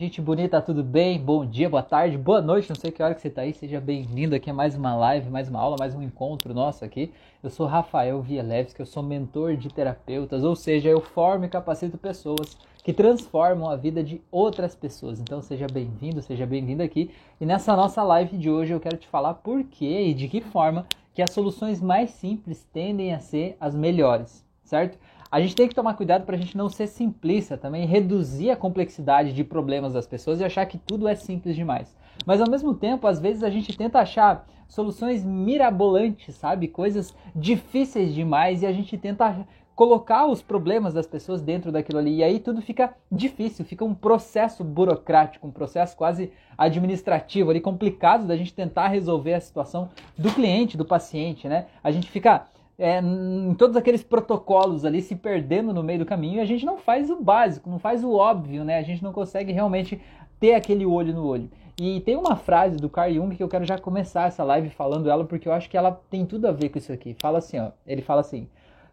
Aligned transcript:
Gente 0.00 0.22
bonita, 0.22 0.62
tudo 0.62 0.84
bem? 0.84 1.18
Bom 1.18 1.44
dia, 1.44 1.68
boa 1.68 1.82
tarde, 1.82 2.16
boa 2.16 2.40
noite, 2.40 2.68
não 2.68 2.76
sei 2.76 2.92
que 2.92 3.02
hora 3.02 3.16
que 3.16 3.20
você 3.20 3.26
está 3.26 3.42
aí, 3.42 3.52
seja 3.52 3.80
bem-vindo 3.80 4.32
aqui 4.32 4.48
a 4.48 4.54
mais 4.54 4.76
uma 4.76 4.94
live, 4.94 5.28
mais 5.28 5.48
uma 5.48 5.58
aula, 5.58 5.74
mais 5.76 5.92
um 5.92 6.00
encontro 6.00 6.54
nosso 6.54 6.84
aqui. 6.84 7.12
Eu 7.42 7.50
sou 7.50 7.66
Rafael 7.66 8.22
Vielewski, 8.22 8.78
eu 8.78 8.86
sou 8.86 9.02
mentor 9.02 9.56
de 9.56 9.68
terapeutas, 9.68 10.44
ou 10.44 10.54
seja, 10.54 10.88
eu 10.88 11.00
formo 11.00 11.46
e 11.46 11.48
capacito 11.48 11.98
pessoas 11.98 12.56
que 12.84 12.92
transformam 12.92 13.68
a 13.68 13.74
vida 13.74 14.00
de 14.00 14.22
outras 14.30 14.72
pessoas. 14.72 15.18
Então 15.18 15.42
seja 15.42 15.66
bem-vindo, 15.66 16.22
seja 16.22 16.46
bem-vindo 16.46 16.84
aqui. 16.84 17.10
E 17.40 17.44
nessa 17.44 17.74
nossa 17.74 18.00
live 18.04 18.38
de 18.38 18.48
hoje 18.48 18.72
eu 18.72 18.78
quero 18.78 18.98
te 18.98 19.08
falar 19.08 19.34
por 19.34 19.64
que 19.64 20.10
e 20.10 20.14
de 20.14 20.28
que 20.28 20.40
forma 20.40 20.86
que 21.12 21.20
as 21.20 21.32
soluções 21.32 21.82
mais 21.82 22.10
simples 22.10 22.64
tendem 22.72 23.12
a 23.12 23.18
ser 23.18 23.56
as 23.58 23.74
melhores, 23.74 24.46
certo? 24.62 24.96
A 25.30 25.40
gente 25.40 25.54
tem 25.54 25.68
que 25.68 25.74
tomar 25.74 25.94
cuidado 25.94 26.24
para 26.24 26.36
a 26.36 26.38
gente 26.38 26.56
não 26.56 26.70
ser 26.70 26.86
simplista 26.86 27.56
também, 27.56 27.86
reduzir 27.86 28.50
a 28.50 28.56
complexidade 28.56 29.32
de 29.32 29.44
problemas 29.44 29.92
das 29.92 30.06
pessoas 30.06 30.40
e 30.40 30.44
achar 30.44 30.64
que 30.64 30.78
tudo 30.78 31.06
é 31.06 31.14
simples 31.14 31.54
demais. 31.54 31.94
Mas 32.24 32.40
ao 32.40 32.50
mesmo 32.50 32.74
tempo, 32.74 33.06
às 33.06 33.20
vezes 33.20 33.42
a 33.42 33.50
gente 33.50 33.76
tenta 33.76 33.98
achar 33.98 34.48
soluções 34.66 35.24
mirabolantes, 35.24 36.34
sabe? 36.34 36.68
Coisas 36.68 37.14
difíceis 37.36 38.14
demais 38.14 38.62
e 38.62 38.66
a 38.66 38.72
gente 38.72 38.96
tenta 38.96 39.46
colocar 39.74 40.26
os 40.26 40.42
problemas 40.42 40.92
das 40.92 41.06
pessoas 41.06 41.40
dentro 41.40 41.70
daquilo 41.70 41.98
ali. 41.98 42.16
E 42.16 42.24
aí 42.24 42.40
tudo 42.40 42.60
fica 42.60 42.94
difícil, 43.12 43.64
fica 43.64 43.84
um 43.84 43.94
processo 43.94 44.64
burocrático, 44.64 45.46
um 45.46 45.52
processo 45.52 45.96
quase 45.96 46.32
administrativo 46.56 47.50
ali, 47.50 47.60
complicado 47.60 48.26
da 48.26 48.36
gente 48.36 48.52
tentar 48.52 48.88
resolver 48.88 49.34
a 49.34 49.40
situação 49.40 49.90
do 50.16 50.32
cliente, 50.32 50.76
do 50.76 50.84
paciente, 50.84 51.46
né? 51.46 51.66
A 51.84 51.90
gente 51.90 52.10
fica 52.10 52.46
é, 52.78 53.00
em 53.00 53.54
todos 53.54 53.76
aqueles 53.76 54.04
protocolos 54.04 54.84
ali 54.84 55.02
se 55.02 55.16
perdendo 55.16 55.74
no 55.74 55.82
meio 55.82 55.98
do 55.98 56.06
caminho 56.06 56.36
e 56.36 56.40
a 56.40 56.44
gente 56.44 56.64
não 56.64 56.78
faz 56.78 57.10
o 57.10 57.20
básico, 57.20 57.68
não 57.68 57.78
faz 57.78 58.04
o 58.04 58.12
óbvio, 58.12 58.64
né? 58.64 58.78
A 58.78 58.82
gente 58.82 59.02
não 59.02 59.12
consegue 59.12 59.52
realmente 59.52 60.00
ter 60.38 60.54
aquele 60.54 60.86
olho 60.86 61.12
no 61.12 61.26
olho. 61.26 61.50
E 61.80 62.00
tem 62.00 62.16
uma 62.16 62.36
frase 62.36 62.76
do 62.76 62.88
Carl 62.88 63.12
Jung 63.12 63.34
que 63.34 63.42
eu 63.42 63.48
quero 63.48 63.64
já 63.64 63.76
começar 63.78 64.28
essa 64.28 64.44
live 64.44 64.70
falando 64.70 65.10
ela 65.10 65.24
porque 65.24 65.48
eu 65.48 65.52
acho 65.52 65.68
que 65.68 65.76
ela 65.76 66.00
tem 66.08 66.24
tudo 66.24 66.46
a 66.46 66.52
ver 66.52 66.68
com 66.68 66.78
isso 66.78 66.92
aqui. 66.92 67.16
Fala 67.20 67.38
assim, 67.38 67.58
ó, 67.58 67.72
ele 67.84 68.02
fala 68.02 68.20
assim: 68.20 68.48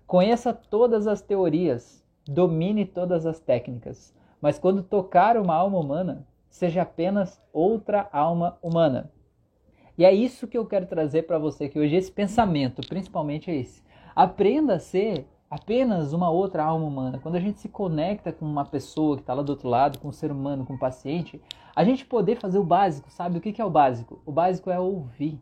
"Conheça 0.08 0.52
todas 0.52 1.06
as 1.06 1.22
teorias, 1.22 2.04
domine 2.28 2.86
todas 2.86 3.28
as 3.28 3.40
técnicas, 3.40 4.14
mas 4.42 4.58
quando 4.58 4.82
tocar 4.82 5.38
uma 5.38 5.54
alma 5.54 5.78
humana, 5.78 6.28
seja 6.50 6.82
apenas 6.82 7.40
outra 7.54 8.10
alma 8.12 8.58
humana." 8.64 9.12
E 9.98 10.04
é 10.04 10.14
isso 10.14 10.48
que 10.48 10.58
eu 10.58 10.66
quero 10.66 10.86
trazer 10.86 11.24
para 11.24 11.40
você 11.40 11.70
que 11.70 11.80
hoje 11.80 11.96
esse 11.96 12.12
pensamento, 12.12 12.86
principalmente 12.88 13.50
é 13.50 13.56
esse. 13.56 13.82
Aprenda 14.14 14.76
a 14.76 14.80
ser 14.80 15.26
apenas 15.50 16.12
uma 16.12 16.30
outra 16.30 16.64
alma 16.64 16.86
humana. 16.86 17.20
Quando 17.20 17.36
a 17.36 17.40
gente 17.40 17.60
se 17.60 17.70
conecta 17.70 18.34
com 18.34 18.46
uma 18.46 18.66
pessoa 18.66 19.16
que 19.16 19.22
está 19.24 19.34
lá 19.34 19.42
do 19.42 19.52
outro 19.52 19.70
lado, 19.70 20.00
com 20.00 20.10
um 20.10 20.12
ser 20.12 20.32
humano, 20.32 20.66
com 20.66 20.74
um 20.74 20.78
paciente, 20.78 21.42
a 21.74 21.84
gente 21.84 22.06
poder 22.06 22.36
fazer 22.36 22.58
o 22.58 22.64
básico, 22.64 23.10
sabe? 23.10 23.38
O 23.38 23.42
que, 23.42 23.54
que 23.54 23.62
é 23.62 23.66
o 23.66 23.70
básico? 23.70 24.22
O 24.26 24.32
básico 24.32 24.70
é 24.70 24.78
ouvir. 24.78 25.40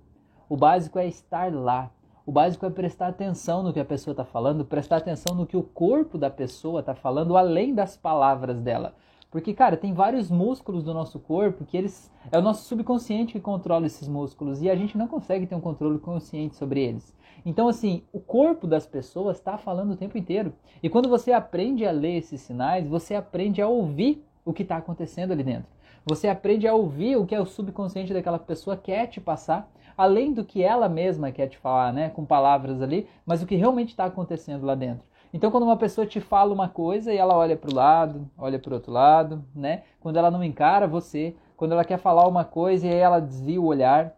O 0.48 0.56
básico 0.56 1.00
é 1.00 1.08
estar 1.08 1.52
lá. 1.52 1.90
O 2.26 2.32
básico 2.32 2.66
é 2.66 2.70
prestar 2.70 3.08
atenção 3.08 3.64
no 3.64 3.74
que 3.74 3.80
a 3.80 3.86
pessoa 3.86 4.14
está 4.14 4.24
falando, 4.24 4.64
prestar 4.64 4.98
atenção 4.98 5.36
no 5.36 5.48
que 5.48 5.58
o 5.58 5.64
corpo 5.64 6.18
da 6.18 6.30
pessoa 6.30 6.80
está 6.80 6.94
falando, 6.94 7.36
além 7.36 7.74
das 7.74 7.98
palavras 7.98 8.62
dela. 8.62 8.96
Porque, 9.34 9.52
cara, 9.52 9.76
tem 9.76 9.96
vários 9.96 10.30
músculos 10.30 10.84
do 10.84 10.94
nosso 10.94 11.18
corpo 11.18 11.66
que 11.66 11.76
eles. 11.76 12.12
É 12.32 12.38
o 12.38 12.42
nosso 12.42 12.66
subconsciente 12.66 13.34
que 13.34 13.40
controla 13.40 13.88
esses 13.88 14.08
músculos 14.08 14.62
e 14.62 14.70
a 14.70 14.76
gente 14.76 14.96
não 14.96 15.08
consegue 15.08 15.48
ter 15.48 15.56
um 15.56 15.60
controle 15.60 15.98
consciente 15.98 16.56
sobre 16.56 16.84
eles. 16.84 17.18
Então, 17.44 17.68
assim, 17.68 18.04
o 18.14 18.20
corpo 18.20 18.68
das 18.68 18.86
pessoas 18.86 19.38
está 19.38 19.58
falando 19.58 19.94
o 19.94 19.98
tempo 19.98 20.20
inteiro. 20.20 20.54
E 20.84 20.88
quando 20.88 21.10
você 21.10 21.32
aprende 21.32 21.84
a 21.84 21.90
ler 21.90 22.18
esses 22.18 22.42
sinais, 22.42 22.88
você 22.88 23.16
aprende 23.16 23.60
a 23.60 23.68
ouvir 23.68 24.24
o 24.46 24.54
que 24.54 24.62
está 24.62 24.78
acontecendo 24.78 25.32
ali 25.32 25.44
dentro. 25.44 25.68
Você 26.06 26.28
aprende 26.28 26.68
a 26.68 26.76
ouvir 26.76 27.18
o 27.18 27.26
que 27.26 27.34
é 27.34 27.42
o 27.42 27.46
subconsciente 27.48 28.14
daquela 28.14 28.38
pessoa 28.38 28.78
quer 28.78 29.08
te 29.08 29.20
passar, 29.20 29.68
além 29.98 30.32
do 30.32 30.46
que 30.46 30.62
ela 30.62 30.88
mesma 30.88 31.32
quer 31.32 31.48
te 31.48 31.58
falar, 31.58 31.92
né, 31.92 32.10
com 32.10 32.24
palavras 32.24 32.84
ali, 32.84 33.08
mas 33.26 33.42
o 33.42 33.48
que 33.48 33.56
realmente 33.56 33.90
está 33.90 34.06
acontecendo 34.06 34.64
lá 34.64 34.76
dentro. 34.76 35.04
Então, 35.34 35.50
quando 35.50 35.64
uma 35.64 35.76
pessoa 35.76 36.06
te 36.06 36.22
fala 36.22 36.54
uma 36.54 36.70
coisa 36.70 37.12
e 37.12 37.18
ela 37.18 37.36
olha 37.36 37.58
para 37.58 37.72
o 37.72 37.74
lado, 37.74 38.30
olha 38.38 38.60
para 38.60 38.70
o 38.70 38.76
outro 38.76 38.92
lado, 38.92 39.44
né? 39.56 39.82
Quando 40.00 40.18
ela 40.18 40.30
não 40.30 40.44
encara 40.44 40.88
você, 40.88 41.36
quando 41.58 41.72
ela 41.72 41.84
quer 41.84 41.98
falar 41.98 42.28
uma 42.28 42.46
coisa 42.46 42.86
e 42.86 42.90
aí 42.92 43.00
ela 43.00 43.20
desvia 43.20 43.60
o 43.60 43.66
olhar, 43.66 44.14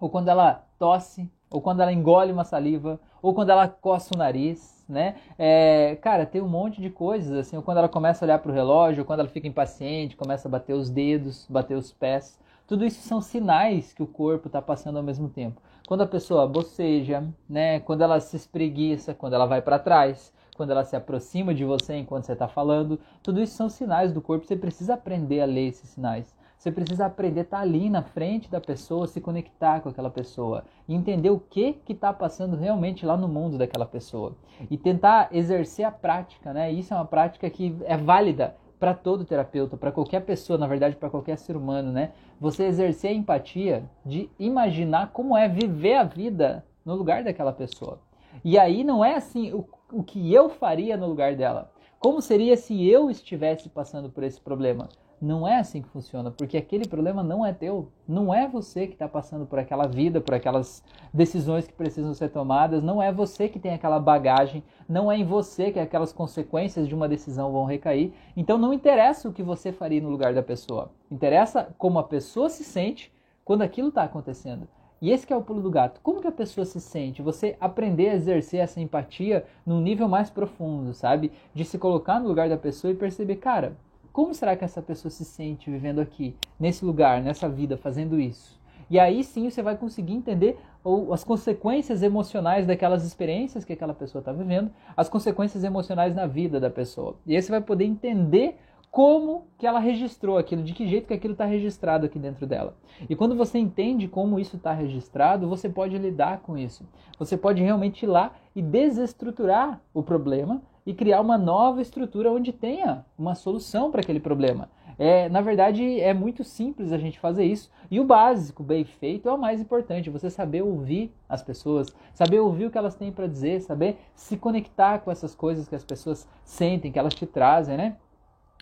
ou 0.00 0.08
quando 0.08 0.28
ela 0.28 0.64
tosse, 0.78 1.30
ou 1.50 1.60
quando 1.60 1.82
ela 1.82 1.92
engole 1.92 2.32
uma 2.32 2.44
saliva, 2.44 2.98
ou 3.20 3.34
quando 3.34 3.50
ela 3.50 3.68
coça 3.68 4.14
o 4.14 4.18
nariz, 4.18 4.82
né? 4.88 5.16
É, 5.38 5.98
cara, 6.00 6.24
tem 6.24 6.40
um 6.40 6.48
monte 6.48 6.80
de 6.80 6.88
coisas, 6.88 7.36
assim, 7.36 7.56
ou 7.56 7.62
quando 7.62 7.78
ela 7.78 7.88
começa 7.88 8.24
a 8.24 8.26
olhar 8.26 8.38
para 8.38 8.50
o 8.50 8.54
relógio, 8.54 9.02
ou 9.02 9.06
quando 9.06 9.20
ela 9.20 9.28
fica 9.28 9.46
impaciente, 9.46 10.16
começa 10.16 10.48
a 10.48 10.50
bater 10.50 10.72
os 10.72 10.88
dedos, 10.88 11.46
bater 11.50 11.76
os 11.76 11.92
pés. 11.92 12.38
Tudo 12.66 12.86
isso 12.86 13.06
são 13.06 13.20
sinais 13.20 13.92
que 13.92 14.02
o 14.02 14.06
corpo 14.06 14.46
está 14.46 14.62
passando 14.62 14.96
ao 14.96 15.02
mesmo 15.02 15.28
tempo. 15.28 15.60
Quando 15.86 16.02
a 16.02 16.06
pessoa 16.06 16.46
boceja, 16.46 17.24
né? 17.48 17.80
Quando 17.80 18.02
ela 18.02 18.18
se 18.20 18.36
espreguiça, 18.36 19.14
quando 19.14 19.34
ela 19.34 19.46
vai 19.46 19.60
para 19.60 19.78
trás, 19.78 20.32
quando 20.58 20.72
ela 20.72 20.84
se 20.84 20.96
aproxima 20.96 21.54
de 21.54 21.64
você 21.64 21.94
enquanto 21.94 22.24
você 22.24 22.32
está 22.32 22.48
falando. 22.48 22.98
Tudo 23.22 23.40
isso 23.40 23.54
são 23.54 23.68
sinais 23.68 24.12
do 24.12 24.20
corpo. 24.20 24.44
Você 24.44 24.56
precisa 24.56 24.94
aprender 24.94 25.40
a 25.40 25.46
ler 25.46 25.68
esses 25.68 25.88
sinais. 25.88 26.36
Você 26.58 26.72
precisa 26.72 27.06
aprender 27.06 27.40
a 27.40 27.42
estar 27.44 27.58
tá 27.58 27.62
ali 27.62 27.88
na 27.88 28.02
frente 28.02 28.50
da 28.50 28.60
pessoa, 28.60 29.06
se 29.06 29.20
conectar 29.20 29.80
com 29.80 29.88
aquela 29.88 30.10
pessoa 30.10 30.64
entender 30.88 31.30
o 31.30 31.38
que 31.38 31.78
está 31.88 32.12
passando 32.12 32.56
realmente 32.56 33.06
lá 33.06 33.16
no 33.16 33.28
mundo 33.28 33.56
daquela 33.56 33.86
pessoa 33.86 34.36
e 34.68 34.76
tentar 34.76 35.28
exercer 35.30 35.84
a 35.84 35.92
prática, 35.92 36.52
né? 36.52 36.72
Isso 36.72 36.92
é 36.92 36.96
uma 36.96 37.04
prática 37.04 37.48
que 37.48 37.76
é 37.84 37.96
válida 37.96 38.56
para 38.80 38.94
todo 38.94 39.24
terapeuta, 39.24 39.76
para 39.76 39.92
qualquer 39.92 40.20
pessoa, 40.20 40.58
na 40.58 40.66
verdade, 40.66 40.96
para 40.96 41.10
qualquer 41.10 41.38
ser 41.38 41.56
humano, 41.56 41.92
né? 41.92 42.10
Você 42.40 42.64
exercer 42.64 43.10
a 43.10 43.14
empatia 43.14 43.84
de 44.04 44.28
imaginar 44.36 45.12
como 45.12 45.36
é 45.36 45.48
viver 45.48 45.94
a 45.94 46.04
vida 46.04 46.64
no 46.84 46.96
lugar 46.96 47.22
daquela 47.22 47.52
pessoa. 47.52 48.00
E 48.44 48.58
aí 48.58 48.82
não 48.82 49.04
é 49.04 49.14
assim 49.14 49.52
o, 49.52 49.64
o 49.92 50.02
que 50.02 50.32
eu 50.32 50.48
faria 50.48 50.96
no 50.96 51.06
lugar 51.06 51.34
dela. 51.34 51.70
Como 51.98 52.20
seria 52.20 52.56
se 52.56 52.88
eu 52.88 53.10
estivesse 53.10 53.68
passando 53.68 54.08
por 54.10 54.22
esse 54.22 54.40
problema? 54.40 54.88
Não 55.20 55.48
é 55.48 55.56
assim 55.56 55.82
que 55.82 55.88
funciona, 55.88 56.30
porque 56.30 56.56
aquele 56.56 56.86
problema 56.86 57.24
não 57.24 57.44
é 57.44 57.52
teu. 57.52 57.90
Não 58.06 58.32
é 58.32 58.46
você 58.46 58.86
que 58.86 58.92
está 58.92 59.08
passando 59.08 59.46
por 59.46 59.58
aquela 59.58 59.88
vida, 59.88 60.20
por 60.20 60.32
aquelas 60.32 60.84
decisões 61.12 61.66
que 61.66 61.72
precisam 61.72 62.14
ser 62.14 62.28
tomadas. 62.28 62.84
Não 62.84 63.02
é 63.02 63.12
você 63.12 63.48
que 63.48 63.58
tem 63.58 63.74
aquela 63.74 63.98
bagagem. 63.98 64.62
Não 64.88 65.10
é 65.10 65.18
em 65.18 65.24
você 65.24 65.72
que 65.72 65.80
aquelas 65.80 66.12
consequências 66.12 66.86
de 66.86 66.94
uma 66.94 67.08
decisão 67.08 67.50
vão 67.50 67.64
recair. 67.64 68.12
Então 68.36 68.56
não 68.56 68.72
interessa 68.72 69.28
o 69.28 69.32
que 69.32 69.42
você 69.42 69.72
faria 69.72 70.00
no 70.00 70.08
lugar 70.08 70.32
da 70.32 70.42
pessoa. 70.42 70.92
Interessa 71.10 71.74
como 71.76 71.98
a 71.98 72.04
pessoa 72.04 72.48
se 72.48 72.62
sente 72.62 73.12
quando 73.44 73.62
aquilo 73.62 73.88
está 73.88 74.04
acontecendo. 74.04 74.68
E 75.00 75.10
esse 75.10 75.32
é 75.32 75.36
o 75.36 75.42
pulo 75.42 75.62
do 75.62 75.70
gato. 75.70 76.00
Como 76.02 76.20
que 76.20 76.26
a 76.26 76.32
pessoa 76.32 76.64
se 76.64 76.80
sente? 76.80 77.22
Você 77.22 77.56
aprender 77.60 78.08
a 78.08 78.14
exercer 78.14 78.60
essa 78.60 78.80
empatia 78.80 79.44
num 79.64 79.80
nível 79.80 80.08
mais 80.08 80.28
profundo, 80.28 80.92
sabe? 80.92 81.30
De 81.54 81.64
se 81.64 81.78
colocar 81.78 82.18
no 82.18 82.26
lugar 82.26 82.48
da 82.48 82.56
pessoa 82.56 82.92
e 82.92 82.96
perceber, 82.96 83.36
cara, 83.36 83.76
como 84.12 84.34
será 84.34 84.56
que 84.56 84.64
essa 84.64 84.82
pessoa 84.82 85.10
se 85.10 85.24
sente 85.24 85.70
vivendo 85.70 86.00
aqui, 86.00 86.34
nesse 86.58 86.84
lugar, 86.84 87.22
nessa 87.22 87.48
vida, 87.48 87.76
fazendo 87.76 88.18
isso? 88.18 88.58
E 88.90 88.98
aí 88.98 89.22
sim 89.22 89.48
você 89.48 89.62
vai 89.62 89.76
conseguir 89.76 90.14
entender 90.14 90.58
ou 90.82 91.12
as 91.12 91.22
consequências 91.22 92.02
emocionais 92.02 92.66
daquelas 92.66 93.04
experiências 93.04 93.64
que 93.64 93.74
aquela 93.74 93.94
pessoa 93.94 94.20
está 94.20 94.32
vivendo, 94.32 94.70
as 94.96 95.08
consequências 95.08 95.62
emocionais 95.62 96.14
na 96.14 96.26
vida 96.26 96.58
da 96.58 96.70
pessoa. 96.70 97.16
E 97.26 97.36
aí 97.36 97.42
você 97.42 97.50
vai 97.50 97.60
poder 97.60 97.84
entender 97.84 98.58
como 98.90 99.46
que 99.58 99.66
ela 99.66 99.78
registrou 99.78 100.38
aquilo, 100.38 100.62
de 100.62 100.72
que 100.72 100.86
jeito 100.86 101.06
que 101.06 101.14
aquilo 101.14 101.32
está 101.32 101.44
registrado 101.44 102.06
aqui 102.06 102.18
dentro 102.18 102.46
dela. 102.46 102.76
E 103.08 103.14
quando 103.14 103.36
você 103.36 103.58
entende 103.58 104.08
como 104.08 104.38
isso 104.38 104.56
está 104.56 104.72
registrado, 104.72 105.48
você 105.48 105.68
pode 105.68 105.96
lidar 105.98 106.38
com 106.40 106.56
isso. 106.56 106.86
Você 107.18 107.36
pode 107.36 107.62
realmente 107.62 108.04
ir 108.04 108.06
lá 108.08 108.32
e 108.54 108.62
desestruturar 108.62 109.80
o 109.92 110.02
problema 110.02 110.62
e 110.86 110.94
criar 110.94 111.20
uma 111.20 111.36
nova 111.36 111.82
estrutura 111.82 112.32
onde 112.32 112.52
tenha 112.52 113.04
uma 113.18 113.34
solução 113.34 113.90
para 113.90 114.00
aquele 114.00 114.20
problema. 114.20 114.70
É, 114.98 115.28
na 115.28 115.40
verdade, 115.40 116.00
é 116.00 116.12
muito 116.12 116.42
simples 116.42 116.90
a 116.90 116.98
gente 116.98 117.20
fazer 117.20 117.44
isso. 117.44 117.70
E 117.88 118.00
o 118.00 118.04
básico, 118.04 118.64
bem 118.64 118.84
feito, 118.84 119.28
é 119.28 119.32
o 119.32 119.38
mais 119.38 119.60
importante. 119.60 120.10
Você 120.10 120.28
saber 120.28 120.62
ouvir 120.62 121.12
as 121.28 121.40
pessoas, 121.40 121.94
saber 122.12 122.40
ouvir 122.40 122.66
o 122.66 122.70
que 122.70 122.78
elas 122.78 122.96
têm 122.96 123.12
para 123.12 123.28
dizer, 123.28 123.60
saber 123.60 123.98
se 124.16 124.36
conectar 124.36 124.98
com 124.98 125.10
essas 125.10 125.36
coisas 125.36 125.68
que 125.68 125.74
as 125.76 125.84
pessoas 125.84 126.26
sentem, 126.42 126.90
que 126.90 126.98
elas 126.98 127.14
te 127.14 127.26
trazem, 127.26 127.76
né? 127.76 127.96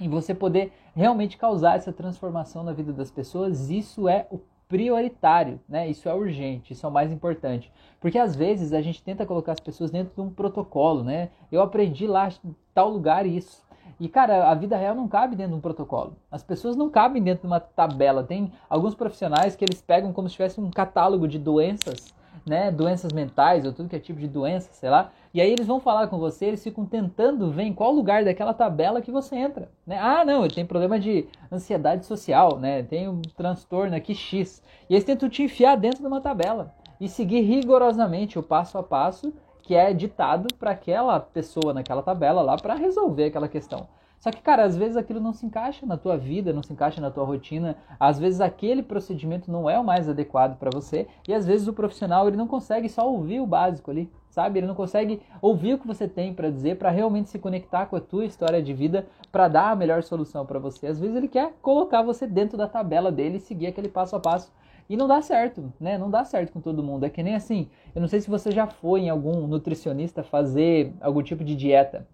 E 0.01 0.09
você 0.09 0.35
poder 0.35 0.73
realmente 0.95 1.37
causar 1.37 1.77
essa 1.77 1.93
transformação 1.93 2.63
na 2.63 2.73
vida 2.73 2.93
das 2.93 3.11
pessoas, 3.11 3.71
isso 3.71 4.09
é 4.09 4.27
o 4.31 4.41
prioritário, 4.69 5.61
né? 5.69 5.89
Isso 5.89 6.09
é 6.09 6.15
urgente, 6.15 6.73
isso 6.73 6.85
é 6.85 6.89
o 6.89 6.93
mais 6.93 7.13
importante. 7.13 7.73
Porque 8.01 8.19
às 8.19 8.35
vezes 8.35 8.73
a 8.73 8.83
gente 8.83 9.03
tenta 9.03 9.25
colocar 9.25 9.53
as 9.53 9.61
pessoas 9.61 9.91
dentro 9.91 10.15
de 10.15 10.21
um 10.21 10.31
protocolo, 10.31 11.05
né? 11.05 11.31
Eu 11.51 11.63
aprendi 11.63 12.07
lá 12.07 12.29
em 12.45 12.55
tal 12.75 12.91
lugar 12.91 13.27
isso. 13.27 13.65
E 13.99 14.09
cara, 14.09 14.51
a 14.51 14.55
vida 14.55 14.77
real 14.77 14.95
não 14.95 15.09
cabe 15.09 15.37
dentro 15.37 15.53
de 15.53 15.59
um 15.59 15.61
protocolo. 15.61 16.17
As 16.31 16.43
pessoas 16.43 16.77
não 16.77 16.91
cabem 16.91 17.23
dentro 17.23 17.43
de 17.43 17.47
uma 17.47 17.61
tabela. 17.61 18.23
Tem 18.23 18.53
alguns 18.69 18.95
profissionais 18.95 19.57
que 19.57 19.65
eles 19.65 19.81
pegam 19.81 20.13
como 20.13 20.29
se 20.29 20.35
tivesse 20.35 20.61
um 20.61 20.71
catálogo 20.71 21.27
de 21.27 21.39
doenças, 21.39 22.13
né? 22.47 22.71
Doenças 22.71 23.13
mentais 23.13 23.65
ou 23.67 23.73
tudo 23.73 23.89
que 23.89 23.97
é 23.97 23.99
tipo 23.99 24.21
de 24.21 24.29
doença, 24.29 24.71
sei 24.73 24.89
lá. 24.89 25.11
E 25.35 25.41
aí 25.41 25.51
eles 25.51 25.67
vão 25.67 25.81
falar 25.81 26.07
com 26.07 26.19
você, 26.19 26.47
eles 26.47 26.63
ficam 26.63 26.87
tentando 26.87 27.51
ver 27.51 27.65
em 27.65 27.75
qual 27.75 27.93
lugar 27.93 28.25
daquela 28.25 28.55
tabela 28.55 29.03
que 29.03 29.11
você 29.11 29.35
entra. 29.37 29.69
Né? 29.87 29.99
Ah, 30.01 30.25
não, 30.25 30.45
ele 30.45 30.55
tem 30.55 30.65
problema 30.65 30.99
de 30.99 31.27
ansiedade 31.53 32.07
social, 32.07 32.59
né? 32.59 32.83
Tem 32.85 33.09
um 33.09 33.21
transtorno 33.37 33.95
aqui 33.97 34.15
X. 34.15 34.63
E 34.89 34.95
eles 34.95 35.05
tentam 35.05 35.29
te 35.29 35.43
enfiar 35.43 35.77
dentro 35.77 36.01
de 36.01 36.07
uma 36.07 36.21
tabela 36.21 36.73
e 37.01 37.09
seguir 37.09 37.41
rigorosamente 37.41 38.39
o 38.39 38.43
passo 38.43 38.79
a 38.79 38.83
passo 38.83 39.35
que 39.63 39.75
é 39.75 39.93
ditado 39.93 40.47
para 40.55 40.71
aquela 40.71 41.19
pessoa 41.19 41.75
naquela 41.75 42.01
tabela 42.01 42.41
lá 42.41 42.57
para 42.57 42.75
resolver 42.75 43.25
aquela 43.25 43.49
questão. 43.49 43.89
Só 44.19 44.31
que, 44.31 44.41
cara, 44.41 44.65
às 44.65 44.77
vezes 44.77 44.97
aquilo 44.97 45.21
não 45.21 45.33
se 45.33 45.45
encaixa 45.47 45.87
na 45.87 45.97
tua 45.97 46.17
vida, 46.17 46.53
não 46.53 46.63
se 46.63 46.73
encaixa 46.73 47.01
na 47.01 47.11
tua 47.11 47.25
rotina. 47.25 47.77
Às 48.01 48.19
vezes 48.19 48.41
aquele 48.41 48.83
procedimento 48.83 49.51
não 49.51 49.69
é 49.69 49.79
o 49.79 49.85
mais 49.85 50.09
adequado 50.09 50.59
para 50.59 50.71
você 50.73 51.07
e 51.29 51.35
às 51.35 51.47
vezes 51.47 51.69
o 51.69 51.73
profissional 51.73 52.27
ele 52.27 52.37
não 52.37 52.47
consegue 52.47 52.89
só 52.89 53.09
ouvir 53.09 53.41
o 53.41 53.47
básico 53.47 53.91
ali, 53.91 54.11
sabe? 54.31 54.59
Ele 54.59 54.67
não 54.67 54.75
consegue 54.75 55.21
ouvir 55.41 55.75
o 55.75 55.79
que 55.79 55.87
você 55.87 56.09
tem 56.09 56.35
para 56.35 56.51
dizer 56.51 56.77
para 56.77 56.91
realmente 56.91 57.29
se 57.29 57.39
conectar 57.39 57.87
com 57.87 57.97
a 57.97 58.01
tua 58.01 58.25
história 58.25 58.63
de 58.63 58.73
vida 58.73 59.07
para 59.31 59.49
dar 59.49 59.71
a 59.71 59.77
melhor 59.77 60.03
solução 60.03 60.45
para 60.45 60.59
você. 60.59 60.87
Às 60.87 60.99
vezes 60.99 61.15
ele 61.15 61.29
quer 61.29 61.53
colocar 61.63 62.03
você 62.03 62.27
dentro 62.27 62.57
da 62.57 62.67
tabela 62.67 63.13
dele 63.13 63.37
e 63.37 63.41
seguir 63.41 63.67
aquele 63.67 63.89
passo 63.89 64.17
a 64.17 64.21
passo. 64.21 64.53
E 64.89 64.97
não 64.97 65.09
dá 65.09 65.21
certo, 65.21 65.73
né? 65.81 65.99
Não 65.99 66.09
dá 66.09 66.25
certo 66.25 66.53
com 66.53 66.61
todo 66.61 66.83
mundo. 66.83 67.05
É 67.05 67.11
que 67.11 67.23
nem 67.23 67.35
assim, 67.35 67.69
eu 67.95 68.01
não 68.01 68.09
sei 68.09 68.21
se 68.21 68.31
você 68.31 68.53
já 68.53 68.67
foi 68.67 69.01
em 69.01 69.11
algum 69.11 69.47
nutricionista 69.47 70.23
fazer 70.23 70.95
algum 71.01 71.23
tipo 71.23 71.43
de 71.43 71.57
dieta. 71.57 72.07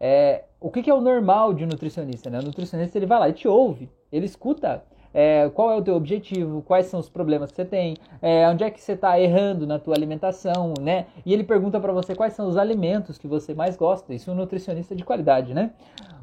É, 0.00 0.44
o 0.60 0.70
que, 0.70 0.82
que, 0.82 0.90
é 0.90 0.94
o 0.94 1.00
normal 1.00 1.52
de 1.52 1.64
um 1.64 1.66
nutricionista? 1.66 2.30
Né? 2.30 2.38
O 2.38 2.42
nutricionista 2.42 2.98
ele 2.98 3.06
vai 3.06 3.18
lá 3.18 3.28
e 3.28 3.32
te 3.32 3.48
ouve, 3.48 3.90
ele 4.10 4.26
escuta 4.26 4.82
é, 5.14 5.50
qual 5.50 5.70
é 5.70 5.76
o 5.76 5.82
teu 5.82 5.94
objetivo, 5.94 6.62
quais 6.62 6.86
são 6.86 6.98
os 6.98 7.08
problemas 7.08 7.50
que 7.50 7.56
você 7.56 7.64
tem, 7.64 7.96
é, 8.20 8.48
onde 8.48 8.64
é 8.64 8.70
que 8.70 8.80
você 8.80 8.92
está 8.92 9.20
errando 9.20 9.66
na 9.66 9.78
tua 9.78 9.94
alimentação, 9.94 10.72
né? 10.80 11.06
E 11.24 11.32
ele 11.32 11.44
pergunta 11.44 11.78
para 11.78 11.92
você 11.92 12.14
quais 12.14 12.32
são 12.32 12.48
os 12.48 12.56
alimentos 12.56 13.18
que 13.18 13.26
você 13.28 13.54
mais 13.54 13.76
gosta. 13.76 14.14
Isso 14.14 14.30
é 14.30 14.32
um 14.32 14.36
nutricionista 14.36 14.96
de 14.96 15.04
qualidade, 15.04 15.52
né? 15.52 15.72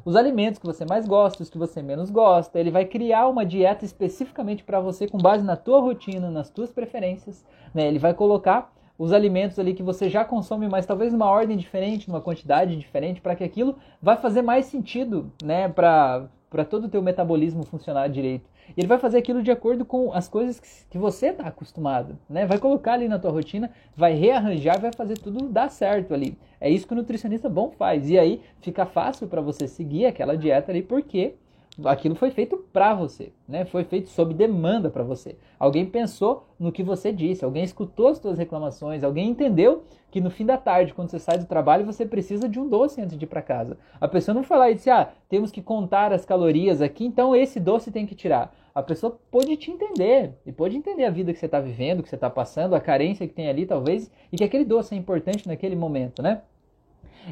Os 0.04 0.16
alimentos 0.16 0.58
que 0.58 0.66
você 0.66 0.84
mais 0.84 1.06
gosta, 1.06 1.42
os 1.42 1.50
que 1.50 1.58
você 1.58 1.82
menos 1.82 2.10
gosta. 2.10 2.58
Ele 2.58 2.70
vai 2.70 2.84
criar 2.84 3.28
uma 3.28 3.44
dieta 3.44 3.84
especificamente 3.84 4.64
para 4.64 4.80
você 4.80 5.06
com 5.06 5.18
base 5.18 5.44
na 5.44 5.56
tua 5.56 5.80
rotina, 5.80 6.30
nas 6.30 6.50
tuas 6.50 6.72
preferências, 6.72 7.44
né? 7.72 7.86
Ele 7.86 7.98
vai 7.98 8.14
colocar 8.14 8.72
os 9.00 9.14
alimentos 9.14 9.58
ali 9.58 9.72
que 9.72 9.82
você 9.82 10.10
já 10.10 10.26
consome, 10.26 10.68
mas 10.68 10.84
talvez 10.84 11.10
numa 11.10 11.24
ordem 11.24 11.56
diferente, 11.56 12.06
numa 12.06 12.20
quantidade 12.20 12.76
diferente, 12.76 13.18
para 13.18 13.34
que 13.34 13.42
aquilo 13.42 13.76
vai 14.00 14.14
fazer 14.18 14.42
mais 14.42 14.66
sentido, 14.66 15.32
né, 15.42 15.70
para 15.70 16.28
para 16.50 16.64
todo 16.64 16.86
o 16.86 16.88
teu 16.88 17.00
metabolismo 17.00 17.62
funcionar 17.62 18.08
direito. 18.08 18.50
E 18.76 18.80
ele 18.80 18.88
vai 18.88 18.98
fazer 18.98 19.18
aquilo 19.18 19.40
de 19.40 19.52
acordo 19.52 19.84
com 19.84 20.12
as 20.12 20.28
coisas 20.28 20.58
que, 20.58 20.68
que 20.90 20.98
você 20.98 21.28
está 21.28 21.46
acostumado, 21.46 22.18
né? 22.28 22.44
Vai 22.44 22.58
colocar 22.58 22.94
ali 22.94 23.06
na 23.06 23.20
tua 23.20 23.30
rotina, 23.30 23.70
vai 23.96 24.14
rearranjar, 24.14 24.80
vai 24.80 24.92
fazer 24.92 25.16
tudo 25.16 25.48
dar 25.48 25.70
certo 25.70 26.12
ali. 26.12 26.36
É 26.60 26.68
isso 26.68 26.88
que 26.88 26.92
o 26.92 26.96
nutricionista 26.96 27.48
bom 27.48 27.70
faz. 27.70 28.10
E 28.10 28.18
aí 28.18 28.42
fica 28.60 28.84
fácil 28.84 29.28
para 29.28 29.40
você 29.40 29.68
seguir 29.68 30.06
aquela 30.06 30.36
dieta 30.36 30.72
ali, 30.72 30.82
porque 30.82 31.36
aquilo 31.84 32.14
foi 32.14 32.30
feito 32.30 32.56
para 32.72 32.94
você, 32.94 33.32
né? 33.48 33.64
Foi 33.64 33.84
feito 33.84 34.08
sob 34.08 34.34
demanda 34.34 34.90
para 34.90 35.02
você. 35.02 35.36
Alguém 35.58 35.86
pensou 35.86 36.46
no 36.58 36.72
que 36.72 36.82
você 36.82 37.12
disse, 37.12 37.44
alguém 37.44 37.64
escutou 37.64 38.08
as 38.08 38.18
suas 38.18 38.38
reclamações, 38.38 39.04
alguém 39.04 39.28
entendeu 39.30 39.84
que 40.10 40.20
no 40.20 40.30
fim 40.30 40.44
da 40.44 40.56
tarde, 40.56 40.92
quando 40.92 41.10
você 41.10 41.18
sai 41.18 41.38
do 41.38 41.46
trabalho, 41.46 41.86
você 41.86 42.04
precisa 42.04 42.48
de 42.48 42.58
um 42.58 42.68
doce 42.68 43.00
antes 43.00 43.16
de 43.16 43.24
ir 43.24 43.28
para 43.28 43.42
casa. 43.42 43.78
A 44.00 44.08
pessoa 44.08 44.34
não 44.34 44.42
foi 44.42 44.58
lá 44.58 44.70
e 44.70 44.74
disse: 44.74 44.90
"Ah, 44.90 45.10
temos 45.28 45.50
que 45.50 45.62
contar 45.62 46.12
as 46.12 46.24
calorias 46.24 46.82
aqui, 46.82 47.04
então 47.04 47.34
esse 47.34 47.60
doce 47.60 47.90
tem 47.90 48.06
que 48.06 48.14
tirar". 48.14 48.54
A 48.74 48.82
pessoa 48.82 49.18
pode 49.30 49.56
te 49.56 49.70
entender 49.70 50.34
e 50.46 50.52
pode 50.52 50.76
entender 50.76 51.04
a 51.04 51.10
vida 51.10 51.32
que 51.32 51.38
você 51.38 51.46
está 51.46 51.60
vivendo, 51.60 52.02
que 52.02 52.08
você 52.08 52.14
está 52.14 52.30
passando, 52.30 52.74
a 52.74 52.80
carência 52.80 53.26
que 53.26 53.34
tem 53.34 53.48
ali 53.48 53.66
talvez, 53.66 54.10
e 54.32 54.36
que 54.36 54.44
aquele 54.44 54.64
doce 54.64 54.94
é 54.94 54.98
importante 54.98 55.46
naquele 55.46 55.74
momento, 55.74 56.22
né? 56.22 56.42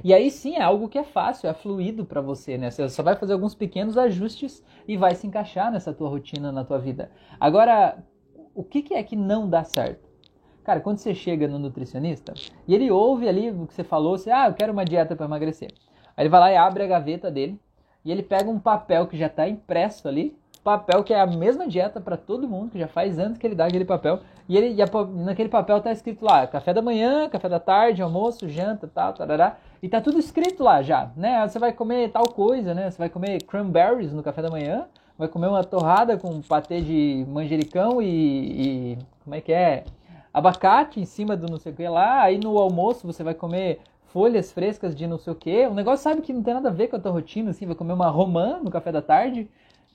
E 0.04 0.12
aí 0.12 0.30
sim 0.30 0.56
é 0.56 0.62
algo 0.62 0.88
que 0.88 0.98
é 0.98 1.04
fácil, 1.04 1.48
é 1.48 1.54
fluido 1.54 2.04
para 2.04 2.20
você, 2.20 2.58
né? 2.58 2.70
Você 2.70 2.88
só 2.88 3.02
vai 3.02 3.16
fazer 3.16 3.32
alguns 3.32 3.54
pequenos 3.54 3.96
ajustes 3.96 4.62
e 4.86 4.96
vai 4.96 5.14
se 5.14 5.26
encaixar 5.26 5.72
nessa 5.72 5.92
tua 5.92 6.08
rotina, 6.08 6.52
na 6.52 6.64
tua 6.64 6.78
vida. 6.78 7.10
Agora, 7.40 7.98
o 8.54 8.62
que, 8.62 8.82
que 8.82 8.94
é 8.94 9.02
que 9.02 9.16
não 9.16 9.48
dá 9.48 9.64
certo? 9.64 10.08
Cara, 10.64 10.80
quando 10.80 10.98
você 10.98 11.14
chega 11.14 11.48
no 11.48 11.58
nutricionista 11.58 12.34
e 12.66 12.74
ele 12.74 12.90
ouve 12.90 13.28
ali 13.28 13.50
o 13.50 13.66
que 13.66 13.72
você 13.72 13.84
falou, 13.84 14.18
você, 14.18 14.30
ah, 14.30 14.48
eu 14.48 14.54
quero 14.54 14.72
uma 14.72 14.84
dieta 14.84 15.16
para 15.16 15.24
emagrecer. 15.24 15.72
Aí 16.16 16.24
ele 16.24 16.28
vai 16.28 16.40
lá 16.40 16.52
e 16.52 16.56
abre 16.56 16.82
a 16.82 16.86
gaveta 16.86 17.30
dele 17.30 17.58
e 18.04 18.12
ele 18.12 18.22
pega 18.22 18.50
um 18.50 18.58
papel 18.58 19.06
que 19.06 19.16
já 19.16 19.26
está 19.26 19.48
impresso 19.48 20.06
ali 20.08 20.36
papel 20.68 21.02
que 21.02 21.14
é 21.14 21.20
a 21.20 21.26
mesma 21.26 21.66
dieta 21.66 21.98
para 21.98 22.14
todo 22.14 22.46
mundo, 22.46 22.72
que 22.72 22.78
já 22.78 22.86
faz 22.86 23.18
anos 23.18 23.38
que 23.38 23.46
ele 23.46 23.54
dá 23.54 23.64
aquele 23.64 23.86
papel. 23.86 24.20
E, 24.46 24.54
ele, 24.54 24.74
e 24.74 24.82
a, 24.82 24.86
naquele 25.24 25.48
papel 25.48 25.80
tá 25.80 25.90
escrito 25.90 26.22
lá, 26.22 26.46
café 26.46 26.74
da 26.74 26.82
manhã, 26.82 27.26
café 27.30 27.48
da 27.48 27.58
tarde, 27.58 28.02
almoço, 28.02 28.46
janta, 28.46 28.86
tal, 28.86 29.14
tarará. 29.14 29.56
E 29.82 29.88
tá 29.88 29.98
tudo 30.00 30.18
escrito 30.18 30.62
lá 30.62 30.82
já, 30.82 31.10
né? 31.16 31.46
Você 31.48 31.58
vai 31.58 31.72
comer 31.72 32.10
tal 32.10 32.28
coisa, 32.28 32.74
né? 32.74 32.90
Você 32.90 32.98
vai 32.98 33.08
comer 33.08 33.42
cranberries 33.44 34.12
no 34.12 34.22
café 34.22 34.42
da 34.42 34.50
manhã, 34.50 34.84
vai 35.16 35.26
comer 35.26 35.46
uma 35.46 35.64
torrada 35.64 36.18
com 36.18 36.42
patê 36.42 36.82
de 36.82 37.24
manjericão 37.28 38.02
e, 38.02 38.92
e 38.92 38.98
como 39.24 39.36
é 39.36 39.40
que 39.40 39.52
é? 39.52 39.84
Abacate 40.34 41.00
em 41.00 41.06
cima 41.06 41.34
do 41.34 41.50
não 41.50 41.58
sei 41.58 41.72
o 41.72 41.74
que 41.74 41.88
lá. 41.88 42.20
Aí 42.20 42.38
no 42.38 42.58
almoço 42.58 43.06
você 43.06 43.22
vai 43.24 43.32
comer 43.32 43.80
folhas 44.12 44.52
frescas 44.52 44.94
de 44.94 45.06
não 45.06 45.16
sei 45.16 45.32
o 45.32 45.36
que. 45.36 45.66
O 45.66 45.72
negócio 45.72 46.02
sabe 46.02 46.20
que 46.20 46.32
não 46.32 46.42
tem 46.42 46.52
nada 46.52 46.68
a 46.68 46.72
ver 46.72 46.88
com 46.88 46.96
a 46.96 47.00
tua 47.00 47.12
rotina, 47.12 47.52
assim, 47.52 47.64
vai 47.64 47.74
comer 47.74 47.94
uma 47.94 48.10
romã 48.10 48.58
no 48.62 48.70
café 48.70 48.92
da 48.92 49.00
tarde. 49.00 49.48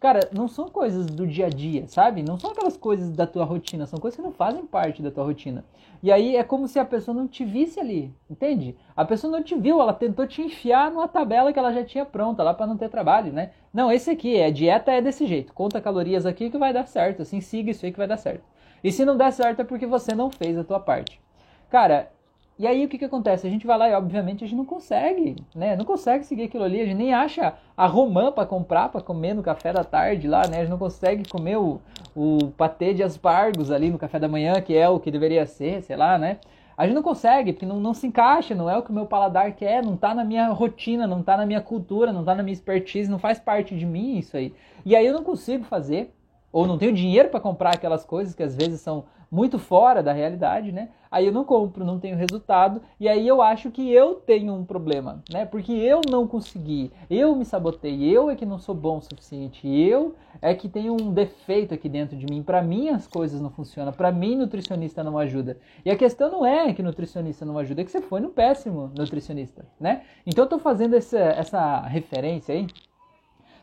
Cara, 0.03 0.29
não 0.33 0.49
são 0.49 0.67
coisas 0.67 1.05
do 1.05 1.25
dia 1.25 1.45
a 1.45 1.49
dia, 1.49 1.87
sabe? 1.87 2.21
Não 2.21 2.37
são 2.37 2.51
aquelas 2.51 2.75
coisas 2.75 3.09
da 3.09 3.25
tua 3.25 3.45
rotina, 3.45 3.85
são 3.85 3.97
coisas 3.97 4.17
que 4.17 4.21
não 4.21 4.33
fazem 4.33 4.65
parte 4.65 5.01
da 5.01 5.09
tua 5.09 5.23
rotina. 5.23 5.63
E 6.03 6.11
aí 6.11 6.35
é 6.35 6.43
como 6.43 6.67
se 6.67 6.77
a 6.77 6.83
pessoa 6.83 7.15
não 7.15 7.25
te 7.25 7.45
visse 7.45 7.79
ali, 7.79 8.13
entende? 8.29 8.75
A 8.97 9.05
pessoa 9.05 9.31
não 9.31 9.41
te 9.41 9.55
viu, 9.55 9.79
ela 9.79 9.93
tentou 9.93 10.27
te 10.27 10.41
enfiar 10.41 10.91
numa 10.91 11.07
tabela 11.07 11.53
que 11.53 11.57
ela 11.57 11.71
já 11.71 11.85
tinha 11.85 12.03
pronta 12.03 12.43
lá 12.43 12.53
para 12.53 12.67
não 12.67 12.75
ter 12.75 12.89
trabalho, 12.89 13.31
né? 13.31 13.51
Não, 13.73 13.89
esse 13.89 14.09
aqui, 14.09 14.35
é 14.35 14.51
dieta 14.51 14.91
é 14.91 15.01
desse 15.01 15.25
jeito. 15.25 15.53
Conta 15.53 15.79
calorias 15.79 16.25
aqui 16.25 16.49
que 16.49 16.57
vai 16.57 16.73
dar 16.73 16.85
certo, 16.85 17.21
assim, 17.21 17.39
siga 17.39 17.71
isso 17.71 17.85
aí 17.85 17.93
que 17.93 17.97
vai 17.97 18.05
dar 18.05 18.17
certo. 18.17 18.43
E 18.83 18.91
se 18.91 19.05
não 19.05 19.15
der 19.15 19.31
certo 19.31 19.61
é 19.61 19.63
porque 19.63 19.87
você 19.87 20.13
não 20.13 20.29
fez 20.29 20.57
a 20.57 20.65
tua 20.65 20.81
parte. 20.81 21.21
Cara, 21.69 22.11
e 22.57 22.67
aí 22.67 22.85
o 22.85 22.89
que, 22.89 22.99
que 22.99 23.05
acontece? 23.05 23.47
A 23.47 23.49
gente 23.49 23.65
vai 23.65 23.77
lá 23.77 23.89
e 23.89 23.93
obviamente 23.93 24.43
a 24.43 24.47
gente 24.47 24.57
não 24.57 24.65
consegue, 24.65 25.35
né? 25.55 25.75
Não 25.75 25.85
consegue 25.85 26.23
seguir 26.23 26.43
aquilo 26.43 26.63
ali, 26.63 26.81
a 26.81 26.85
gente 26.85 26.97
nem 26.97 27.13
acha 27.13 27.55
a 27.75 27.87
romã 27.87 28.31
para 28.31 28.45
comprar, 28.45 28.89
para 28.89 29.01
comer 29.01 29.33
no 29.33 29.41
café 29.41 29.73
da 29.73 29.83
tarde 29.83 30.27
lá, 30.27 30.47
né? 30.47 30.57
A 30.57 30.59
gente 30.61 30.69
não 30.69 30.77
consegue 30.77 31.27
comer 31.27 31.57
o, 31.57 31.81
o 32.15 32.51
patê 32.55 32.93
de 32.93 33.01
aspargos 33.01 33.71
ali 33.71 33.89
no 33.89 33.97
café 33.97 34.19
da 34.19 34.27
manhã, 34.27 34.61
que 34.61 34.77
é 34.77 34.87
o 34.87 34.99
que 34.99 35.09
deveria 35.09 35.47
ser, 35.47 35.81
sei 35.81 35.95
lá, 35.95 36.17
né? 36.17 36.37
A 36.77 36.85
gente 36.85 36.95
não 36.95 37.03
consegue, 37.03 37.53
porque 37.53 37.65
não, 37.65 37.79
não 37.79 37.93
se 37.93 38.05
encaixa, 38.07 38.53
não 38.53 38.69
é 38.69 38.77
o 38.77 38.83
que 38.83 38.91
o 38.91 38.93
meu 38.93 39.05
paladar 39.05 39.51
quer, 39.53 39.83
não 39.83 39.95
tá 39.95 40.13
na 40.13 40.23
minha 40.23 40.49
rotina, 40.49 41.07
não 41.07 41.23
tá 41.23 41.37
na 41.37 41.45
minha 41.45 41.61
cultura, 41.61 42.11
não 42.11 42.23
tá 42.23 42.35
na 42.35 42.43
minha 42.43 42.53
expertise, 42.53 43.09
não 43.09 43.19
faz 43.19 43.39
parte 43.39 43.75
de 43.75 43.85
mim 43.85 44.17
isso 44.17 44.37
aí. 44.37 44.53
E 44.85 44.95
aí 44.95 45.05
eu 45.05 45.13
não 45.13 45.23
consigo 45.23 45.63
fazer, 45.63 46.13
ou 46.51 46.67
não 46.67 46.77
tenho 46.77 46.93
dinheiro 46.93 47.29
para 47.29 47.39
comprar 47.39 47.73
aquelas 47.73 48.05
coisas 48.05 48.35
que 48.35 48.43
às 48.43 48.55
vezes 48.55 48.81
são 48.81 49.05
muito 49.33 49.57
fora 49.57 50.03
da 50.03 50.13
realidade, 50.13 50.71
né? 50.71 50.89
Aí 51.13 51.27
eu 51.27 51.31
não 51.31 51.43
compro, 51.43 51.85
não 51.85 51.99
tenho 51.99 52.17
resultado, 52.17 52.81
e 52.99 53.07
aí 53.07 53.27
eu 53.27 53.39
acho 53.39 53.69
que 53.69 53.93
eu 53.93 54.15
tenho 54.15 54.51
um 54.51 54.65
problema, 54.65 55.21
né? 55.31 55.45
Porque 55.45 55.71
eu 55.71 56.01
não 56.09 56.25
consegui, 56.25 56.91
eu 57.07 57.35
me 57.35 57.45
sabotei, 57.45 58.01
eu 58.01 58.31
é 58.31 58.35
que 58.35 58.47
não 58.47 58.57
sou 58.57 58.73
bom 58.73 58.97
o 58.97 59.01
suficiente, 59.01 59.67
eu 59.67 60.15
é 60.41 60.55
que 60.55 60.67
tenho 60.67 60.93
um 60.99 61.13
defeito 61.13 61.71
aqui 61.71 61.87
dentro 61.87 62.17
de 62.17 62.25
mim. 62.25 62.41
Para 62.41 62.63
mim 62.63 62.89
as 62.89 63.05
coisas 63.05 63.39
não 63.39 63.51
funcionam, 63.51 63.93
para 63.93 64.11
mim 64.11 64.35
nutricionista 64.35 65.03
não 65.03 65.15
ajuda. 65.19 65.59
E 65.85 65.91
a 65.91 65.95
questão 65.95 66.31
não 66.31 66.43
é 66.43 66.73
que 66.73 66.81
nutricionista 66.81 67.45
não 67.45 67.59
ajuda, 67.59 67.81
é 67.81 67.85
que 67.85 67.91
você 67.91 68.01
foi 68.01 68.19
no 68.19 68.29
péssimo 68.29 68.91
nutricionista, 68.97 69.67
né? 69.79 70.01
Então 70.25 70.45
eu 70.45 70.49
tô 70.49 70.57
fazendo 70.57 70.95
essa, 70.95 71.19
essa 71.19 71.81
referência 71.81 72.55
aí, 72.55 72.65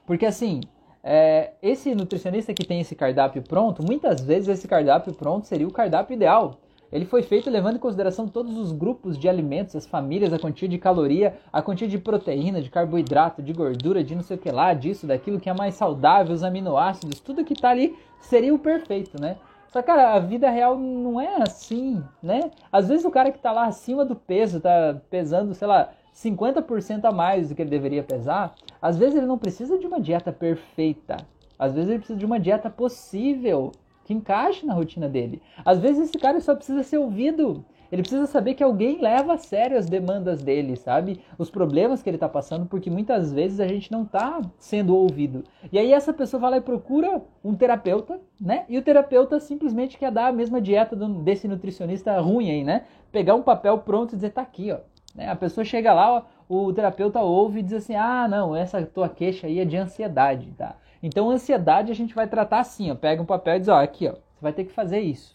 porque 0.06 0.24
assim, 0.24 0.60
é, 1.02 1.50
esse 1.60 1.96
nutricionista 1.96 2.54
que 2.54 2.64
tem 2.64 2.80
esse 2.80 2.94
cardápio 2.94 3.42
pronto, 3.42 3.84
muitas 3.84 4.20
vezes 4.20 4.48
esse 4.48 4.68
cardápio 4.68 5.12
pronto 5.12 5.48
seria 5.48 5.66
o 5.66 5.72
cardápio 5.72 6.14
ideal. 6.14 6.60
Ele 6.92 7.04
foi 7.04 7.22
feito 7.22 7.48
levando 7.48 7.76
em 7.76 7.80
consideração 7.80 8.26
todos 8.26 8.56
os 8.56 8.72
grupos 8.72 9.16
de 9.16 9.28
alimentos, 9.28 9.76
as 9.76 9.86
famílias, 9.86 10.32
a 10.32 10.38
quantia 10.38 10.68
de 10.68 10.76
caloria, 10.76 11.36
a 11.52 11.62
quantia 11.62 11.86
de 11.86 11.98
proteína, 11.98 12.60
de 12.60 12.68
carboidrato, 12.68 13.42
de 13.42 13.52
gordura, 13.52 14.02
de 14.02 14.14
não 14.14 14.22
sei 14.22 14.36
o 14.36 14.40
que 14.40 14.50
lá, 14.50 14.74
disso, 14.74 15.06
daquilo 15.06 15.38
que 15.38 15.48
é 15.48 15.54
mais 15.54 15.74
saudável, 15.74 16.34
os 16.34 16.42
aminoácidos, 16.42 17.20
tudo 17.20 17.44
que 17.44 17.54
tá 17.54 17.70
ali 17.70 17.96
seria 18.20 18.54
o 18.54 18.58
perfeito, 18.58 19.20
né? 19.20 19.36
Só 19.68 19.80
cara, 19.82 20.14
a 20.14 20.18
vida 20.18 20.50
real 20.50 20.76
não 20.76 21.20
é 21.20 21.42
assim, 21.42 22.02
né? 22.20 22.50
Às 22.72 22.88
vezes 22.88 23.04
o 23.04 23.10
cara 23.10 23.30
que 23.30 23.38
tá 23.38 23.52
lá 23.52 23.66
acima 23.66 24.04
do 24.04 24.16
peso, 24.16 24.60
tá 24.60 25.00
pesando, 25.08 25.54
sei 25.54 25.68
lá, 25.68 25.90
50% 26.12 27.04
a 27.04 27.12
mais 27.12 27.48
do 27.48 27.54
que 27.54 27.62
ele 27.62 27.70
deveria 27.70 28.02
pesar, 28.02 28.54
às 28.82 28.98
vezes 28.98 29.14
ele 29.14 29.26
não 29.26 29.38
precisa 29.38 29.78
de 29.78 29.86
uma 29.86 30.00
dieta 30.00 30.32
perfeita. 30.32 31.18
Às 31.56 31.72
vezes 31.72 31.88
ele 31.88 31.98
precisa 31.98 32.18
de 32.18 32.26
uma 32.26 32.40
dieta 32.40 32.68
possível, 32.68 33.70
que 34.10 34.14
encaixe 34.14 34.66
na 34.66 34.74
rotina 34.74 35.08
dele. 35.08 35.40
Às 35.64 35.78
vezes 35.78 36.08
esse 36.08 36.18
cara 36.18 36.40
só 36.40 36.56
precisa 36.56 36.82
ser 36.82 36.98
ouvido. 36.98 37.64
Ele 37.92 38.02
precisa 38.02 38.26
saber 38.26 38.54
que 38.54 38.62
alguém 38.62 39.00
leva 39.00 39.34
a 39.34 39.38
sério 39.38 39.76
as 39.76 39.86
demandas 39.86 40.42
dele, 40.42 40.76
sabe? 40.76 41.20
Os 41.38 41.50
problemas 41.50 42.02
que 42.02 42.10
ele 42.10 42.16
está 42.16 42.28
passando, 42.28 42.66
porque 42.66 42.88
muitas 42.90 43.32
vezes 43.32 43.58
a 43.58 43.66
gente 43.66 43.90
não 43.90 44.02
está 44.02 44.40
sendo 44.58 44.96
ouvido. 44.96 45.44
E 45.72 45.78
aí 45.78 45.92
essa 45.92 46.12
pessoa 46.12 46.40
vai 46.40 46.50
lá 46.52 46.56
e 46.58 46.60
procura 46.60 47.22
um 47.44 47.54
terapeuta, 47.54 48.20
né? 48.40 48.64
E 48.68 48.78
o 48.78 48.82
terapeuta 48.82 49.40
simplesmente 49.40 49.98
quer 49.98 50.10
dar 50.10 50.28
a 50.28 50.32
mesma 50.32 50.60
dieta 50.60 50.94
desse 50.96 51.48
nutricionista 51.48 52.20
ruim 52.20 52.50
aí, 52.50 52.64
né? 52.64 52.84
Pegar 53.10 53.34
um 53.34 53.42
papel 53.42 53.78
pronto 53.78 54.12
e 54.12 54.16
dizer, 54.16 54.30
tá 54.30 54.42
aqui, 54.42 54.70
ó 54.72 54.78
Né? 55.14 55.28
A 55.28 55.34
pessoa 55.34 55.64
chega 55.64 55.92
lá, 55.92 56.24
o 56.48 56.72
terapeuta 56.72 57.20
ouve 57.20 57.58
e 57.60 57.62
diz 57.62 57.74
assim: 57.74 57.96
ah, 57.96 58.28
não, 58.28 58.54
essa 58.54 58.84
tua 58.86 59.08
queixa 59.08 59.48
aí 59.48 59.58
é 59.58 59.64
de 59.64 59.76
ansiedade, 59.76 60.52
tá? 60.56 60.76
Então, 61.02 61.30
ansiedade 61.30 61.90
a 61.90 61.94
gente 61.94 62.14
vai 62.14 62.26
tratar 62.26 62.60
assim, 62.60 62.90
ó. 62.90 62.94
Pega 62.94 63.22
um 63.22 63.26
papel 63.26 63.56
e 63.56 63.60
diz: 63.60 63.68
ó, 63.68 63.82
aqui, 63.82 64.08
ó, 64.08 64.12
você 64.12 64.42
vai 64.42 64.52
ter 64.52 64.64
que 64.64 64.72
fazer 64.72 65.00
isso. 65.00 65.30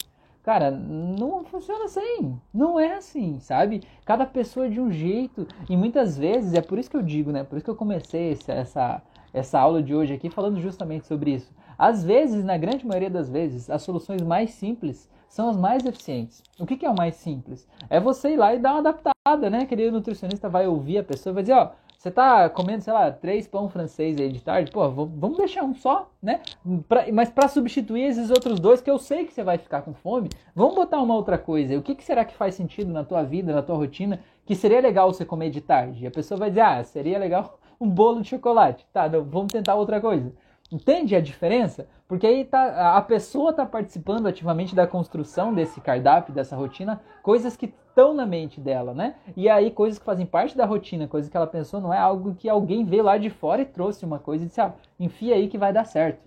Cara, 0.46 0.70
não 0.70 1.44
funciona 1.44 1.86
assim. 1.86 2.38
Não 2.54 2.78
é 2.78 2.94
assim, 2.94 3.40
sabe? 3.40 3.82
Cada 4.04 4.24
pessoa 4.24 4.66
é 4.66 4.68
de 4.68 4.80
um 4.80 4.92
jeito. 4.92 5.44
E 5.68 5.76
muitas 5.76 6.16
vezes, 6.16 6.54
é 6.54 6.62
por 6.62 6.78
isso 6.78 6.88
que 6.88 6.96
eu 6.96 7.02
digo, 7.02 7.32
né? 7.32 7.42
Por 7.42 7.56
isso 7.56 7.64
que 7.64 7.70
eu 7.70 7.74
comecei 7.74 8.30
essa, 8.30 8.52
essa, 8.52 9.02
essa 9.34 9.58
aula 9.58 9.82
de 9.82 9.92
hoje 9.92 10.14
aqui 10.14 10.30
falando 10.30 10.60
justamente 10.60 11.04
sobre 11.06 11.32
isso. 11.32 11.52
Às 11.76 12.04
vezes, 12.04 12.44
na 12.44 12.56
grande 12.56 12.86
maioria 12.86 13.10
das 13.10 13.28
vezes, 13.28 13.68
as 13.68 13.82
soluções 13.82 14.22
mais 14.22 14.50
simples 14.50 15.10
são 15.28 15.48
as 15.50 15.56
mais 15.56 15.84
eficientes. 15.84 16.42
O 16.60 16.64
que, 16.64 16.76
que 16.76 16.86
é 16.86 16.90
o 16.90 16.96
mais 16.96 17.16
simples? 17.16 17.68
É 17.90 17.98
você 17.98 18.34
ir 18.34 18.36
lá 18.36 18.54
e 18.54 18.60
dar 18.60 18.74
uma 18.74 18.78
adaptada, 18.78 19.50
né? 19.50 19.62
Aquele 19.62 19.90
nutricionista 19.90 20.48
vai 20.48 20.68
ouvir 20.68 20.98
a 20.98 21.04
pessoa 21.04 21.32
e 21.32 21.34
vai 21.34 21.42
dizer, 21.42 21.54
ó, 21.54 21.72
você 21.98 22.10
tá 22.10 22.48
comendo, 22.50 22.82
sei 22.82 22.92
lá, 22.92 23.10
três 23.10 23.48
pão 23.48 23.68
francês 23.68 24.20
aí 24.20 24.30
de 24.30 24.42
tarde, 24.42 24.70
pô, 24.70 24.88
vamos 24.90 25.38
deixar 25.38 25.64
um 25.64 25.74
só, 25.74 26.10
né? 26.22 26.40
Pra, 26.88 27.06
mas 27.12 27.30
para 27.30 27.48
substituir 27.48 28.02
esses 28.02 28.30
outros 28.30 28.60
dois, 28.60 28.80
que 28.80 28.90
eu 28.90 28.98
sei 28.98 29.24
que 29.24 29.32
você 29.32 29.42
vai 29.42 29.58
ficar 29.58 29.82
com 29.82 29.94
fome, 29.94 30.28
vamos 30.54 30.74
botar 30.74 31.00
uma 31.00 31.14
outra 31.14 31.38
coisa. 31.38 31.76
O 31.76 31.82
que, 31.82 31.94
que 31.94 32.04
será 32.04 32.24
que 32.24 32.34
faz 32.34 32.54
sentido 32.54 32.92
na 32.92 33.02
tua 33.02 33.22
vida, 33.22 33.54
na 33.54 33.62
tua 33.62 33.76
rotina, 33.76 34.20
que 34.44 34.54
seria 34.54 34.80
legal 34.80 35.12
você 35.12 35.24
comer 35.24 35.50
de 35.50 35.60
tarde? 35.60 36.04
E 36.04 36.06
a 36.06 36.10
pessoa 36.10 36.38
vai 36.38 36.50
dizer, 36.50 36.60
ah, 36.60 36.84
seria 36.84 37.18
legal 37.18 37.58
um 37.80 37.88
bolo 37.88 38.20
de 38.20 38.28
chocolate. 38.28 38.86
Tá, 38.92 39.08
não, 39.08 39.24
vamos 39.24 39.52
tentar 39.52 39.74
outra 39.74 40.00
coisa. 40.00 40.32
Entende 40.70 41.14
a 41.14 41.20
diferença? 41.20 41.88
Porque 42.08 42.26
aí 42.26 42.44
tá, 42.44 42.96
a 42.96 43.00
pessoa 43.00 43.50
está 43.50 43.64
participando 43.64 44.26
ativamente 44.26 44.74
da 44.74 44.86
construção 44.86 45.54
desse 45.54 45.80
cardápio, 45.80 46.34
dessa 46.34 46.56
rotina, 46.56 47.00
coisas 47.22 47.56
que 47.56 47.72
estão 47.96 48.12
na 48.12 48.26
mente 48.26 48.60
dela, 48.60 48.92
né? 48.92 49.14
E 49.34 49.48
aí 49.48 49.70
coisas 49.70 49.98
que 49.98 50.04
fazem 50.04 50.26
parte 50.26 50.54
da 50.54 50.66
rotina, 50.66 51.08
coisas 51.08 51.30
que 51.30 51.36
ela 51.36 51.46
pensou, 51.46 51.80
não 51.80 51.94
é 51.94 51.98
algo 51.98 52.34
que 52.34 52.46
alguém 52.46 52.84
veio 52.84 53.02
lá 53.02 53.16
de 53.16 53.30
fora 53.30 53.62
e 53.62 53.64
trouxe 53.64 54.04
uma 54.04 54.18
coisa 54.18 54.44
e 54.44 54.48
disse, 54.48 54.60
ah, 54.60 54.74
enfia 55.00 55.34
aí 55.34 55.48
que 55.48 55.56
vai 55.56 55.72
dar 55.72 55.84
certo. 55.84 56.20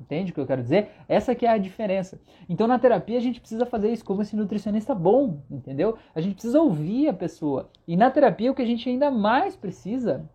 Entende 0.00 0.32
o 0.32 0.34
que 0.34 0.40
eu 0.40 0.46
quero 0.46 0.60
dizer? 0.60 0.90
Essa 1.08 1.32
que 1.32 1.46
é 1.46 1.50
a 1.50 1.58
diferença. 1.58 2.20
Então 2.48 2.66
na 2.66 2.76
terapia 2.76 3.16
a 3.16 3.20
gente 3.20 3.38
precisa 3.38 3.64
fazer 3.64 3.92
isso 3.92 4.04
como 4.04 4.20
esse 4.20 4.34
nutricionista 4.34 4.96
bom, 4.96 5.38
entendeu? 5.48 5.96
A 6.12 6.20
gente 6.20 6.34
precisa 6.34 6.60
ouvir 6.60 7.08
a 7.08 7.12
pessoa. 7.12 7.70
E 7.86 7.96
na 7.96 8.10
terapia 8.10 8.50
o 8.50 8.54
que 8.54 8.62
a 8.62 8.66
gente 8.66 8.88
ainda 8.88 9.08
mais 9.08 9.54
precisa, 9.54 10.28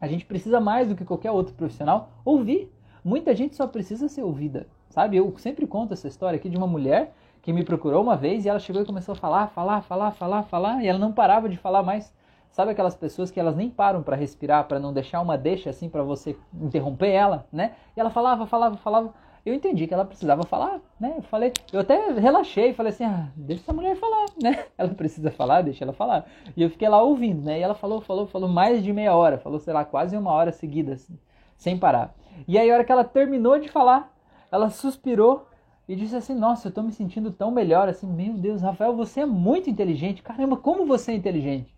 a 0.00 0.06
gente 0.06 0.24
precisa 0.24 0.60
mais 0.60 0.86
do 0.86 0.94
que 0.94 1.04
qualquer 1.04 1.32
outro 1.32 1.54
profissional, 1.54 2.12
ouvir 2.24 2.70
Muita 3.04 3.34
gente 3.34 3.56
só 3.56 3.66
precisa 3.66 4.08
ser 4.08 4.22
ouvida, 4.22 4.66
sabe? 4.90 5.16
Eu 5.16 5.34
sempre 5.38 5.66
conto 5.66 5.94
essa 5.94 6.06
história 6.06 6.36
aqui 6.36 6.50
de 6.50 6.56
uma 6.56 6.66
mulher 6.66 7.14
que 7.42 7.52
me 7.52 7.64
procurou 7.64 8.02
uma 8.02 8.16
vez 8.16 8.44
e 8.44 8.48
ela 8.48 8.58
chegou 8.58 8.82
e 8.82 8.84
começou 8.84 9.12
a 9.12 9.16
falar, 9.16 9.48
falar, 9.48 9.82
falar, 9.82 10.10
falar, 10.12 10.42
falar, 10.44 10.82
e 10.82 10.88
ela 10.88 10.98
não 10.98 11.12
parava 11.12 11.48
de 11.48 11.56
falar 11.56 11.82
mais. 11.82 12.12
Sabe 12.50 12.72
aquelas 12.72 12.96
pessoas 12.96 13.30
que 13.30 13.38
elas 13.38 13.54
nem 13.54 13.70
param 13.70 14.02
para 14.02 14.16
respirar, 14.16 14.66
para 14.66 14.80
não 14.80 14.92
deixar 14.92 15.20
uma 15.20 15.38
deixa 15.38 15.70
assim 15.70 15.88
para 15.88 16.02
você 16.02 16.36
interromper 16.52 17.10
ela, 17.10 17.46
né? 17.52 17.72
E 17.96 18.00
ela 18.00 18.10
falava, 18.10 18.46
falava, 18.46 18.76
falava. 18.76 19.14
Eu 19.46 19.54
entendi 19.54 19.86
que 19.86 19.94
ela 19.94 20.04
precisava 20.04 20.42
falar, 20.42 20.80
né? 20.98 21.14
Eu 21.16 21.22
falei, 21.22 21.52
eu 21.72 21.80
até 21.80 22.10
relaxei, 22.10 22.74
falei 22.74 22.92
assim, 22.92 23.04
ah, 23.04 23.28
deixa 23.34 23.62
essa 23.62 23.72
mulher 23.72 23.96
falar, 23.96 24.26
né? 24.42 24.64
Ela 24.76 24.90
precisa 24.90 25.30
falar, 25.30 25.62
deixa 25.62 25.84
ela 25.84 25.92
falar. 25.92 26.26
E 26.56 26.62
eu 26.62 26.68
fiquei 26.68 26.88
lá 26.88 27.00
ouvindo, 27.00 27.42
né? 27.42 27.58
E 27.58 27.62
ela 27.62 27.74
falou, 27.74 28.00
falou, 28.00 28.26
falou 28.26 28.48
mais 28.48 28.82
de 28.82 28.92
meia 28.92 29.14
hora, 29.14 29.38
falou, 29.38 29.58
sei 29.58 29.72
lá, 29.72 29.84
quase 29.84 30.16
uma 30.16 30.32
hora 30.32 30.52
seguida, 30.52 30.94
assim, 30.94 31.18
sem 31.56 31.78
parar. 31.78 32.14
E 32.46 32.58
aí, 32.58 32.70
a 32.70 32.74
hora 32.74 32.84
que 32.84 32.92
ela 32.92 33.04
terminou 33.04 33.58
de 33.58 33.68
falar, 33.68 34.12
ela 34.50 34.68
suspirou 34.68 35.46
e 35.90 35.96
disse 35.96 36.14
assim: 36.14 36.36
Nossa, 36.36 36.68
eu 36.68 36.72
tô 36.72 36.84
me 36.84 36.92
sentindo 36.92 37.32
tão 37.32 37.50
melhor. 37.50 37.88
Assim, 37.88 38.06
meu 38.06 38.34
Deus, 38.34 38.62
Rafael, 38.62 38.94
você 38.94 39.22
é 39.22 39.26
muito 39.26 39.68
inteligente. 39.68 40.22
Caramba, 40.22 40.56
como 40.56 40.86
você 40.86 41.10
é 41.10 41.16
inteligente? 41.16 41.74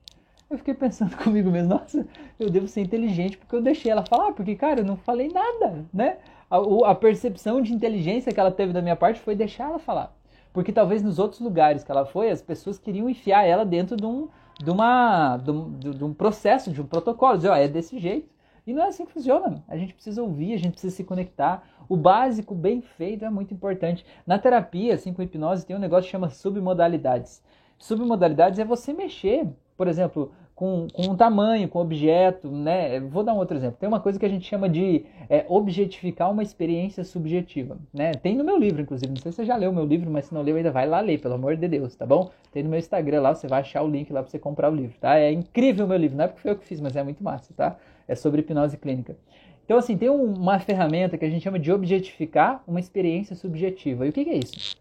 Eu 0.50 0.58
fiquei 0.58 0.74
pensando 0.74 1.16
comigo 1.24 1.50
mesmo: 1.50 1.70
Nossa, 1.70 2.06
eu 2.38 2.50
devo 2.50 2.68
ser 2.68 2.82
inteligente 2.82 3.38
porque 3.38 3.56
eu 3.56 3.62
deixei 3.62 3.90
ela 3.90 4.04
falar. 4.04 4.32
Porque, 4.32 4.54
cara, 4.54 4.80
eu 4.80 4.84
não 4.84 4.98
falei 4.98 5.28
nada, 5.28 5.86
né? 5.94 6.18
A, 6.50 6.90
a 6.90 6.94
percepção 6.94 7.62
de 7.62 7.72
inteligência 7.72 8.30
que 8.30 8.38
ela 8.38 8.50
teve 8.50 8.74
da 8.74 8.82
minha 8.82 8.96
parte 8.96 9.18
foi 9.18 9.34
deixar 9.34 9.70
ela 9.70 9.78
falar. 9.78 10.14
Porque 10.52 10.72
talvez 10.72 11.02
nos 11.02 11.18
outros 11.18 11.40
lugares 11.40 11.82
que 11.82 11.90
ela 11.90 12.04
foi, 12.04 12.28
as 12.28 12.42
pessoas 12.42 12.78
queriam 12.78 13.08
enfiar 13.08 13.44
ela 13.44 13.64
dentro 13.64 13.96
de 13.96 14.04
um, 14.04 14.28
de 14.62 14.70
uma, 14.70 15.38
de 15.38 15.50
um, 15.50 15.70
de 15.78 16.04
um 16.04 16.12
processo, 16.12 16.70
de 16.70 16.82
um 16.82 16.86
protocolo. 16.86 17.38
Dizer, 17.38 17.48
ó, 17.48 17.56
é 17.56 17.66
desse 17.66 17.98
jeito. 17.98 18.28
E 18.66 18.72
não 18.72 18.82
é 18.82 18.88
assim 18.88 19.04
que 19.04 19.12
funciona. 19.12 19.62
A 19.66 19.76
gente 19.76 19.94
precisa 19.94 20.22
ouvir, 20.22 20.54
a 20.54 20.58
gente 20.58 20.72
precisa 20.72 20.94
se 20.94 21.04
conectar. 21.04 21.66
O 21.88 21.96
básico 21.96 22.54
bem 22.54 22.80
feito 22.80 23.24
é 23.24 23.30
muito 23.30 23.52
importante. 23.52 24.04
Na 24.26 24.38
terapia, 24.38 24.94
assim, 24.94 25.12
com 25.12 25.22
hipnose, 25.22 25.66
tem 25.66 25.74
um 25.74 25.80
negócio 25.80 26.04
que 26.04 26.12
chama 26.12 26.30
submodalidades. 26.30 27.42
Submodalidades 27.78 28.60
é 28.60 28.64
você 28.64 28.92
mexer, 28.92 29.48
por 29.76 29.88
exemplo, 29.88 30.32
com, 30.54 30.86
com 30.92 31.10
um 31.10 31.16
tamanho, 31.16 31.68
com 31.68 31.80
objeto, 31.80 32.48
né? 32.48 33.00
Vou 33.00 33.24
dar 33.24 33.34
um 33.34 33.38
outro 33.38 33.56
exemplo. 33.56 33.78
Tem 33.80 33.88
uma 33.88 33.98
coisa 33.98 34.16
que 34.16 34.24
a 34.24 34.28
gente 34.28 34.46
chama 34.46 34.68
de 34.68 35.04
é, 35.28 35.44
objetificar 35.48 36.30
uma 36.30 36.42
experiência 36.44 37.02
subjetiva, 37.02 37.76
né? 37.92 38.12
Tem 38.12 38.36
no 38.36 38.44
meu 38.44 38.56
livro, 38.56 38.80
inclusive. 38.80 39.10
Não 39.10 39.20
sei 39.20 39.32
se 39.32 39.36
você 39.36 39.44
já 39.44 39.56
leu 39.56 39.70
o 39.70 39.74
meu 39.74 39.84
livro, 39.84 40.08
mas 40.08 40.26
se 40.26 40.34
não 40.34 40.42
leu, 40.42 40.56
ainda 40.56 40.70
vai 40.70 40.86
lá 40.86 41.00
ler, 41.00 41.18
pelo 41.18 41.34
amor 41.34 41.56
de 41.56 41.66
Deus, 41.66 41.96
tá 41.96 42.06
bom? 42.06 42.30
Tem 42.52 42.62
no 42.62 42.68
meu 42.68 42.78
Instagram 42.78 43.20
lá, 43.22 43.34
você 43.34 43.48
vai 43.48 43.60
achar 43.60 43.82
o 43.82 43.88
link 43.88 44.12
lá 44.12 44.22
para 44.22 44.30
você 44.30 44.38
comprar 44.38 44.70
o 44.70 44.74
livro, 44.74 44.94
tá? 45.00 45.18
É 45.18 45.32
incrível 45.32 45.84
o 45.84 45.88
meu 45.88 45.98
livro. 45.98 46.16
Não 46.16 46.26
é 46.26 46.28
porque 46.28 46.42
foi 46.42 46.52
eu 46.52 46.56
que 46.56 46.64
fiz, 46.64 46.80
mas 46.80 46.94
é 46.94 47.02
muito 47.02 47.24
massa, 47.24 47.52
tá? 47.56 47.76
É 48.06 48.14
sobre 48.14 48.40
hipnose 48.40 48.76
clínica. 48.76 49.16
Então, 49.64 49.78
assim, 49.78 49.96
tem 49.96 50.10
uma 50.10 50.58
ferramenta 50.58 51.16
que 51.16 51.24
a 51.24 51.30
gente 51.30 51.42
chama 51.42 51.58
de 51.58 51.72
objetificar 51.72 52.62
uma 52.66 52.80
experiência 52.80 53.36
subjetiva. 53.36 54.04
E 54.04 54.10
o 54.10 54.12
que, 54.12 54.24
que 54.24 54.30
é 54.30 54.38
isso? 54.38 54.76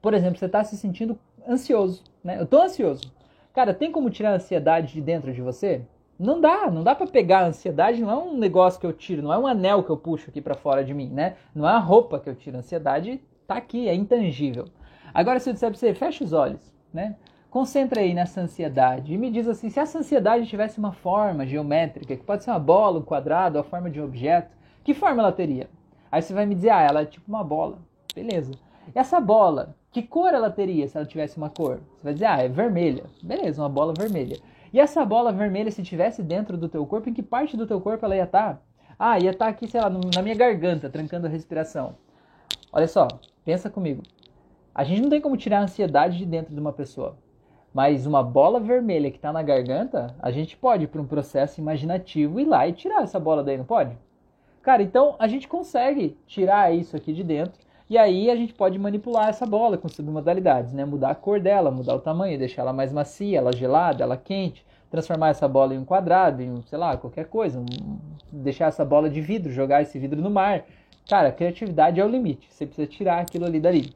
Por 0.00 0.14
exemplo, 0.14 0.38
você 0.38 0.46
está 0.46 0.64
se 0.64 0.76
sentindo 0.76 1.18
ansioso, 1.46 2.02
né? 2.22 2.38
Eu 2.38 2.44
estou 2.44 2.62
ansioso. 2.62 3.12
Cara, 3.54 3.74
tem 3.74 3.90
como 3.90 4.10
tirar 4.10 4.30
a 4.30 4.36
ansiedade 4.36 4.94
de 4.94 5.00
dentro 5.00 5.32
de 5.32 5.42
você? 5.42 5.82
Não 6.18 6.40
dá, 6.40 6.70
não 6.70 6.82
dá 6.82 6.94
para 6.94 7.06
pegar 7.06 7.40
a 7.40 7.46
ansiedade, 7.46 8.00
não 8.00 8.10
é 8.10 8.16
um 8.16 8.36
negócio 8.36 8.80
que 8.80 8.86
eu 8.86 8.92
tiro, 8.92 9.22
não 9.22 9.32
é 9.32 9.38
um 9.38 9.46
anel 9.46 9.84
que 9.84 9.90
eu 9.90 9.96
puxo 9.96 10.30
aqui 10.30 10.40
para 10.40 10.54
fora 10.54 10.84
de 10.84 10.92
mim, 10.92 11.08
né? 11.08 11.36
Não 11.54 11.68
é 11.68 11.72
a 11.72 11.78
roupa 11.78 12.18
que 12.18 12.28
eu 12.28 12.34
tiro, 12.34 12.56
a 12.56 12.60
ansiedade 12.60 13.20
tá 13.46 13.54
aqui, 13.54 13.88
é 13.88 13.94
intangível. 13.94 14.66
Agora 15.14 15.38
se 15.38 15.48
eu 15.48 15.54
disser 15.54 15.70
para 15.70 15.78
você, 15.78 15.94
fecha 15.94 16.24
os 16.24 16.32
olhos, 16.32 16.72
né? 16.92 17.16
Concentra 17.58 18.02
aí 18.02 18.14
nessa 18.14 18.40
ansiedade 18.40 19.12
e 19.12 19.18
me 19.18 19.32
diz 19.32 19.48
assim: 19.48 19.68
se 19.68 19.80
essa 19.80 19.98
ansiedade 19.98 20.46
tivesse 20.46 20.78
uma 20.78 20.92
forma 20.92 21.44
geométrica, 21.44 22.16
que 22.16 22.22
pode 22.22 22.44
ser 22.44 22.50
uma 22.52 22.58
bola, 22.60 23.00
um 23.00 23.02
quadrado, 23.02 23.58
a 23.58 23.64
forma 23.64 23.90
de 23.90 24.00
um 24.00 24.04
objeto, 24.04 24.56
que 24.84 24.94
forma 24.94 25.20
ela 25.20 25.32
teria? 25.32 25.68
Aí 26.08 26.22
você 26.22 26.32
vai 26.32 26.46
me 26.46 26.54
dizer: 26.54 26.70
ah, 26.70 26.80
ela 26.80 27.00
é 27.00 27.04
tipo 27.04 27.24
uma 27.26 27.42
bola. 27.42 27.78
Beleza. 28.14 28.52
E 28.94 28.96
essa 28.96 29.20
bola, 29.20 29.74
que 29.90 30.04
cor 30.04 30.32
ela 30.32 30.52
teria 30.52 30.86
se 30.86 30.96
ela 30.96 31.04
tivesse 31.04 31.36
uma 31.36 31.50
cor? 31.50 31.80
Você 31.96 32.04
vai 32.04 32.12
dizer: 32.12 32.26
ah, 32.26 32.38
é 32.38 32.48
vermelha. 32.48 33.06
Beleza, 33.20 33.60
uma 33.60 33.68
bola 33.68 33.92
vermelha. 33.92 34.38
E 34.72 34.78
essa 34.78 35.04
bola 35.04 35.32
vermelha, 35.32 35.72
se 35.72 35.82
tivesse 35.82 36.22
dentro 36.22 36.56
do 36.56 36.68
teu 36.68 36.86
corpo, 36.86 37.10
em 37.10 37.12
que 37.12 37.24
parte 37.24 37.56
do 37.56 37.66
teu 37.66 37.80
corpo 37.80 38.04
ela 38.04 38.14
ia 38.14 38.22
estar? 38.22 38.54
Tá? 38.54 38.60
Ah, 38.96 39.18
ia 39.18 39.32
estar 39.32 39.46
tá 39.46 39.50
aqui, 39.50 39.66
sei 39.66 39.80
lá, 39.80 39.90
na 39.90 40.22
minha 40.22 40.36
garganta, 40.36 40.88
trancando 40.88 41.26
a 41.26 41.28
respiração. 41.28 41.96
Olha 42.72 42.86
só, 42.86 43.08
pensa 43.44 43.68
comigo. 43.68 44.04
A 44.72 44.84
gente 44.84 45.02
não 45.02 45.10
tem 45.10 45.20
como 45.20 45.36
tirar 45.36 45.58
a 45.58 45.62
ansiedade 45.62 46.18
de 46.18 46.24
dentro 46.24 46.54
de 46.54 46.60
uma 46.60 46.72
pessoa. 46.72 47.16
Mas 47.78 48.06
uma 48.06 48.24
bola 48.24 48.58
vermelha 48.58 49.08
que 49.08 49.18
está 49.18 49.32
na 49.32 49.40
garganta, 49.40 50.12
a 50.18 50.32
gente 50.32 50.56
pode, 50.56 50.88
por 50.88 51.00
um 51.00 51.06
processo 51.06 51.60
imaginativo, 51.60 52.40
ir 52.40 52.44
lá 52.44 52.66
e 52.66 52.72
tirar 52.72 53.04
essa 53.04 53.20
bola 53.20 53.40
daí, 53.40 53.56
não 53.56 53.64
pode? 53.64 53.96
Cara, 54.62 54.82
então 54.82 55.14
a 55.16 55.28
gente 55.28 55.46
consegue 55.46 56.18
tirar 56.26 56.74
isso 56.74 56.96
aqui 56.96 57.12
de 57.12 57.22
dentro 57.22 57.52
e 57.88 57.96
aí 57.96 58.32
a 58.32 58.34
gente 58.34 58.52
pode 58.52 58.76
manipular 58.80 59.28
essa 59.28 59.46
bola 59.46 59.78
com 59.78 59.88
submodalidades, 59.88 60.72
né? 60.72 60.84
Mudar 60.84 61.10
a 61.10 61.14
cor 61.14 61.38
dela, 61.38 61.70
mudar 61.70 61.94
o 61.94 62.00
tamanho, 62.00 62.36
deixar 62.36 62.62
ela 62.62 62.72
mais 62.72 62.92
macia, 62.92 63.38
ela 63.38 63.52
gelada, 63.52 64.02
ela 64.02 64.16
quente, 64.16 64.66
transformar 64.90 65.28
essa 65.28 65.46
bola 65.46 65.72
em 65.72 65.78
um 65.78 65.84
quadrado, 65.84 66.42
em 66.42 66.50
um, 66.50 66.62
sei 66.62 66.78
lá, 66.78 66.96
qualquer 66.96 67.26
coisa, 67.26 67.60
um, 67.60 67.98
deixar 68.32 68.66
essa 68.66 68.84
bola 68.84 69.08
de 69.08 69.20
vidro, 69.20 69.52
jogar 69.52 69.82
esse 69.82 70.00
vidro 70.00 70.20
no 70.20 70.30
mar. 70.30 70.64
Cara, 71.08 71.28
a 71.28 71.32
criatividade 71.32 72.00
é 72.00 72.04
o 72.04 72.08
limite. 72.08 72.52
Você 72.52 72.66
precisa 72.66 72.88
tirar 72.88 73.20
aquilo 73.20 73.44
ali 73.44 73.60
dali. 73.60 73.94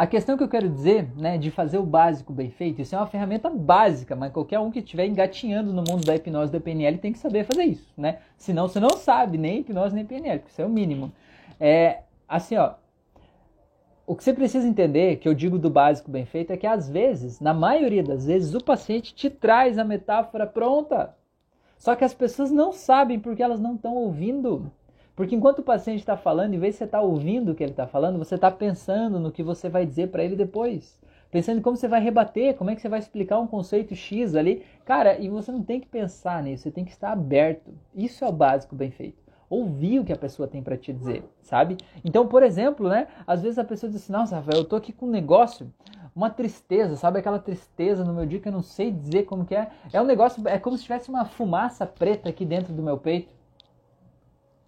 A 0.00 0.06
questão 0.06 0.34
que 0.34 0.42
eu 0.42 0.48
quero 0.48 0.66
dizer, 0.66 1.10
né, 1.14 1.36
de 1.36 1.50
fazer 1.50 1.76
o 1.76 1.82
básico 1.82 2.32
bem 2.32 2.48
feito, 2.48 2.80
isso 2.80 2.94
é 2.94 2.98
uma 2.98 3.06
ferramenta 3.06 3.50
básica, 3.50 4.16
mas 4.16 4.32
qualquer 4.32 4.58
um 4.58 4.70
que 4.70 4.78
estiver 4.78 5.04
engatinhando 5.04 5.74
no 5.74 5.84
mundo 5.86 6.06
da 6.06 6.16
hipnose 6.16 6.50
da 6.50 6.58
PNL 6.58 6.96
tem 6.96 7.12
que 7.12 7.18
saber 7.18 7.44
fazer 7.44 7.64
isso, 7.64 7.92
né? 7.98 8.20
Senão 8.38 8.66
você 8.66 8.80
não 8.80 8.96
sabe 8.96 9.36
nem 9.36 9.58
hipnose 9.58 9.94
nem 9.94 10.06
PNL, 10.06 10.38
porque 10.38 10.52
isso 10.52 10.62
é 10.62 10.64
o 10.64 10.70
mínimo. 10.70 11.12
É, 11.60 11.98
assim, 12.26 12.56
ó, 12.56 12.76
o 14.06 14.16
que 14.16 14.24
você 14.24 14.32
precisa 14.32 14.66
entender, 14.66 15.16
que 15.16 15.28
eu 15.28 15.34
digo 15.34 15.58
do 15.58 15.68
básico 15.68 16.10
bem 16.10 16.24
feito, 16.24 16.50
é 16.50 16.56
que 16.56 16.66
às 16.66 16.88
vezes, 16.88 17.38
na 17.38 17.52
maioria 17.52 18.02
das 18.02 18.24
vezes, 18.24 18.54
o 18.54 18.64
paciente 18.64 19.14
te 19.14 19.28
traz 19.28 19.76
a 19.76 19.84
metáfora 19.84 20.46
pronta. 20.46 21.14
Só 21.76 21.94
que 21.94 22.04
as 22.04 22.14
pessoas 22.14 22.50
não 22.50 22.72
sabem 22.72 23.20
porque 23.20 23.42
elas 23.42 23.60
não 23.60 23.74
estão 23.74 23.94
ouvindo. 23.94 24.72
Porque 25.14 25.34
enquanto 25.34 25.58
o 25.58 25.62
paciente 25.62 26.00
está 26.00 26.16
falando, 26.16 26.54
em 26.54 26.58
vez 26.58 26.74
de 26.74 26.78
você 26.78 26.84
estar 26.84 26.98
tá 26.98 27.04
ouvindo 27.04 27.52
o 27.52 27.54
que 27.54 27.62
ele 27.62 27.72
está 27.72 27.86
falando, 27.86 28.18
você 28.18 28.34
está 28.34 28.50
pensando 28.50 29.20
no 29.20 29.32
que 29.32 29.42
você 29.42 29.68
vai 29.68 29.84
dizer 29.84 30.08
para 30.08 30.24
ele 30.24 30.36
depois. 30.36 30.98
Pensando 31.30 31.58
em 31.58 31.62
como 31.62 31.76
você 31.76 31.86
vai 31.86 32.00
rebater, 32.00 32.56
como 32.56 32.70
é 32.70 32.74
que 32.74 32.80
você 32.80 32.88
vai 32.88 32.98
explicar 32.98 33.38
um 33.38 33.46
conceito 33.46 33.94
X 33.94 34.34
ali. 34.34 34.64
Cara, 34.84 35.18
e 35.18 35.28
você 35.28 35.52
não 35.52 35.62
tem 35.62 35.80
que 35.80 35.86
pensar 35.86 36.42
nisso, 36.42 36.64
você 36.64 36.70
tem 36.70 36.84
que 36.84 36.90
estar 36.90 37.12
aberto. 37.12 37.72
Isso 37.94 38.24
é 38.24 38.28
o 38.28 38.32
básico 38.32 38.74
bem 38.74 38.90
feito 38.90 39.20
ouvir 39.50 39.98
o 39.98 40.04
que 40.04 40.12
a 40.12 40.16
pessoa 40.16 40.46
tem 40.46 40.62
para 40.62 40.76
te 40.76 40.92
dizer, 40.92 41.24
sabe? 41.42 41.76
Então, 42.04 42.28
por 42.28 42.44
exemplo, 42.44 42.88
né? 42.88 43.08
Às 43.26 43.42
vezes 43.42 43.58
a 43.58 43.64
pessoa 43.64 43.90
diz 43.90 44.00
assim: 44.00 44.12
Nossa, 44.12 44.36
Rafael, 44.36 44.58
eu 44.58 44.64
tô 44.64 44.76
aqui 44.76 44.92
com 44.92 45.06
um 45.06 45.10
negócio, 45.10 45.70
uma 46.14 46.30
tristeza, 46.30 46.94
sabe 46.94 47.18
aquela 47.18 47.40
tristeza 47.40 48.04
no 48.04 48.14
meu 48.14 48.24
dia 48.24 48.38
que 48.38 48.46
eu 48.46 48.52
não 48.52 48.62
sei 48.62 48.92
dizer 48.92 49.24
como 49.24 49.44
que 49.44 49.56
é? 49.56 49.70
É 49.92 50.00
um 50.00 50.04
negócio, 50.04 50.46
é 50.46 50.58
como 50.58 50.76
se 50.76 50.84
tivesse 50.84 51.08
uma 51.08 51.24
fumaça 51.24 51.84
preta 51.84 52.28
aqui 52.28 52.44
dentro 52.46 52.72
do 52.72 52.82
meu 52.82 52.96
peito. 52.96 53.39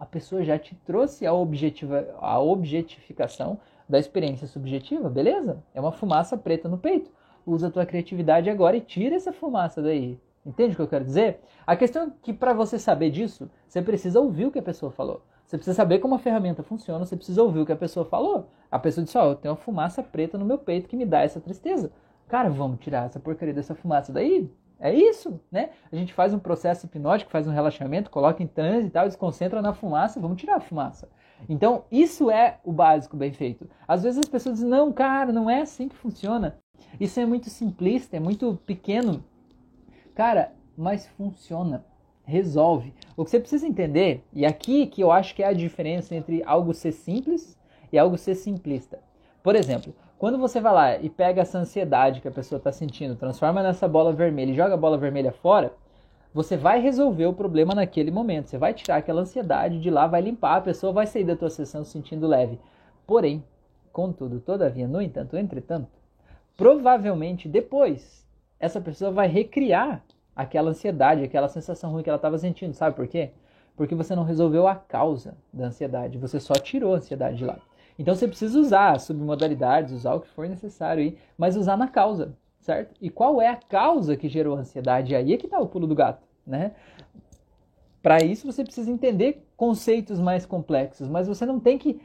A 0.03 0.05
pessoa 0.05 0.43
já 0.43 0.59
te 0.59 0.75
trouxe 0.75 1.25
a, 1.25 1.33
objetiva, 1.33 2.09
a 2.19 2.41
objetificação 2.41 3.61
da 3.89 4.01
experiência 4.01 4.49
subjetiva, 4.49 5.09
beleza? 5.09 5.63
É 5.73 5.81
uma 5.81 5.93
fumaça 5.93 6.37
preta 6.37 6.69
no 6.69 6.77
peito. 6.77 7.09
Usa 7.47 7.69
a 7.69 7.71
tua 7.71 7.87
criatividade 7.87 8.51
agora 8.51 8.77
e 8.77 8.81
tira 8.81 9.15
essa 9.15 9.33
fumaça 9.33 9.81
daí. 9.81 10.19
Entende 10.45 10.73
o 10.73 10.75
que 10.75 10.83
eu 10.83 10.89
quero 10.89 11.05
dizer? 11.05 11.39
A 11.65 11.77
questão 11.77 12.09
é 12.09 12.11
que 12.21 12.33
para 12.33 12.53
você 12.53 12.81
saber 12.81 13.11
disso, 13.11 13.49
você 13.69 13.81
precisa 13.81 14.19
ouvir 14.19 14.47
o 14.47 14.51
que 14.51 14.59
a 14.59 14.63
pessoa 14.63 14.91
falou. 14.91 15.23
Você 15.47 15.57
precisa 15.57 15.77
saber 15.77 16.01
como 16.01 16.17
a 16.17 16.19
ferramenta 16.19 16.65
funciona, 16.65 17.07
você 17.07 17.15
precisa 17.15 17.41
ouvir 17.41 17.61
o 17.61 17.67
que 17.67 17.71
a 17.71 17.77
pessoa 17.77 18.05
falou. 18.05 18.49
A 18.73 18.81
pessoa 18.81 19.05
disse, 19.05 19.17
ó, 19.17 19.29
oh, 19.29 19.31
eu 19.31 19.37
tenho 19.37 19.55
uma 19.55 19.61
fumaça 19.61 20.03
preta 20.03 20.37
no 20.37 20.45
meu 20.45 20.59
peito 20.59 20.89
que 20.89 20.97
me 20.97 21.07
dá 21.07 21.21
essa 21.21 21.41
tristeza. 21.41 21.93
Cara, 22.27 22.51
vamos 22.51 22.81
tirar 22.81 23.07
essa 23.07 23.21
porcaria 23.21 23.55
dessa 23.55 23.77
fumaça 23.77 24.13
daí? 24.13 24.51
É 24.85 24.93
isso, 24.93 25.41
né? 25.51 25.71
A 25.93 25.95
gente 25.95 26.13
faz 26.13 26.35
um 26.35 26.41
processo 26.41 26.87
hipnótico, 26.87 27.31
faz 27.31 27.47
um 27.47 27.53
relaxamento, 27.53 28.11
coloca 28.11 28.43
em 28.43 28.49
transe 28.49 28.89
e 28.89 28.91
tal, 28.91 29.07
desconcentra 29.07 29.63
na 29.63 29.73
fumaça, 29.73 30.19
vamos 30.19 30.41
tirar 30.41 30.57
a 30.57 30.61
fumaça. 30.61 31.09
Então, 31.49 31.85
isso 31.89 32.29
é 32.33 32.59
o 32.65 32.73
básico 32.73 33.17
bem 33.17 33.33
feito. 33.33 33.71
Às 33.87 34.03
vezes 34.03 34.19
as 34.19 34.29
pessoas 34.29 34.57
dizem, 34.57 34.69
não, 34.69 34.93
cara, 34.93 35.33
não 35.33 35.49
é 35.49 35.61
assim 35.61 35.89
que 35.89 35.95
funciona. 35.95 36.59
Isso 36.99 37.21
é 37.21 37.25
muito 37.25 37.49
simplista, 37.49 38.17
é 38.17 38.21
muito 38.21 38.59
pequeno. 38.67 39.25
Cara, 40.17 40.53
mas 40.77 41.07
funciona. 41.07 41.85
Resolve. 42.25 42.93
O 43.17 43.25
que 43.25 43.31
você 43.31 43.39
precisa 43.39 43.69
entender, 43.69 44.25
e 44.33 44.45
aqui 44.45 44.89
que 44.89 45.01
eu 45.01 45.13
acho 45.13 45.33
que 45.37 45.45
é 45.45 45.47
a 45.47 45.53
diferença 45.53 46.13
entre 46.13 46.43
algo 46.45 46.75
ser 46.75 46.91
simples 46.91 47.57
e 47.93 47.99
algo 47.99 48.19
ser 48.19 48.35
simplista. 48.35 48.99
Por 49.45 49.55
exemplo, 49.55 49.95
quando 50.23 50.39
você 50.39 50.61
vai 50.61 50.73
lá 50.73 50.97
e 50.99 51.11
pega 51.11 51.43
essa 51.43 51.59
ansiedade 51.59 52.21
que 52.21 52.29
a 52.29 52.31
pessoa 52.31 52.57
está 52.57 52.71
sentindo, 52.71 53.17
transforma 53.17 53.61
nessa 53.61 53.89
bola 53.89 54.13
vermelha 54.13 54.53
e 54.53 54.55
joga 54.55 54.75
a 54.75 54.77
bola 54.77 54.97
vermelha 54.97 55.33
fora, 55.33 55.73
você 56.33 56.57
vai 56.57 56.81
resolver 56.81 57.27
o 57.27 57.33
problema 57.33 57.75
naquele 57.75 58.13
momento. 58.13 58.49
Você 58.49 58.57
vai 58.57 58.73
tirar 58.73 58.99
aquela 58.99 59.23
ansiedade 59.23 59.81
de 59.81 59.91
lá, 59.91 60.07
vai 60.07 60.21
limpar, 60.21 60.59
a 60.59 60.61
pessoa 60.61 60.93
vai 60.93 61.09
sair 61.09 61.25
da 61.25 61.35
tua 61.35 61.51
sessão 61.51 61.83
se 61.83 61.91
sentindo 61.91 62.29
leve. 62.29 62.61
Porém, 63.05 63.43
contudo, 63.93 64.39
todavia, 64.39 64.87
no 64.87 65.03
entanto, 65.03 65.37
entretanto, 65.37 65.89
provavelmente 66.57 67.49
depois 67.49 68.25
essa 68.61 68.81
pessoa 68.81 69.11
vai 69.11 69.27
recriar 69.27 70.05
aquela 70.37 70.71
ansiedade, 70.71 71.25
aquela 71.25 71.49
sensação 71.49 71.91
ruim 71.91 72.05
que 72.05 72.09
ela 72.09 72.15
estava 72.15 72.39
sentindo. 72.39 72.75
Sabe 72.75 72.95
por 72.95 73.09
quê? 73.09 73.33
Porque 73.77 73.97
você 73.97 74.15
não 74.15 74.23
resolveu 74.23 74.69
a 74.69 74.77
causa 74.77 75.35
da 75.53 75.67
ansiedade, 75.67 76.17
você 76.17 76.39
só 76.39 76.55
tirou 76.55 76.95
a 76.95 76.99
ansiedade 76.99 77.39
de 77.39 77.45
lá. 77.45 77.59
Então 77.99 78.15
você 78.15 78.27
precisa 78.27 78.59
usar 78.59 78.99
submodalidades, 78.99 79.93
usar 79.93 80.15
o 80.15 80.21
que 80.21 80.29
for 80.29 80.49
necessário 80.49 81.03
aí, 81.03 81.19
mas 81.37 81.57
usar 81.57 81.77
na 81.77 81.89
causa, 81.89 82.35
certo? 82.61 82.95
E 83.01 83.11
qual 83.11 83.41
é 83.41 83.49
a 83.49 83.57
causa 83.57 84.17
que 84.17 84.29
gerou 84.29 84.57
a 84.57 84.61
ansiedade? 84.61 85.15
Aí 85.15 85.33
é 85.33 85.37
que 85.37 85.47
está 85.47 85.59
o 85.59 85.69
pulo 85.69 85.87
do 85.87 85.95
gato, 85.95 86.27
né? 86.47 86.73
Para 88.03 88.23
isso 88.25 88.51
você 88.51 88.65
precisa 88.65 88.91
entender 88.91 89.47
conceitos 89.57 90.19
mais 90.19 90.45
complexos, 90.45 91.09
mas 91.09 91.29
você 91.29 91.47
não 91.47 91.61
tem 91.61 91.79
que 91.79 92.01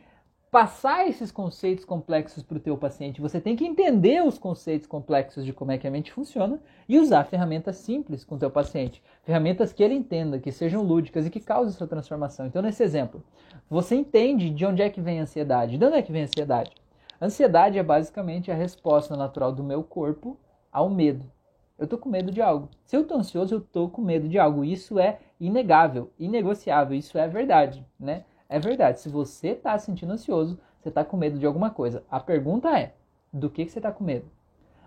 passar 0.58 1.08
esses 1.08 1.32
conceitos 1.32 1.86
complexos 1.86 2.42
para 2.42 2.58
o 2.58 2.60
teu 2.60 2.76
paciente. 2.76 3.22
Você 3.22 3.40
tem 3.40 3.56
que 3.56 3.64
entender 3.64 4.24
os 4.24 4.40
conceitos 4.40 4.88
complexos 4.88 5.46
de 5.46 5.54
como 5.54 5.72
é 5.72 5.78
que 5.78 5.88
a 5.88 5.92
mente 5.92 6.12
funciona 6.12 6.60
e 6.90 6.98
usar 6.98 7.26
ferramentas 7.26 7.76
simples 7.76 8.24
com 8.24 8.34
o 8.34 8.40
teu 8.40 8.50
paciente. 8.50 9.00
Ferramentas 9.22 9.72
que 9.72 9.84
ele 9.84 9.94
entenda, 9.94 10.40
que 10.40 10.52
sejam 10.52 10.82
lúdicas 10.82 11.28
e 11.28 11.30
que 11.30 11.40
causem 11.40 11.78
sua 11.78 11.86
transformação. 11.86 12.48
Então, 12.48 12.64
nesse 12.64 12.82
exemplo, 12.82 13.24
você 13.70 13.94
entende 13.94 14.50
de 14.50 14.66
onde 14.66 14.82
é 14.82 14.90
que 14.90 15.00
vem 15.00 15.20
a 15.20 15.22
ansiedade. 15.22 15.78
De 15.78 15.86
onde 15.86 15.96
é 15.96 16.02
que 16.02 16.12
vem 16.12 16.24
a 16.24 16.26
ansiedade? 16.26 16.72
ansiedade 17.22 17.78
é 17.78 17.84
basicamente 17.84 18.50
a 18.50 18.56
resposta 18.56 19.16
natural 19.16 19.52
do 19.52 19.64
meu 19.64 19.84
corpo 19.84 20.40
ao 20.72 20.90
medo. 20.90 21.24
Eu 21.78 21.84
estou 21.84 22.00
com 22.00 22.10
medo 22.10 22.32
de 22.32 22.42
algo. 22.42 22.68
Se 22.84 22.98
eu 22.98 23.02
estou 23.02 23.20
ansioso, 23.20 23.54
eu 23.54 23.60
estou 23.60 23.92
com 23.92 24.02
medo 24.02 24.28
de 24.28 24.40
algo. 24.40 24.66
Isso 24.66 24.98
é 24.98 25.20
inegável, 25.40 26.12
inegociável. 26.18 26.98
Isso 26.98 27.16
é 27.16 27.28
verdade, 27.28 27.86
né? 28.00 28.24
É 28.50 28.60
verdade, 28.60 29.00
se 29.00 29.10
você 29.10 29.50
está 29.50 29.78
se 29.78 29.86
sentindo 29.86 30.14
ansioso, 30.14 30.60
você 30.80 30.90
está 30.90 31.04
com 31.04 31.18
medo 31.18 31.38
de 31.38 31.46
alguma 31.46 31.70
coisa. 31.70 32.04
A 32.10 32.20
pergunta 32.20 32.78
é: 32.78 32.94
do 33.32 33.50
que, 33.50 33.66
que 33.66 33.72
você 33.72 33.80
está 33.80 33.92
com 33.92 34.04
medo? 34.04 34.26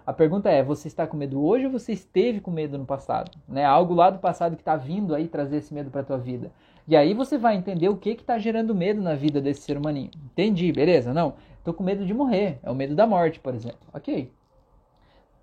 A 0.07 0.13
pergunta 0.13 0.51
é: 0.51 0.63
você 0.63 0.89
está 0.89 1.07
com 1.07 1.17
medo 1.17 1.45
hoje 1.45 1.67
ou 1.67 1.73
você 1.73 1.93
esteve 1.93 2.41
com 2.41 2.51
medo 2.51 2.79
no 2.79 2.87
passado? 2.87 3.31
Né? 3.47 3.65
Algo 3.65 3.95
lá 3.95 4.11
do 4.11 4.19
passado 4.19 4.57
que 4.57 4.63
está 4.63 4.77
vindo 4.77 5.15
aí 5.15 5.29
trazer 5.29 5.59
esse 5.59 5.75
medo 5.75 5.91
para 5.91 6.01
a 6.01 6.05
tua 6.05 6.19
vida. 6.19 6.51
E 6.89 6.97
aí 6.97 7.15
você 7.15 7.37
vai 7.37 7.55
entender 7.55 7.89
o 7.89 7.97
que 7.97 8.11
está 8.11 8.39
gerando 8.39 8.75
medo 8.75 9.01
na 9.01 9.15
vida 9.15 9.41
desse 9.41 9.61
ser 9.61 9.77
humaninho. 9.77 10.11
Entendi, 10.33 10.73
beleza? 10.73 11.13
Não, 11.13 11.35
estou 11.59 11.75
com 11.75 11.85
medo 11.85 12.05
de 12.05 12.15
morrer. 12.15 12.59
É 12.63 12.71
o 12.71 12.75
medo 12.75 12.95
da 12.95 13.07
morte, 13.07 13.39
por 13.39 13.55
exemplo. 13.55 13.79
Ok. 13.93 14.33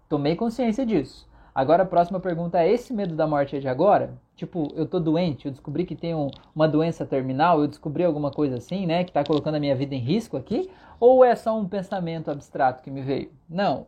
Tomei 0.10 0.36
consciência 0.36 0.86
disso. 0.86 1.30
Agora 1.54 1.84
a 1.84 1.86
próxima 1.86 2.20
pergunta 2.20 2.60
é: 2.60 2.72
esse 2.72 2.94
medo 2.94 3.16
da 3.16 3.28
morte 3.28 3.56
é 3.56 3.60
de 3.60 3.68
agora? 3.68 4.14
Tipo, 4.38 4.72
eu 4.76 4.86
tô 4.86 5.00
doente, 5.00 5.48
eu 5.48 5.52
descobri 5.52 5.84
que 5.84 5.96
tenho 5.96 6.30
uma 6.56 6.68
doença 6.68 7.04
terminal, 7.08 7.60
eu 7.60 7.68
descobri 7.68 8.04
alguma 8.04 8.30
coisa 8.30 8.58
assim, 8.58 8.86
né, 8.86 9.04
que 9.04 9.12
tá 9.12 9.24
colocando 9.24 9.56
a 9.56 9.60
minha 9.60 9.76
vida 9.76 9.96
em 9.96 10.00
risco 10.00 10.38
aqui? 10.38 10.70
Ou 11.00 11.26
é 11.26 11.36
só 11.36 11.58
um 11.60 11.68
pensamento 11.68 12.30
abstrato 12.30 12.84
que 12.84 12.92
me 12.92 13.02
veio? 13.02 13.32
Não. 13.50 13.88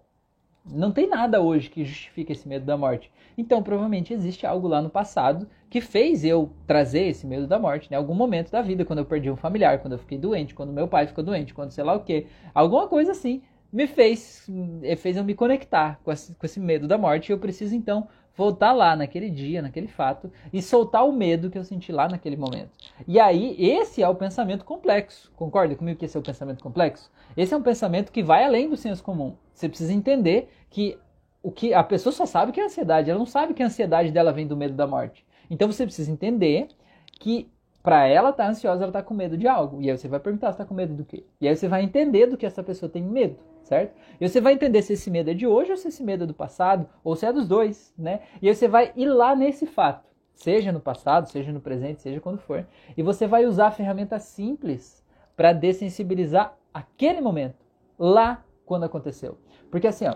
Não 0.66 0.92
tem 0.92 1.08
nada 1.08 1.40
hoje 1.40 1.70
que 1.70 1.86
justifique 1.86 2.32
esse 2.32 2.48
medo 2.48 2.66
da 2.66 2.76
morte. 2.76 3.12
Então, 3.38 3.62
provavelmente 3.62 4.12
existe 4.12 4.46
algo 4.46 4.68
lá 4.68 4.82
no 4.82 4.90
passado 4.90 5.48
que 5.70 5.82
fez 5.82 6.26
eu 6.26 6.52
trazer 6.66 7.04
esse 7.04 7.28
medo 7.28 7.46
da 7.46 7.60
morte, 7.60 7.90
né? 7.92 7.98
Algum 7.98 8.16
momento 8.16 8.52
da 8.52 8.62
vida, 8.62 8.84
quando 8.84 9.00
eu 9.00 9.06
perdi 9.06 9.30
um 9.30 9.36
familiar, 9.36 9.80
quando 9.80 9.94
eu 9.94 10.00
fiquei 10.00 10.18
doente, 10.18 10.56
quando 10.56 10.74
meu 10.74 10.88
pai 10.88 11.06
ficou 11.06 11.24
doente, 11.24 11.54
quando 11.54 11.72
sei 11.72 11.84
lá 11.84 11.94
o 11.94 12.04
quê. 12.04 12.26
Alguma 12.56 12.88
coisa 12.88 13.12
assim 13.12 13.44
me 13.72 13.86
fez, 13.86 14.50
fez 14.98 15.16
eu 15.16 15.24
me 15.24 15.36
conectar 15.36 16.00
com 16.04 16.12
esse 16.12 16.60
medo 16.60 16.88
da 16.88 16.98
morte. 16.98 17.30
E 17.30 17.34
eu 17.34 17.38
preciso 17.38 17.76
então 17.76 18.08
voltar 18.40 18.72
lá 18.72 18.96
naquele 18.96 19.30
dia, 19.30 19.62
naquele 19.62 19.90
fato 19.90 20.32
e 20.54 20.62
soltar 20.62 21.06
o 21.06 21.12
medo 21.12 21.50
que 21.50 21.58
eu 21.58 21.64
senti 21.66 21.92
lá 21.92 22.08
naquele 22.08 22.38
momento. 22.38 22.70
E 23.06 23.20
aí, 23.20 23.54
esse 23.60 24.02
é 24.02 24.08
o 24.08 24.16
pensamento 24.16 24.64
complexo. 24.64 25.30
Concorda 25.36 25.76
comigo 25.76 26.00
que 26.00 26.06
esse 26.06 26.16
é 26.16 26.20
o 26.22 26.24
pensamento 26.24 26.64
complexo? 26.64 27.12
Esse 27.36 27.54
é 27.54 27.58
um 27.58 27.62
pensamento 27.62 28.14
que 28.14 28.24
vai 28.24 28.46
além 28.46 28.70
do 28.70 28.78
senso 28.78 29.04
comum. 29.04 29.36
Você 29.54 29.68
precisa 29.68 29.92
entender 29.92 30.50
que 30.70 30.98
o 31.44 31.52
que 31.52 31.74
a 31.74 31.84
pessoa 31.84 32.14
só 32.14 32.26
sabe 32.26 32.54
que 32.54 32.62
é 32.62 32.64
ansiedade, 32.64 33.10
ela 33.10 33.20
não 33.20 33.26
sabe 33.26 33.54
que 33.54 33.62
a 33.62 33.66
ansiedade 33.66 34.10
dela 34.10 34.32
vem 34.32 34.48
do 34.48 34.56
medo 34.56 34.74
da 34.74 34.88
morte. 34.88 35.26
Então 35.50 35.70
você 35.70 35.84
precisa 35.84 36.10
entender 36.10 36.70
que 37.20 37.52
para 37.82 38.08
ela 38.08 38.32
tá 38.34 38.48
ansiosa, 38.48 38.84
ela 38.84 38.90
está 38.90 39.02
com 39.02 39.14
medo 39.14 39.38
de 39.38 39.48
algo. 39.48 39.82
E 39.82 39.90
aí 39.90 39.98
você 39.98 40.08
vai 40.08 40.20
perguntar, 40.20 40.48
você 40.48 40.54
está 40.54 40.66
com 40.66 40.74
medo 40.74 40.94
do 40.94 41.06
quê? 41.06 41.24
E 41.40 41.48
aí 41.48 41.56
você 41.56 41.68
vai 41.68 41.84
entender 41.84 42.28
do 42.28 42.38
que 42.38 42.46
essa 42.46 42.64
pessoa 42.64 42.90
tem 42.90 43.04
medo 43.04 43.38
certo? 43.70 43.96
E 44.20 44.28
você 44.28 44.42
vai 44.42 44.54
entender 44.54 44.82
se 44.82 44.94
esse 44.94 45.12
medo 45.12 45.30
é 45.30 45.34
de 45.34 45.46
hoje 45.46 45.72
ou 45.72 45.78
se 45.78 45.88
esse 45.88 46.04
medo 46.04 46.24
é 46.24 46.28
do 46.28 46.34
passado, 46.34 46.88
ou 47.04 47.16
se 47.16 47.26
é 47.26 47.32
dos 47.32 47.48
dois, 47.48 47.94
né? 47.98 48.22
E 48.42 48.50
aí 48.50 48.56
você 48.56 48.68
vai 48.68 48.92
ir 48.96 49.06
lá 49.06 49.36
nesse 49.36 49.68
fato, 49.68 50.10
seja 50.34 50.72
no 50.72 50.80
passado, 50.80 51.30
seja 51.30 51.52
no 51.52 51.62
presente, 51.62 52.02
seja 52.02 52.20
quando 52.20 52.40
for, 52.40 52.66
e 52.98 53.04
você 53.04 53.28
vai 53.28 53.46
usar 53.46 53.72
ferramentas 53.72 54.24
simples 54.24 55.06
para 55.38 55.54
dessensibilizar 55.54 56.58
aquele 56.74 57.22
momento, 57.22 57.64
lá 57.98 58.44
quando 58.66 58.86
aconteceu. 58.86 59.38
Porque 59.70 59.88
assim, 59.88 60.08
ó, 60.08 60.16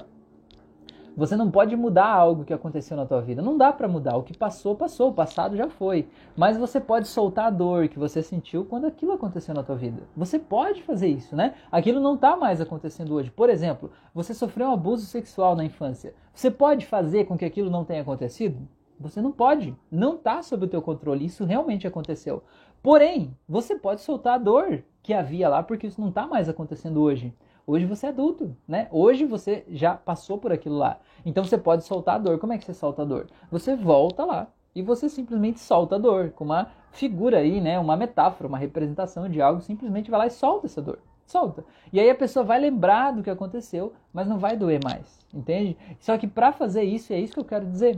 você 1.16 1.36
não 1.36 1.52
pode 1.52 1.76
mudar 1.76 2.08
algo 2.08 2.44
que 2.44 2.54
aconteceu 2.54 2.98
na 2.98 3.06
tua 3.06 3.22
vida. 3.22 3.42
Não 3.42 3.58
dá 3.58 3.72
para 3.72 3.88
mudar. 3.88 4.18
O 4.18 4.24
que 4.24 4.36
passou, 4.36 4.76
passou. 4.76 5.10
O 5.10 5.14
passado 5.14 5.56
já 5.56 5.70
foi. 5.70 6.08
Mas 6.36 6.58
você 6.58 6.80
pode 6.80 7.08
soltar 7.08 7.46
a 7.46 7.50
dor 7.52 7.88
que 7.88 8.00
você 8.00 8.24
sentiu 8.24 8.66
quando 8.66 8.86
aquilo 8.86 9.14
aconteceu 9.14 9.54
na 9.54 9.64
tua 9.64 9.76
vida. 9.76 10.04
Você 10.18 10.40
pode 10.40 10.82
fazer 10.82 11.08
isso, 11.08 11.36
né? 11.36 11.54
Aquilo 11.72 12.00
não 12.00 12.16
está 12.16 12.36
mais 12.36 12.60
acontecendo 12.60 13.14
hoje. 13.14 13.30
Por 13.30 13.50
exemplo, 13.50 13.92
você 14.14 14.34
sofreu 14.34 14.68
um 14.68 14.74
abuso 14.74 15.06
sexual 15.06 15.56
na 15.56 15.64
infância. 15.64 16.16
Você 16.34 16.50
pode 16.50 16.86
fazer 16.86 17.26
com 17.26 17.38
que 17.38 17.46
aquilo 17.46 17.70
não 17.70 17.86
tenha 17.86 18.02
acontecido? 18.02 18.68
Você 19.00 19.22
não 19.22 19.32
pode. 19.32 19.76
Não 19.92 20.16
está 20.16 20.42
sob 20.42 20.66
o 20.66 20.70
teu 20.70 20.82
controle. 20.82 21.26
Isso 21.26 21.46
realmente 21.46 21.86
aconteceu. 21.86 22.44
Porém, 22.82 23.38
você 23.48 23.76
pode 23.76 24.02
soltar 24.02 24.36
a 24.36 24.38
dor 24.38 24.84
que 25.02 25.14
havia 25.14 25.48
lá 25.48 25.62
porque 25.62 25.88
isso 25.88 26.02
não 26.02 26.10
está 26.10 26.26
mais 26.26 26.50
acontecendo 26.50 27.02
hoje. 27.02 27.34
Hoje 27.66 27.86
você 27.86 28.08
é 28.08 28.10
adulto, 28.10 28.56
né? 28.68 28.88
Hoje 28.92 29.26
você 29.26 29.64
já 29.70 29.96
passou 29.96 30.38
por 30.38 30.52
aquilo 30.52 30.78
lá. 30.78 31.00
Então 31.26 31.46
você 31.46 31.58
pode 31.58 31.86
soltar 31.86 32.16
a 32.16 32.18
dor. 32.18 32.38
Como 32.38 32.52
é 32.52 32.58
que 32.58 32.66
você 32.66 32.74
solta 32.74 33.04
a 33.04 33.06
dor? 33.06 33.28
Você 33.50 33.76
volta 33.76 34.26
lá 34.26 34.48
e 34.76 34.82
você 34.82 35.08
simplesmente 35.08 35.60
solta 35.60 35.96
a 35.96 36.00
dor, 36.00 36.32
com 36.32 36.44
uma 36.44 36.72
figura 36.92 37.38
aí, 37.38 37.62
né? 37.62 37.80
Uma 37.80 37.96
metáfora, 37.96 38.48
uma 38.48 38.58
representação 38.58 39.30
de 39.30 39.42
algo, 39.42 39.62
simplesmente 39.62 40.12
vai 40.12 40.20
lá 40.22 40.28
e 40.28 40.32
solta 40.32 40.66
essa 40.66 40.82
dor. 40.82 41.00
Solta. 41.26 41.64
E 41.92 42.00
aí 42.00 42.10
a 42.10 42.16
pessoa 42.16 42.44
vai 42.44 42.60
lembrar 42.60 43.12
do 43.12 43.24
que 43.24 43.30
aconteceu, 43.30 43.94
mas 44.12 44.28
não 44.28 44.38
vai 44.38 44.58
doer 44.58 44.82
mais, 44.84 45.20
entende? 45.34 45.78
Só 46.00 46.18
que 46.18 46.28
para 46.28 46.52
fazer 46.52 46.84
isso, 46.84 47.14
é 47.14 47.20
isso 47.20 47.34
que 47.34 47.40
eu 47.40 47.46
quero 47.46 47.66
dizer. 47.66 47.98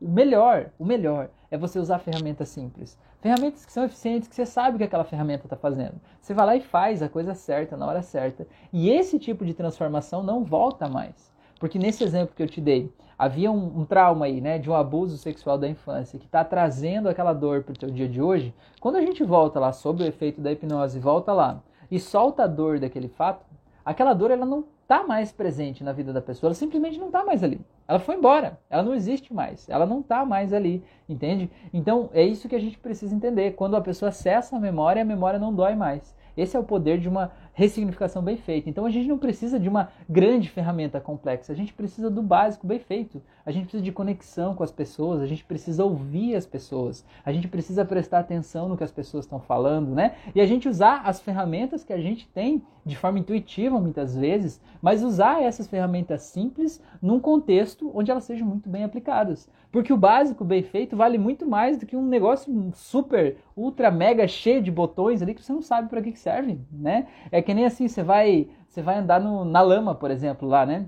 O 0.00 0.08
melhor, 0.08 0.70
o 0.78 0.84
melhor 0.84 1.30
é 1.50 1.56
você 1.56 1.78
usar 1.78 1.98
ferramentas 1.98 2.48
simples. 2.48 2.98
Ferramentas 3.20 3.64
que 3.64 3.72
são 3.72 3.84
eficientes, 3.84 4.28
que 4.28 4.34
você 4.34 4.46
sabe 4.46 4.76
o 4.76 4.78
que 4.78 4.84
aquela 4.84 5.04
ferramenta 5.04 5.46
está 5.46 5.56
fazendo. 5.56 6.00
Você 6.20 6.34
vai 6.34 6.46
lá 6.46 6.56
e 6.56 6.60
faz 6.60 7.02
a 7.02 7.08
coisa 7.08 7.34
certa, 7.34 7.76
na 7.76 7.86
hora 7.86 8.02
certa. 8.02 8.46
E 8.72 8.90
esse 8.90 9.18
tipo 9.18 9.44
de 9.44 9.54
transformação 9.54 10.22
não 10.22 10.44
volta 10.44 10.88
mais. 10.88 11.34
Porque 11.58 11.78
nesse 11.78 12.04
exemplo 12.04 12.34
que 12.34 12.42
eu 12.42 12.48
te 12.48 12.60
dei, 12.60 12.92
havia 13.18 13.50
um, 13.50 13.80
um 13.80 13.84
trauma 13.84 14.26
aí, 14.26 14.40
né, 14.40 14.58
de 14.58 14.70
um 14.70 14.74
abuso 14.74 15.16
sexual 15.16 15.56
da 15.56 15.68
infância, 15.68 16.18
que 16.18 16.26
está 16.26 16.44
trazendo 16.44 17.08
aquela 17.08 17.32
dor 17.32 17.62
para 17.62 17.72
o 17.72 17.78
teu 17.78 17.90
dia 17.90 18.08
de 18.08 18.20
hoje. 18.20 18.54
Quando 18.80 18.96
a 18.96 19.00
gente 19.00 19.24
volta 19.24 19.58
lá, 19.58 19.72
sob 19.72 20.02
o 20.02 20.06
efeito 20.06 20.40
da 20.40 20.52
hipnose, 20.52 20.98
volta 20.98 21.32
lá 21.32 21.62
e 21.90 21.98
solta 21.98 22.44
a 22.44 22.46
dor 22.46 22.78
daquele 22.78 23.08
fato, 23.08 23.44
aquela 23.84 24.12
dor 24.12 24.30
ela 24.30 24.44
não 24.44 24.64
tá 24.86 25.04
mais 25.04 25.32
presente 25.32 25.84
na 25.84 25.92
vida 25.92 26.12
da 26.12 26.20
pessoa, 26.22 26.48
ela 26.48 26.54
simplesmente 26.54 26.98
não 26.98 27.10
tá 27.10 27.24
mais 27.24 27.42
ali. 27.42 27.60
Ela 27.86 27.98
foi 27.98 28.16
embora, 28.16 28.58
ela 28.70 28.82
não 28.82 28.94
existe 28.94 29.34
mais, 29.34 29.68
ela 29.68 29.84
não 29.84 30.02
tá 30.02 30.24
mais 30.24 30.52
ali, 30.52 30.82
entende? 31.08 31.50
Então 31.72 32.08
é 32.12 32.22
isso 32.22 32.48
que 32.48 32.56
a 32.56 32.60
gente 32.60 32.78
precisa 32.78 33.14
entender. 33.14 33.52
Quando 33.52 33.76
a 33.76 33.80
pessoa 33.80 34.08
acessa 34.08 34.56
a 34.56 34.60
memória, 34.60 35.02
a 35.02 35.04
memória 35.04 35.38
não 35.38 35.52
dói 35.52 35.74
mais. 35.74 36.15
Esse 36.36 36.56
é 36.56 36.60
o 36.60 36.64
poder 36.64 36.98
de 36.98 37.08
uma 37.08 37.32
ressignificação 37.52 38.22
bem 38.22 38.36
feita. 38.36 38.68
Então 38.68 38.84
a 38.84 38.90
gente 38.90 39.08
não 39.08 39.16
precisa 39.16 39.58
de 39.58 39.68
uma 39.68 39.88
grande 40.08 40.50
ferramenta 40.50 41.00
complexa, 41.00 41.52
a 41.52 41.56
gente 41.56 41.72
precisa 41.72 42.10
do 42.10 42.22
básico 42.22 42.66
bem 42.66 42.78
feito. 42.78 43.22
A 43.46 43.50
gente 43.50 43.62
precisa 43.62 43.82
de 43.82 43.92
conexão 43.92 44.54
com 44.54 44.62
as 44.62 44.70
pessoas, 44.70 45.22
a 45.22 45.26
gente 45.26 45.44
precisa 45.44 45.84
ouvir 45.84 46.36
as 46.36 46.44
pessoas, 46.44 47.04
a 47.24 47.32
gente 47.32 47.48
precisa 47.48 47.84
prestar 47.84 48.18
atenção 48.18 48.68
no 48.68 48.76
que 48.76 48.84
as 48.84 48.92
pessoas 48.92 49.24
estão 49.24 49.40
falando, 49.40 49.94
né? 49.94 50.16
E 50.34 50.40
a 50.40 50.46
gente 50.46 50.68
usar 50.68 51.02
as 51.04 51.20
ferramentas 51.20 51.82
que 51.82 51.92
a 51.92 51.98
gente 51.98 52.28
tem 52.28 52.62
de 52.84 52.96
forma 52.96 53.18
intuitiva 53.18 53.80
muitas 53.80 54.14
vezes, 54.14 54.60
mas 54.82 55.02
usar 55.02 55.42
essas 55.42 55.66
ferramentas 55.66 56.22
simples 56.22 56.80
num 57.00 57.18
contexto 57.18 57.90
onde 57.94 58.10
elas 58.10 58.24
sejam 58.24 58.46
muito 58.46 58.68
bem 58.68 58.84
aplicadas. 58.84 59.48
Porque 59.76 59.92
o 59.92 59.96
básico 59.98 60.42
bem 60.42 60.62
feito 60.62 60.96
vale 60.96 61.18
muito 61.18 61.46
mais 61.46 61.76
do 61.76 61.84
que 61.84 61.94
um 61.94 62.06
negócio 62.06 62.70
super, 62.72 63.36
ultra, 63.54 63.90
mega 63.90 64.26
cheio 64.26 64.62
de 64.62 64.70
botões 64.70 65.20
ali 65.20 65.34
que 65.34 65.42
você 65.42 65.52
não 65.52 65.60
sabe 65.60 65.90
para 65.90 66.00
que 66.00 66.16
serve, 66.16 66.58
né? 66.72 67.06
É 67.30 67.42
que 67.42 67.52
nem 67.52 67.66
assim, 67.66 67.86
você 67.86 68.02
vai, 68.02 68.48
você 68.66 68.80
vai 68.80 68.96
andar 68.96 69.20
no, 69.20 69.44
na 69.44 69.60
lama, 69.60 69.94
por 69.94 70.10
exemplo, 70.10 70.48
lá, 70.48 70.64
né? 70.64 70.86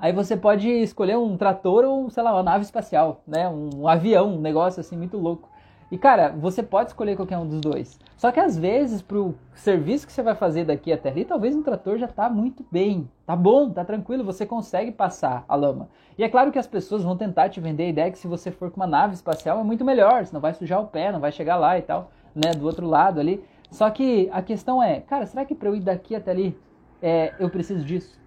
Aí 0.00 0.12
você 0.12 0.36
pode 0.36 0.68
escolher 0.68 1.16
um 1.16 1.36
trator 1.36 1.84
ou, 1.84 2.10
sei 2.10 2.24
lá, 2.24 2.32
uma 2.32 2.42
nave 2.42 2.64
espacial, 2.64 3.22
né? 3.24 3.48
Um, 3.48 3.70
um 3.82 3.86
avião, 3.86 4.34
um 4.34 4.40
negócio 4.40 4.80
assim 4.80 4.96
muito 4.96 5.16
louco. 5.16 5.48
E 5.92 5.98
cara, 5.98 6.30
você 6.30 6.62
pode 6.62 6.88
escolher 6.88 7.16
qualquer 7.16 7.36
um 7.36 7.46
dos 7.46 7.60
dois. 7.60 8.00
Só 8.16 8.32
que 8.32 8.40
às 8.40 8.56
vezes, 8.56 9.02
pro 9.02 9.34
serviço 9.54 10.06
que 10.06 10.12
você 10.14 10.22
vai 10.22 10.34
fazer 10.34 10.64
daqui 10.64 10.90
até 10.90 11.10
ali, 11.10 11.22
talvez 11.22 11.54
um 11.54 11.62
trator 11.62 11.98
já 11.98 12.08
tá 12.08 12.30
muito 12.30 12.64
bem. 12.72 13.06
Tá 13.26 13.36
bom, 13.36 13.68
tá 13.68 13.84
tranquilo, 13.84 14.24
você 14.24 14.46
consegue 14.46 14.90
passar 14.90 15.44
a 15.46 15.54
lama. 15.54 15.90
E 16.16 16.24
é 16.24 16.30
claro 16.30 16.50
que 16.50 16.58
as 16.58 16.66
pessoas 16.66 17.02
vão 17.02 17.14
tentar 17.14 17.50
te 17.50 17.60
vender 17.60 17.82
a 17.82 17.88
ideia 17.88 18.10
que 18.10 18.16
se 18.16 18.26
você 18.26 18.50
for 18.50 18.70
com 18.70 18.80
uma 18.80 18.86
nave 18.86 19.12
espacial 19.12 19.60
é 19.60 19.62
muito 19.62 19.84
melhor, 19.84 20.24
você 20.24 20.32
não 20.32 20.40
vai 20.40 20.54
sujar 20.54 20.80
o 20.80 20.86
pé, 20.86 21.12
não 21.12 21.20
vai 21.20 21.30
chegar 21.30 21.56
lá 21.56 21.78
e 21.78 21.82
tal, 21.82 22.10
né? 22.34 22.52
Do 22.52 22.64
outro 22.64 22.86
lado 22.86 23.20
ali. 23.20 23.44
Só 23.70 23.90
que 23.90 24.30
a 24.32 24.40
questão 24.40 24.82
é, 24.82 24.98
cara, 25.00 25.26
será 25.26 25.44
que 25.44 25.54
para 25.54 25.68
eu 25.68 25.76
ir 25.76 25.80
daqui 25.80 26.14
até 26.14 26.30
ali 26.30 26.58
é, 27.02 27.34
eu 27.38 27.50
preciso 27.50 27.84
disso? 27.84 28.18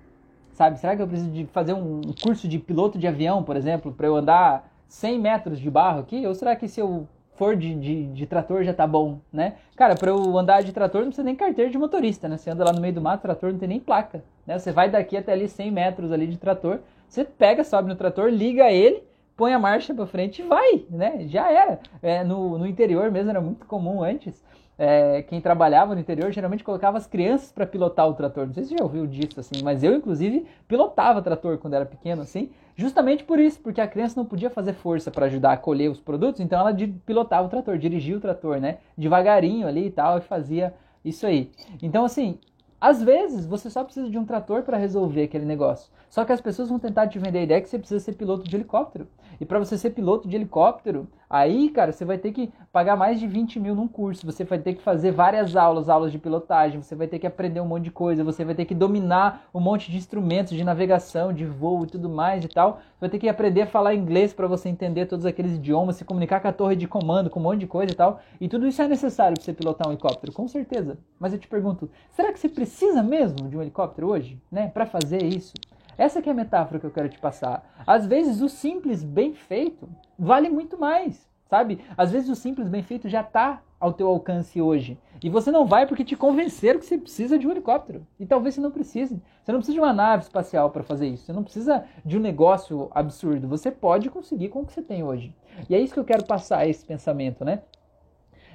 Sabe? 0.52 0.78
Será 0.78 0.96
que 0.96 1.02
eu 1.02 1.08
preciso 1.08 1.32
de 1.32 1.48
fazer 1.48 1.74
um 1.74 2.02
curso 2.22 2.48
de 2.48 2.60
piloto 2.60 3.00
de 3.00 3.08
avião, 3.08 3.42
por 3.42 3.58
exemplo, 3.58 3.92
para 3.92 4.06
eu 4.06 4.16
andar 4.16 4.72
100 4.88 5.20
metros 5.20 5.60
de 5.60 5.72
barro 5.72 6.02
aqui? 6.02 6.28
Ou 6.28 6.36
será 6.36 6.56
que 6.56 6.68
se 6.68 6.80
eu 6.80 7.08
for 7.36 7.56
de, 7.56 7.74
de, 7.76 8.06
de 8.08 8.26
trator 8.26 8.64
já 8.64 8.74
tá 8.74 8.88
bom, 8.88 9.20
né? 9.32 9.56
Cara, 9.76 9.96
para 9.96 10.10
eu 10.10 10.38
andar 10.38 10.64
de 10.64 10.72
trator 10.72 11.02
não 11.02 11.08
precisa 11.08 11.26
nem 11.26 11.36
carteira 11.36 11.70
de 11.70 11.78
motorista, 11.78 12.28
né? 12.28 12.38
Você 12.38 12.50
anda 12.50 12.64
lá 12.64 12.74
no 12.74 12.82
meio 12.82 12.94
do 12.94 13.02
mato, 13.02 13.22
trator 13.22 13.52
não 13.52 13.60
tem 13.60 13.70
nem 13.70 13.80
placa, 13.80 14.24
né? 14.46 14.58
Você 14.58 14.72
vai 14.72 14.90
daqui 14.90 15.18
até 15.18 15.34
ali 15.34 15.48
100 15.48 15.72
metros 15.72 16.12
ali 16.12 16.28
de 16.28 16.38
trator, 16.38 16.80
você 17.08 17.24
pega, 17.24 17.64
sobe 17.64 17.90
no 17.90 17.96
trator, 17.96 18.30
liga 18.30 18.72
ele, 18.72 19.04
põe 19.38 19.54
a 19.54 19.60
marcha 19.60 19.94
para 19.94 20.06
frente 20.06 20.42
e 20.42 20.46
vai, 20.46 20.84
né? 20.90 21.26
Já 21.28 21.52
era. 21.52 21.80
É, 22.02 22.24
no, 22.24 22.58
no 22.58 22.66
interior 22.66 23.12
mesmo 23.12 23.30
era 23.30 23.42
muito 23.42 23.66
comum 23.66 24.04
antes 24.04 24.44
é, 24.78 25.22
quem 25.24 25.40
trabalhava 25.40 25.96
no 25.96 26.02
interior 26.02 26.32
geralmente 26.32 26.64
colocava 26.64 26.98
as 26.98 27.08
crianças 27.08 27.52
para 27.52 27.66
pilotar 27.66 28.08
o 28.08 28.14
trator. 28.14 28.46
Não 28.46 28.54
sei 28.54 28.64
se 28.64 28.70
você 28.70 28.78
já 28.78 28.84
ouviu 28.84 29.08
disso, 29.08 29.40
assim, 29.40 29.64
mas 29.64 29.84
eu, 29.84 29.96
inclusive, 29.96 30.46
pilotava 30.68 31.22
trator 31.22 31.58
quando 31.58 31.76
era 31.76 31.86
pequeno, 31.86 32.22
assim, 32.22 32.50
justamente 32.76 33.24
por 33.24 33.40
isso, 33.40 33.60
porque 33.60 33.82
a 33.82 33.88
criança 33.88 34.20
não 34.20 34.26
podia 34.26 34.50
fazer 34.50 34.74
força 34.74 35.10
para 35.10 35.26
ajudar 35.26 35.54
a 35.54 35.58
colher 35.58 35.90
os 35.90 36.00
produtos, 36.00 36.42
então 36.42 36.60
ela 36.60 36.76
pilotava 37.06 37.48
o 37.48 37.50
trator, 37.50 37.78
dirigia 37.78 38.18
o 38.18 38.22
trator, 38.22 38.60
né, 38.60 38.78
devagarinho 38.98 39.68
ali 39.68 39.88
e 39.88 39.92
tal, 39.92 40.18
e 40.18 40.22
fazia 40.22 40.74
isso 41.04 41.26
aí. 41.26 41.52
Então, 41.82 42.04
assim, 42.04 42.40
às 42.80 43.02
vezes 43.02 43.46
você 43.46 43.70
só 43.70 43.84
precisa 43.84 44.10
de 44.10 44.18
um 44.18 44.26
trator 44.26 44.64
para 44.64 44.78
resolver 44.78 45.24
aquele 45.24 45.46
negócio. 45.46 45.92
Só 46.10 46.24
que 46.24 46.32
as 46.32 46.42
pessoas 46.42 46.70
vão 46.70 46.78
tentar 46.78 47.08
te 47.08 47.18
vender 47.18 47.40
a 47.40 47.44
ideia 47.44 47.62
que 47.62 47.70
você 47.70 47.80
precisa 47.80 48.00
ser 48.00 48.14
piloto 48.14 48.48
de 48.48 48.56
helicóptero. 48.56 49.08
E 49.40 49.46
para 49.46 49.60
você 49.60 49.78
ser 49.78 49.92
piloto 49.92 50.28
de 50.28 50.36
helicóptero, 50.36 51.08
aí, 51.30 51.70
cara, 51.70 51.92
você 51.92 52.06
vai 52.06 52.18
ter 52.18 52.32
que 52.32 52.52
pagar 52.72 52.96
mais 52.96 53.20
de 53.20 53.28
20 53.28 53.60
mil 53.60 53.76
num 53.76 53.88
curso. 53.88 54.26
Você 54.26 54.44
vai 54.44 54.60
ter 54.60 54.74
que 54.74 54.82
fazer 54.82 55.12
várias 55.12 55.56
aulas, 55.56 55.90
aulas 55.90 56.12
de 56.12 56.18
pilotagem. 56.18 56.82
Você 56.82 56.96
vai 56.96 57.08
ter 57.08 57.20
que 57.20 57.28
aprender 57.28 57.60
um 57.60 57.66
monte 57.66 57.84
de 57.84 57.92
coisa. 57.92 58.24
Você 58.24 58.46
vai 58.46 58.56
ter 58.56 58.66
que 58.66 58.76
dominar 58.76 59.48
um 59.54 59.60
monte 59.60 59.92
de 59.92 59.98
instrumentos 59.98 60.56
de 60.56 60.64
navegação, 60.64 61.34
de 61.34 61.46
voo 61.46 61.84
e 61.84 61.88
tudo 61.88 62.10
mais 62.10 62.44
e 62.46 62.48
tal. 62.48 62.80
Você 62.94 63.02
vai 63.02 63.10
ter 63.10 63.20
que 63.20 63.30
aprender 63.30 63.64
a 63.64 63.68
falar 63.68 63.94
inglês 63.94 64.34
para 64.34 64.48
você 64.48 64.70
entender 64.70 65.06
todos 65.06 65.26
aqueles 65.26 65.56
idiomas, 65.56 65.98
se 65.98 66.06
comunicar 66.06 66.40
com 66.40 66.48
a 66.48 66.54
torre 66.54 66.76
de 66.76 66.88
comando, 66.88 67.30
com 67.30 67.40
um 67.40 67.44
monte 67.44 67.60
de 67.60 67.68
coisa 67.68 67.92
e 67.92 67.96
tal. 67.96 68.20
E 68.40 68.48
tudo 68.48 68.68
isso 68.68 68.82
é 68.82 68.88
necessário 68.88 69.36
para 69.36 69.44
você 69.44 69.54
pilotar 69.54 69.88
um 69.88 69.92
helicóptero, 69.92 70.32
com 70.32 70.48
certeza. 70.48 70.98
Mas 71.20 71.34
eu 71.34 71.40
te 71.40 71.48
pergunto, 71.48 71.90
será 72.12 72.32
que 72.32 72.40
você 72.40 72.50
precisa 72.50 73.04
mesmo 73.04 73.48
de 73.50 73.58
um 73.58 73.62
helicóptero 73.62 74.10
hoje, 74.10 74.40
né, 74.52 74.68
para 74.68 74.86
fazer 74.86 75.24
isso? 75.24 75.54
Essa 75.98 76.20
é 76.20 76.30
a 76.30 76.34
metáfora 76.34 76.80
que 76.80 76.86
eu 76.86 76.92
quero 76.92 77.10
te 77.10 77.20
passar. 77.20 77.84
Às 77.86 78.06
vezes 78.06 78.42
o 78.42 78.50
simples 78.50 79.04
bem 79.04 79.34
feito 79.34 79.88
vale 80.18 80.50
muito 80.50 80.78
mais, 80.78 81.30
sabe? 81.50 81.80
Às 81.98 82.12
vezes 82.12 82.30
o 82.30 82.36
simples 82.36 82.68
bem 82.68 82.84
feito 82.84 83.08
já 83.08 83.22
está 83.22 83.62
ao 83.80 83.94
teu 83.94 84.08
alcance 84.08 84.62
hoje. 84.62 84.98
E 85.24 85.30
você 85.30 85.52
não 85.52 85.66
vai 85.66 85.86
porque 85.86 86.04
te 86.04 86.16
convenceram 86.16 86.80
que 86.80 86.86
você 86.86 86.98
precisa 86.98 87.38
de 87.38 87.48
um 87.48 87.52
helicóptero. 87.52 88.06
E 88.20 88.26
talvez 88.26 88.56
você 88.56 88.62
não 88.62 88.72
precise. 88.72 89.22
Você 89.44 89.52
não 89.52 89.60
precisa 89.60 89.76
de 89.76 89.80
uma 89.80 89.94
nave 89.94 90.24
espacial 90.24 90.70
para 90.70 90.84
fazer 90.84 91.08
isso. 91.08 91.26
Você 91.26 91.34
não 91.34 91.44
precisa 91.44 91.86
de 92.04 92.18
um 92.18 92.22
negócio 92.22 92.90
absurdo. 92.94 93.48
Você 93.48 93.72
pode 93.72 94.10
conseguir 94.10 94.50
com 94.50 94.62
o 94.62 94.66
que 94.66 94.74
você 94.74 94.82
tem 94.82 95.04
hoje. 95.04 95.36
E 95.70 95.76
é 95.76 95.80
isso 95.80 95.94
que 95.94 96.00
eu 96.00 96.06
quero 96.06 96.26
passar 96.26 96.68
esse 96.68 96.86
pensamento, 96.86 97.46
né? 97.46 97.62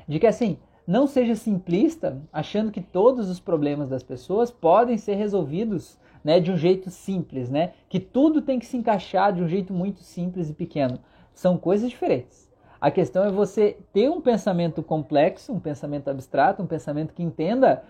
De 0.06 0.18
que 0.18 0.26
assim, 0.26 0.58
não 0.86 1.06
seja 1.06 1.36
simplista 1.36 2.20
achando 2.32 2.72
que 2.72 2.80
todos 2.80 3.30
os 3.30 3.38
problemas 3.38 3.88
das 3.88 4.02
pessoas 4.02 4.50
podem 4.50 4.98
ser 4.98 5.14
resolvidos 5.14 5.98
né, 6.24 6.40
de 6.40 6.50
um 6.50 6.56
jeito 6.56 6.90
simples, 6.90 7.48
né? 7.48 7.72
Que 7.88 7.98
tudo 7.98 8.42
tem 8.42 8.58
que 8.58 8.66
se 8.66 8.76
encaixar 8.76 9.32
de 9.32 9.42
um 9.42 9.48
jeito 9.48 9.72
muito 9.72 10.00
simples 10.02 10.50
e 10.50 10.54
pequeno. 10.54 10.98
São 11.32 11.56
coisas 11.56 11.88
diferentes. 11.88 12.50
A 12.80 12.90
questão 12.90 13.24
é 13.24 13.30
você 13.30 13.76
ter 13.92 14.08
um 14.08 14.20
pensamento 14.20 14.82
complexo, 14.82 15.52
um 15.52 15.60
pensamento 15.60 16.08
abstrato, 16.08 16.62
um 16.62 16.66
pensamento 16.66 17.12
que 17.12 17.22
entenda 17.22 17.82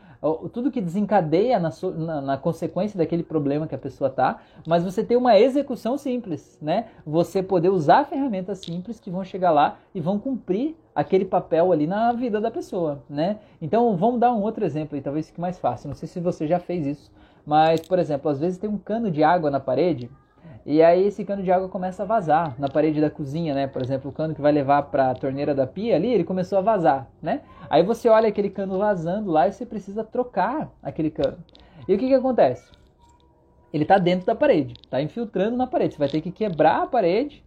tudo 0.52 0.70
que 0.70 0.82
desencadeia 0.82 1.58
na, 1.58 1.70
na, 1.96 2.20
na, 2.20 2.36
consequência 2.36 2.98
daquele 2.98 3.22
problema 3.22 3.66
que 3.66 3.74
a 3.74 3.78
pessoa 3.78 4.08
está, 4.08 4.38
mas 4.66 4.84
você 4.84 5.02
ter 5.02 5.16
uma 5.16 5.38
execução 5.38 5.96
simples, 5.96 6.58
né? 6.60 6.88
Você 7.06 7.42
poder 7.42 7.70
usar 7.70 8.04
ferramentas 8.04 8.58
simples 8.58 9.00
que 9.00 9.10
vão 9.10 9.24
chegar 9.24 9.50
lá 9.50 9.78
e 9.94 10.00
vão 10.00 10.18
cumprir 10.18 10.76
aquele 10.94 11.24
papel 11.24 11.72
ali 11.72 11.86
na 11.86 12.12
vida 12.12 12.38
da 12.38 12.50
pessoa, 12.50 13.02
né? 13.08 13.38
Então 13.62 13.96
vamos 13.96 14.20
dar 14.20 14.32
um 14.34 14.42
outro 14.42 14.62
exemplo 14.62 15.00
talvez 15.00 15.28
fique 15.28 15.40
mais 15.40 15.58
fácil. 15.58 15.88
Não 15.88 15.94
sei 15.94 16.06
se 16.06 16.20
você 16.20 16.46
já 16.46 16.58
fez 16.58 16.86
isso, 16.86 17.10
mas, 17.50 17.80
por 17.80 17.98
exemplo, 17.98 18.30
às 18.30 18.38
vezes 18.38 18.58
tem 18.58 18.70
um 18.70 18.78
cano 18.78 19.10
de 19.10 19.24
água 19.24 19.50
na 19.50 19.58
parede 19.58 20.08
e 20.64 20.80
aí 20.80 21.04
esse 21.04 21.24
cano 21.24 21.42
de 21.42 21.50
água 21.50 21.68
começa 21.68 22.04
a 22.04 22.06
vazar 22.06 22.54
na 22.60 22.68
parede 22.68 23.00
da 23.00 23.10
cozinha, 23.10 23.52
né? 23.52 23.66
Por 23.66 23.82
exemplo, 23.82 24.08
o 24.08 24.14
cano 24.14 24.36
que 24.36 24.40
vai 24.40 24.52
levar 24.52 24.82
para 24.82 25.10
a 25.10 25.14
torneira 25.16 25.52
da 25.52 25.66
pia 25.66 25.96
ali, 25.96 26.14
ele 26.14 26.22
começou 26.22 26.58
a 26.58 26.60
vazar, 26.60 27.08
né? 27.20 27.40
Aí 27.68 27.82
você 27.82 28.08
olha 28.08 28.28
aquele 28.28 28.50
cano 28.50 28.78
vazando 28.78 29.32
lá 29.32 29.48
e 29.48 29.52
você 29.52 29.66
precisa 29.66 30.04
trocar 30.04 30.70
aquele 30.80 31.10
cano. 31.10 31.38
E 31.88 31.92
o 31.92 31.98
que 31.98 32.06
que 32.06 32.14
acontece? 32.14 32.70
Ele 33.72 33.82
está 33.82 33.98
dentro 33.98 34.26
da 34.26 34.34
parede, 34.36 34.74
está 34.84 35.02
infiltrando 35.02 35.56
na 35.56 35.66
parede. 35.66 35.94
Você 35.94 35.98
vai 35.98 36.08
ter 36.08 36.20
que 36.20 36.30
quebrar 36.30 36.84
a 36.84 36.86
parede, 36.86 37.42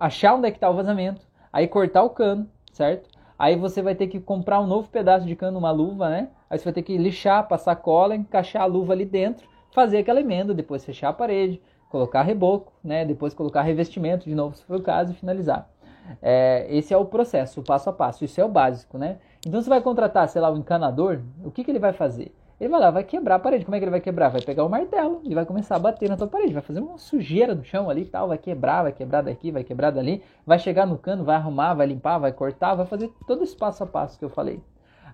achar 0.00 0.34
onde 0.34 0.48
é 0.48 0.50
que 0.50 0.56
está 0.56 0.70
o 0.70 0.74
vazamento, 0.74 1.20
aí 1.52 1.68
cortar 1.68 2.04
o 2.04 2.08
cano, 2.08 2.48
certo? 2.72 3.10
Aí 3.38 3.56
você 3.56 3.82
vai 3.82 3.94
ter 3.94 4.06
que 4.06 4.18
comprar 4.18 4.60
um 4.60 4.66
novo 4.66 4.88
pedaço 4.88 5.26
de 5.26 5.36
cano, 5.36 5.58
uma 5.58 5.70
luva, 5.70 6.08
né? 6.08 6.28
Aí 6.48 6.58
você 6.58 6.64
vai 6.64 6.72
ter 6.72 6.82
que 6.82 6.96
lixar, 6.96 7.46
passar 7.48 7.76
cola, 7.76 8.16
encaixar 8.16 8.62
a 8.62 8.66
luva 8.66 8.92
ali 8.92 9.04
dentro, 9.04 9.46
fazer 9.72 9.98
aquela 9.98 10.20
emenda, 10.20 10.54
depois 10.54 10.84
fechar 10.84 11.10
a 11.10 11.12
parede, 11.12 11.60
colocar 11.90 12.22
reboco, 12.22 12.72
né? 12.82 13.04
Depois 13.04 13.34
colocar 13.34 13.62
revestimento 13.62 14.24
de 14.26 14.34
novo, 14.34 14.56
se 14.56 14.64
for 14.64 14.76
o 14.76 14.82
caso, 14.82 15.12
e 15.12 15.14
finalizar. 15.14 15.68
É, 16.22 16.66
esse 16.70 16.94
é 16.94 16.96
o 16.96 17.04
processo, 17.04 17.60
o 17.60 17.64
passo 17.64 17.90
a 17.90 17.92
passo. 17.92 18.24
Isso 18.24 18.40
é 18.40 18.44
o 18.44 18.48
básico, 18.48 18.96
né? 18.96 19.18
Então 19.46 19.60
você 19.60 19.68
vai 19.68 19.80
contratar, 19.80 20.28
sei 20.28 20.40
lá, 20.40 20.50
um 20.50 20.58
encanador, 20.58 21.20
o 21.44 21.50
que, 21.50 21.62
que 21.62 21.70
ele 21.70 21.78
vai 21.78 21.92
fazer? 21.92 22.34
Ele 22.58 22.70
vai 22.70 22.80
lá, 22.80 22.90
vai 22.90 23.04
quebrar 23.04 23.34
a 23.34 23.38
parede. 23.38 23.64
Como 23.64 23.74
é 23.74 23.78
que 23.78 23.84
ele 23.84 23.90
vai 23.90 24.00
quebrar? 24.00 24.30
Vai 24.30 24.40
pegar 24.40 24.64
o 24.64 24.68
martelo 24.68 25.20
e 25.24 25.34
vai 25.34 25.44
começar 25.44 25.76
a 25.76 25.78
bater 25.78 26.08
na 26.08 26.16
tua 26.16 26.26
parede. 26.26 26.54
Vai 26.54 26.62
fazer 26.62 26.80
uma 26.80 26.96
sujeira 26.96 27.54
no 27.54 27.62
chão 27.62 27.90
ali 27.90 28.02
e 28.02 28.06
tal. 28.06 28.28
Vai 28.28 28.38
quebrar, 28.38 28.82
vai 28.82 28.92
quebrar 28.92 29.22
daqui, 29.22 29.50
vai 29.50 29.62
quebrar 29.62 29.90
dali. 29.90 30.22
Vai 30.46 30.58
chegar 30.58 30.86
no 30.86 30.96
cano, 30.96 31.24
vai 31.24 31.36
arrumar, 31.36 31.74
vai 31.74 31.86
limpar, 31.86 32.18
vai 32.18 32.32
cortar, 32.32 32.74
vai 32.74 32.86
fazer 32.86 33.12
todo 33.26 33.42
esse 33.42 33.54
passo 33.54 33.84
a 33.84 33.86
passo 33.86 34.18
que 34.18 34.24
eu 34.24 34.30
falei. 34.30 34.60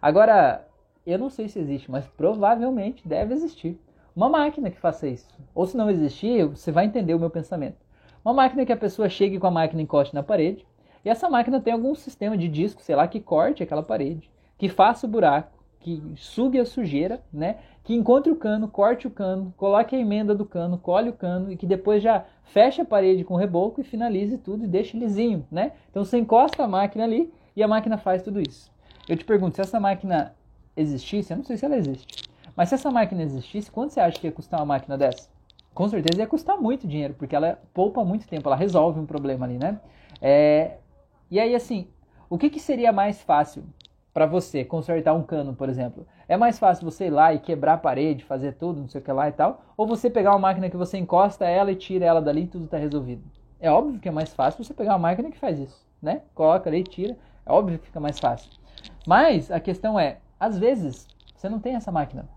Agora, 0.00 0.66
eu 1.04 1.18
não 1.18 1.28
sei 1.28 1.48
se 1.48 1.58
existe, 1.58 1.90
mas 1.90 2.06
provavelmente 2.06 3.06
deve 3.06 3.34
existir 3.34 3.78
uma 4.14 4.28
máquina 4.28 4.70
que 4.70 4.78
faça 4.78 5.08
isso. 5.08 5.26
Ou 5.54 5.66
se 5.66 5.76
não 5.76 5.90
existir, 5.90 6.46
você 6.46 6.70
vai 6.70 6.84
entender 6.84 7.14
o 7.14 7.18
meu 7.18 7.30
pensamento. 7.30 7.76
Uma 8.24 8.34
máquina 8.34 8.64
que 8.64 8.72
a 8.72 8.76
pessoa 8.76 9.08
chegue 9.08 9.38
com 9.38 9.46
a 9.46 9.50
máquina 9.50 9.82
encoste 9.82 10.14
na 10.14 10.22
parede, 10.22 10.64
e 11.04 11.08
essa 11.08 11.28
máquina 11.28 11.60
tem 11.60 11.72
algum 11.72 11.94
sistema 11.94 12.36
de 12.36 12.46
disco, 12.46 12.82
sei 12.82 12.94
lá, 12.94 13.08
que 13.08 13.18
corte 13.18 13.62
aquela 13.62 13.82
parede, 13.82 14.30
que 14.56 14.68
faça 14.68 15.06
o 15.06 15.10
buraco, 15.10 15.51
que 15.82 16.00
sugue 16.16 16.58
a 16.58 16.64
sujeira, 16.64 17.20
né? 17.32 17.56
Que 17.82 17.94
encontre 17.94 18.30
o 18.30 18.36
cano, 18.36 18.68
corte 18.68 19.06
o 19.06 19.10
cano, 19.10 19.52
coloque 19.56 19.96
a 19.96 19.98
emenda 19.98 20.34
do 20.34 20.44
cano, 20.44 20.78
colhe 20.78 21.10
o 21.10 21.12
cano 21.12 21.50
e 21.50 21.56
que 21.56 21.66
depois 21.66 22.02
já 22.02 22.24
feche 22.44 22.80
a 22.80 22.84
parede 22.84 23.24
com 23.24 23.34
reboco 23.34 23.80
e 23.80 23.84
finalize 23.84 24.38
tudo 24.38 24.64
e 24.64 24.68
deixe 24.68 24.96
lisinho, 24.96 25.44
né? 25.50 25.72
Então 25.90 26.04
você 26.04 26.18
encosta 26.18 26.62
a 26.62 26.68
máquina 26.68 27.04
ali 27.04 27.32
e 27.56 27.62
a 27.62 27.68
máquina 27.68 27.98
faz 27.98 28.22
tudo 28.22 28.40
isso. 28.40 28.70
Eu 29.08 29.16
te 29.16 29.24
pergunto, 29.24 29.56
se 29.56 29.60
essa 29.60 29.80
máquina 29.80 30.34
existisse, 30.76 31.32
eu 31.32 31.36
não 31.36 31.44
sei 31.44 31.56
se 31.56 31.64
ela 31.64 31.76
existe, 31.76 32.30
Mas 32.56 32.68
se 32.68 32.76
essa 32.76 32.90
máquina 32.90 33.22
existisse, 33.22 33.70
quanto 33.70 33.92
você 33.92 34.00
acha 34.00 34.18
que 34.20 34.26
ia 34.26 34.32
custar 34.32 34.60
uma 34.60 34.66
máquina 34.66 34.96
dessa? 34.96 35.28
Com 35.74 35.88
certeza 35.88 36.20
ia 36.20 36.26
custar 36.26 36.56
muito 36.56 36.86
dinheiro, 36.86 37.14
porque 37.14 37.34
ela 37.34 37.58
poupa 37.74 38.04
muito 38.04 38.28
tempo, 38.28 38.48
ela 38.48 38.56
resolve 38.56 39.00
um 39.00 39.06
problema 39.06 39.46
ali, 39.46 39.58
né? 39.58 39.80
É... 40.20 40.76
E 41.30 41.40
aí, 41.40 41.54
assim, 41.54 41.88
o 42.30 42.38
que, 42.38 42.50
que 42.50 42.60
seria 42.60 42.92
mais 42.92 43.22
fácil 43.22 43.64
para 44.12 44.26
você 44.26 44.64
consertar 44.64 45.14
um 45.14 45.22
cano, 45.22 45.54
por 45.54 45.68
exemplo? 45.68 46.06
É 46.28 46.36
mais 46.36 46.58
fácil 46.58 46.84
você 46.84 47.06
ir 47.06 47.10
lá 47.10 47.32
e 47.32 47.38
quebrar 47.38 47.74
a 47.74 47.78
parede, 47.78 48.24
fazer 48.24 48.52
tudo, 48.52 48.80
não 48.80 48.88
sei 48.88 49.00
o 49.00 49.04
que 49.04 49.12
lá 49.12 49.28
e 49.28 49.32
tal, 49.32 49.62
ou 49.76 49.86
você 49.86 50.10
pegar 50.10 50.32
uma 50.32 50.38
máquina 50.38 50.68
que 50.68 50.76
você 50.76 50.98
encosta 50.98 51.46
ela 51.46 51.72
e 51.72 51.76
tira 51.76 52.04
ela 52.04 52.20
dali 52.20 52.42
e 52.42 52.46
tudo 52.46 52.66
está 52.66 52.76
resolvido? 52.76 53.22
É 53.58 53.70
óbvio 53.70 54.00
que 54.00 54.08
é 54.08 54.12
mais 54.12 54.34
fácil 54.34 54.62
você 54.62 54.74
pegar 54.74 54.92
uma 54.92 54.98
máquina 54.98 55.30
que 55.30 55.38
faz 55.38 55.58
isso, 55.58 55.86
né? 56.00 56.22
Coloca 56.34 56.68
ali, 56.68 56.82
tira, 56.82 57.16
é 57.46 57.52
óbvio 57.52 57.78
que 57.78 57.86
fica 57.86 58.00
mais 58.00 58.18
fácil. 58.18 58.50
Mas 59.06 59.50
a 59.50 59.60
questão 59.60 59.98
é, 59.98 60.18
às 60.38 60.58
vezes 60.58 61.06
você 61.34 61.48
não 61.48 61.58
tem 61.58 61.74
essa 61.74 61.90
máquina. 61.90 62.28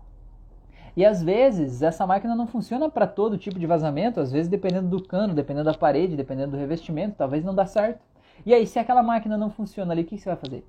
E 0.96 1.04
às 1.04 1.22
vezes 1.22 1.82
essa 1.82 2.06
máquina 2.06 2.34
não 2.34 2.46
funciona 2.46 2.88
para 2.88 3.06
todo 3.06 3.36
tipo 3.36 3.58
de 3.58 3.66
vazamento, 3.66 4.18
às 4.18 4.32
vezes 4.32 4.48
dependendo 4.48 4.88
do 4.88 5.06
cano, 5.06 5.34
dependendo 5.34 5.70
da 5.70 5.76
parede, 5.76 6.16
dependendo 6.16 6.52
do 6.52 6.56
revestimento, 6.56 7.16
talvez 7.18 7.44
não 7.44 7.54
dá 7.54 7.66
certo. 7.66 8.00
E 8.46 8.54
aí, 8.54 8.66
se 8.66 8.78
aquela 8.78 9.02
máquina 9.02 9.36
não 9.36 9.50
funciona 9.50 9.92
ali, 9.92 10.02
o 10.02 10.04
que 10.04 10.18
você 10.18 10.28
vai 10.28 10.36
fazer? 10.36 10.64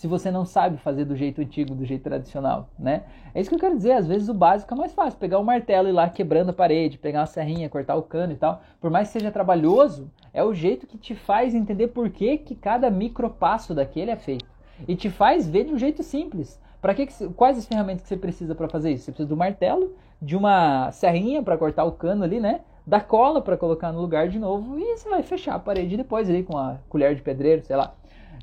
Se 0.00 0.06
você 0.06 0.30
não 0.30 0.46
sabe 0.46 0.78
fazer 0.78 1.04
do 1.04 1.14
jeito 1.14 1.42
antigo, 1.42 1.74
do 1.74 1.84
jeito 1.84 2.04
tradicional, 2.04 2.70
né? 2.78 3.02
É 3.34 3.40
isso 3.42 3.50
que 3.50 3.56
eu 3.56 3.60
quero 3.60 3.76
dizer, 3.76 3.92
às 3.92 4.06
vezes 4.06 4.30
o 4.30 4.32
básico 4.32 4.72
é 4.72 4.76
mais 4.78 4.94
fácil, 4.94 5.18
pegar 5.18 5.36
o 5.36 5.42
um 5.42 5.44
martelo 5.44 5.88
e 5.88 5.90
ir 5.90 5.92
lá 5.92 6.08
quebrando 6.08 6.48
a 6.48 6.52
parede, 6.54 6.96
pegar 6.96 7.20
uma 7.20 7.26
serrinha, 7.26 7.68
cortar 7.68 7.96
o 7.96 8.02
cano 8.02 8.32
e 8.32 8.36
tal. 8.36 8.62
Por 8.80 8.90
mais 8.90 9.08
que 9.08 9.18
seja 9.18 9.30
trabalhoso, 9.30 10.10
é 10.32 10.42
o 10.42 10.54
jeito 10.54 10.86
que 10.86 10.96
te 10.96 11.14
faz 11.14 11.54
entender 11.54 11.88
por 11.88 12.08
que, 12.08 12.38
que 12.38 12.54
cada 12.54 12.90
micropasso 12.90 13.74
daquele 13.74 14.10
é 14.10 14.16
feito. 14.16 14.46
E 14.88 14.96
te 14.96 15.10
faz 15.10 15.46
ver 15.46 15.64
de 15.64 15.74
um 15.74 15.78
jeito 15.78 16.02
simples. 16.02 16.58
Para 16.80 16.94
que, 16.94 17.04
que 17.04 17.28
quais 17.34 17.58
as 17.58 17.66
ferramentas 17.66 18.00
que 18.00 18.08
você 18.08 18.16
precisa 18.16 18.54
para 18.54 18.70
fazer 18.70 18.92
isso? 18.92 19.04
Você 19.04 19.12
precisa 19.12 19.28
do 19.28 19.36
martelo, 19.36 19.94
de 20.22 20.34
uma 20.34 20.90
serrinha 20.92 21.42
para 21.42 21.58
cortar 21.58 21.84
o 21.84 21.92
cano 21.92 22.24
ali, 22.24 22.40
né? 22.40 22.62
Da 22.86 23.02
cola 23.02 23.42
para 23.42 23.54
colocar 23.54 23.92
no 23.92 24.00
lugar 24.00 24.30
de 24.30 24.38
novo 24.38 24.78
e 24.78 24.96
você 24.96 25.10
vai 25.10 25.22
fechar 25.22 25.56
a 25.56 25.58
parede 25.58 25.94
depois 25.94 26.30
ali 26.30 26.42
com 26.42 26.56
a 26.56 26.78
colher 26.88 27.14
de 27.14 27.20
pedreiro, 27.20 27.60
sei 27.60 27.76
lá. 27.76 27.92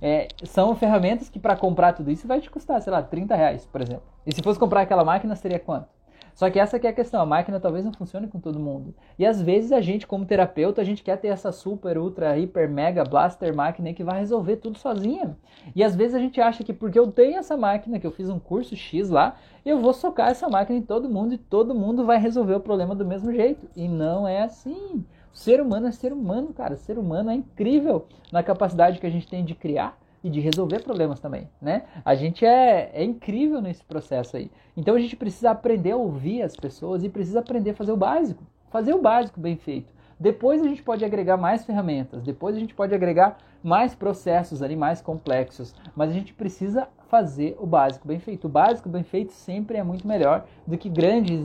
É, 0.01 0.27
são 0.43 0.75
ferramentas 0.75 1.29
que 1.29 1.39
para 1.39 1.55
comprar 1.55 1.93
tudo 1.93 2.11
isso 2.11 2.27
vai 2.27 2.39
te 2.39 2.49
custar, 2.49 2.81
sei 2.81 2.91
lá, 2.91 3.01
30 3.01 3.35
reais, 3.35 3.65
por 3.65 3.81
exemplo. 3.81 4.03
E 4.25 4.33
se 4.33 4.41
fosse 4.41 4.59
comprar 4.59 4.81
aquela 4.81 5.03
máquina, 5.03 5.35
seria 5.35 5.59
quanto? 5.59 5.97
Só 6.37 6.51
que 6.51 6.59
essa 6.59 6.77
que 6.77 6.85
é 6.85 6.91
a 6.91 6.93
questão, 6.93 7.19
a 7.19 7.25
máquina 7.25 7.59
talvez 7.59 7.83
não 7.83 7.91
funcione 7.91 8.27
com 8.27 8.39
todo 8.39 8.59
mundo. 8.59 8.93
E 9.17 9.25
às 9.25 9.41
vezes 9.41 9.71
a 9.71 9.81
gente, 9.81 10.05
como 10.05 10.23
terapeuta, 10.23 10.79
a 10.79 10.83
gente 10.83 11.01
quer 11.01 11.17
ter 11.17 11.29
essa 11.29 11.51
super, 11.51 11.97
ultra, 11.97 12.37
hiper, 12.37 12.69
mega, 12.69 13.03
blaster 13.03 13.55
máquina 13.55 13.91
que 13.91 14.03
vai 14.03 14.19
resolver 14.19 14.57
tudo 14.57 14.77
sozinha. 14.77 15.35
E 15.75 15.83
às 15.83 15.95
vezes 15.95 16.13
a 16.13 16.19
gente 16.19 16.39
acha 16.39 16.63
que 16.63 16.73
porque 16.73 16.99
eu 16.99 17.11
tenho 17.11 17.39
essa 17.39 17.57
máquina, 17.57 17.99
que 17.99 18.05
eu 18.05 18.11
fiz 18.11 18.29
um 18.29 18.37
curso 18.37 18.75
X 18.75 19.09
lá, 19.09 19.35
eu 19.65 19.79
vou 19.79 19.93
socar 19.93 20.29
essa 20.29 20.47
máquina 20.47 20.77
em 20.77 20.83
todo 20.83 21.09
mundo 21.09 21.33
e 21.33 21.39
todo 21.39 21.73
mundo 21.73 22.05
vai 22.05 22.19
resolver 22.19 22.53
o 22.53 22.59
problema 22.59 22.93
do 22.93 23.03
mesmo 23.03 23.33
jeito. 23.33 23.67
E 23.75 23.87
não 23.87 24.27
é 24.27 24.43
assim. 24.43 25.03
Ser 25.37 25.61
humano 25.61 25.85
é 25.85 25.91
ser 25.91 26.11
humano, 26.11 26.51
cara. 26.51 26.75
Ser 26.75 26.97
humano 26.97 27.29
é 27.29 27.35
incrível 27.35 28.07
na 28.31 28.41
capacidade 28.41 28.99
que 28.99 29.05
a 29.05 29.09
gente 29.09 29.27
tem 29.27 29.45
de 29.45 29.53
criar 29.53 29.95
e 30.23 30.31
de 30.31 30.39
resolver 30.39 30.81
problemas 30.81 31.19
também, 31.19 31.47
né? 31.61 31.83
A 32.03 32.15
gente 32.15 32.43
é, 32.43 32.89
é 32.91 33.03
incrível 33.03 33.61
nesse 33.61 33.83
processo 33.83 34.35
aí. 34.35 34.49
Então 34.75 34.95
a 34.95 34.99
gente 34.99 35.15
precisa 35.15 35.51
aprender 35.51 35.91
a 35.91 35.95
ouvir 35.95 36.41
as 36.41 36.55
pessoas 36.55 37.03
e 37.03 37.09
precisa 37.09 37.39
aprender 37.39 37.69
a 37.69 37.75
fazer 37.75 37.91
o 37.91 37.95
básico, 37.97 38.43
fazer 38.71 38.95
o 38.95 39.01
básico 39.01 39.39
bem 39.39 39.55
feito. 39.55 39.93
Depois 40.19 40.59
a 40.59 40.67
gente 40.67 40.81
pode 40.81 41.05
agregar 41.05 41.37
mais 41.37 41.63
ferramentas, 41.63 42.23
depois 42.23 42.55
a 42.55 42.59
gente 42.59 42.73
pode 42.73 42.95
agregar 42.95 43.37
mais 43.63 43.93
processos 43.93 44.63
ali 44.63 44.75
mais 44.75 45.01
complexos, 45.01 45.75
mas 45.95 46.09
a 46.09 46.13
gente 46.13 46.33
precisa 46.33 46.87
fazer 47.09 47.55
o 47.59 47.67
básico 47.67 48.07
bem 48.07 48.17
feito. 48.17 48.45
O 48.45 48.49
básico 48.49 48.89
bem 48.89 49.03
feito 49.03 49.33
sempre 49.33 49.77
é 49.77 49.83
muito 49.83 50.07
melhor 50.07 50.47
do 50.65 50.75
que 50.79 50.89
grandes 50.89 51.39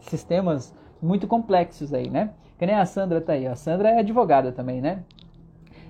sistemas 0.00 0.74
muito 1.02 1.26
complexos 1.26 1.92
aí, 1.92 2.08
né? 2.08 2.30
Que 2.58 2.66
nem 2.66 2.74
a 2.74 2.86
Sandra 2.86 3.20
tá 3.20 3.34
aí. 3.34 3.46
A 3.46 3.54
Sandra 3.54 3.90
é 3.90 3.98
advogada 4.00 4.52
também, 4.52 4.80
né? 4.80 5.02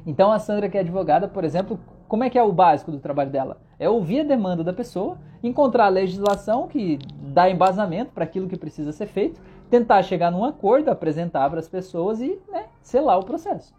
Então 0.06 0.30
a 0.32 0.38
Sandra 0.38 0.68
que 0.68 0.76
é 0.76 0.80
advogada, 0.80 1.28
por 1.28 1.44
exemplo, 1.44 1.78
como 2.08 2.22
é 2.22 2.30
que 2.30 2.38
é 2.38 2.42
o 2.42 2.52
básico 2.52 2.92
do 2.92 3.00
trabalho 3.00 3.30
dela? 3.30 3.60
É 3.78 3.88
ouvir 3.88 4.20
a 4.20 4.24
demanda 4.24 4.62
da 4.62 4.72
pessoa, 4.72 5.18
encontrar 5.42 5.86
a 5.86 5.90
legislação 5.90 6.68
que 6.68 6.98
dá 7.20 7.50
embasamento 7.50 8.12
para 8.12 8.24
aquilo 8.24 8.48
que 8.48 8.56
precisa 8.56 8.92
ser 8.92 9.06
feito, 9.06 9.40
tentar 9.68 10.02
chegar 10.02 10.30
num 10.30 10.44
acordo, 10.44 10.88
apresentar 10.88 11.50
para 11.50 11.58
as 11.58 11.68
pessoas 11.68 12.20
e 12.20 12.38
né, 12.48 12.66
selar 12.80 13.18
o 13.18 13.24
processo. 13.24 13.74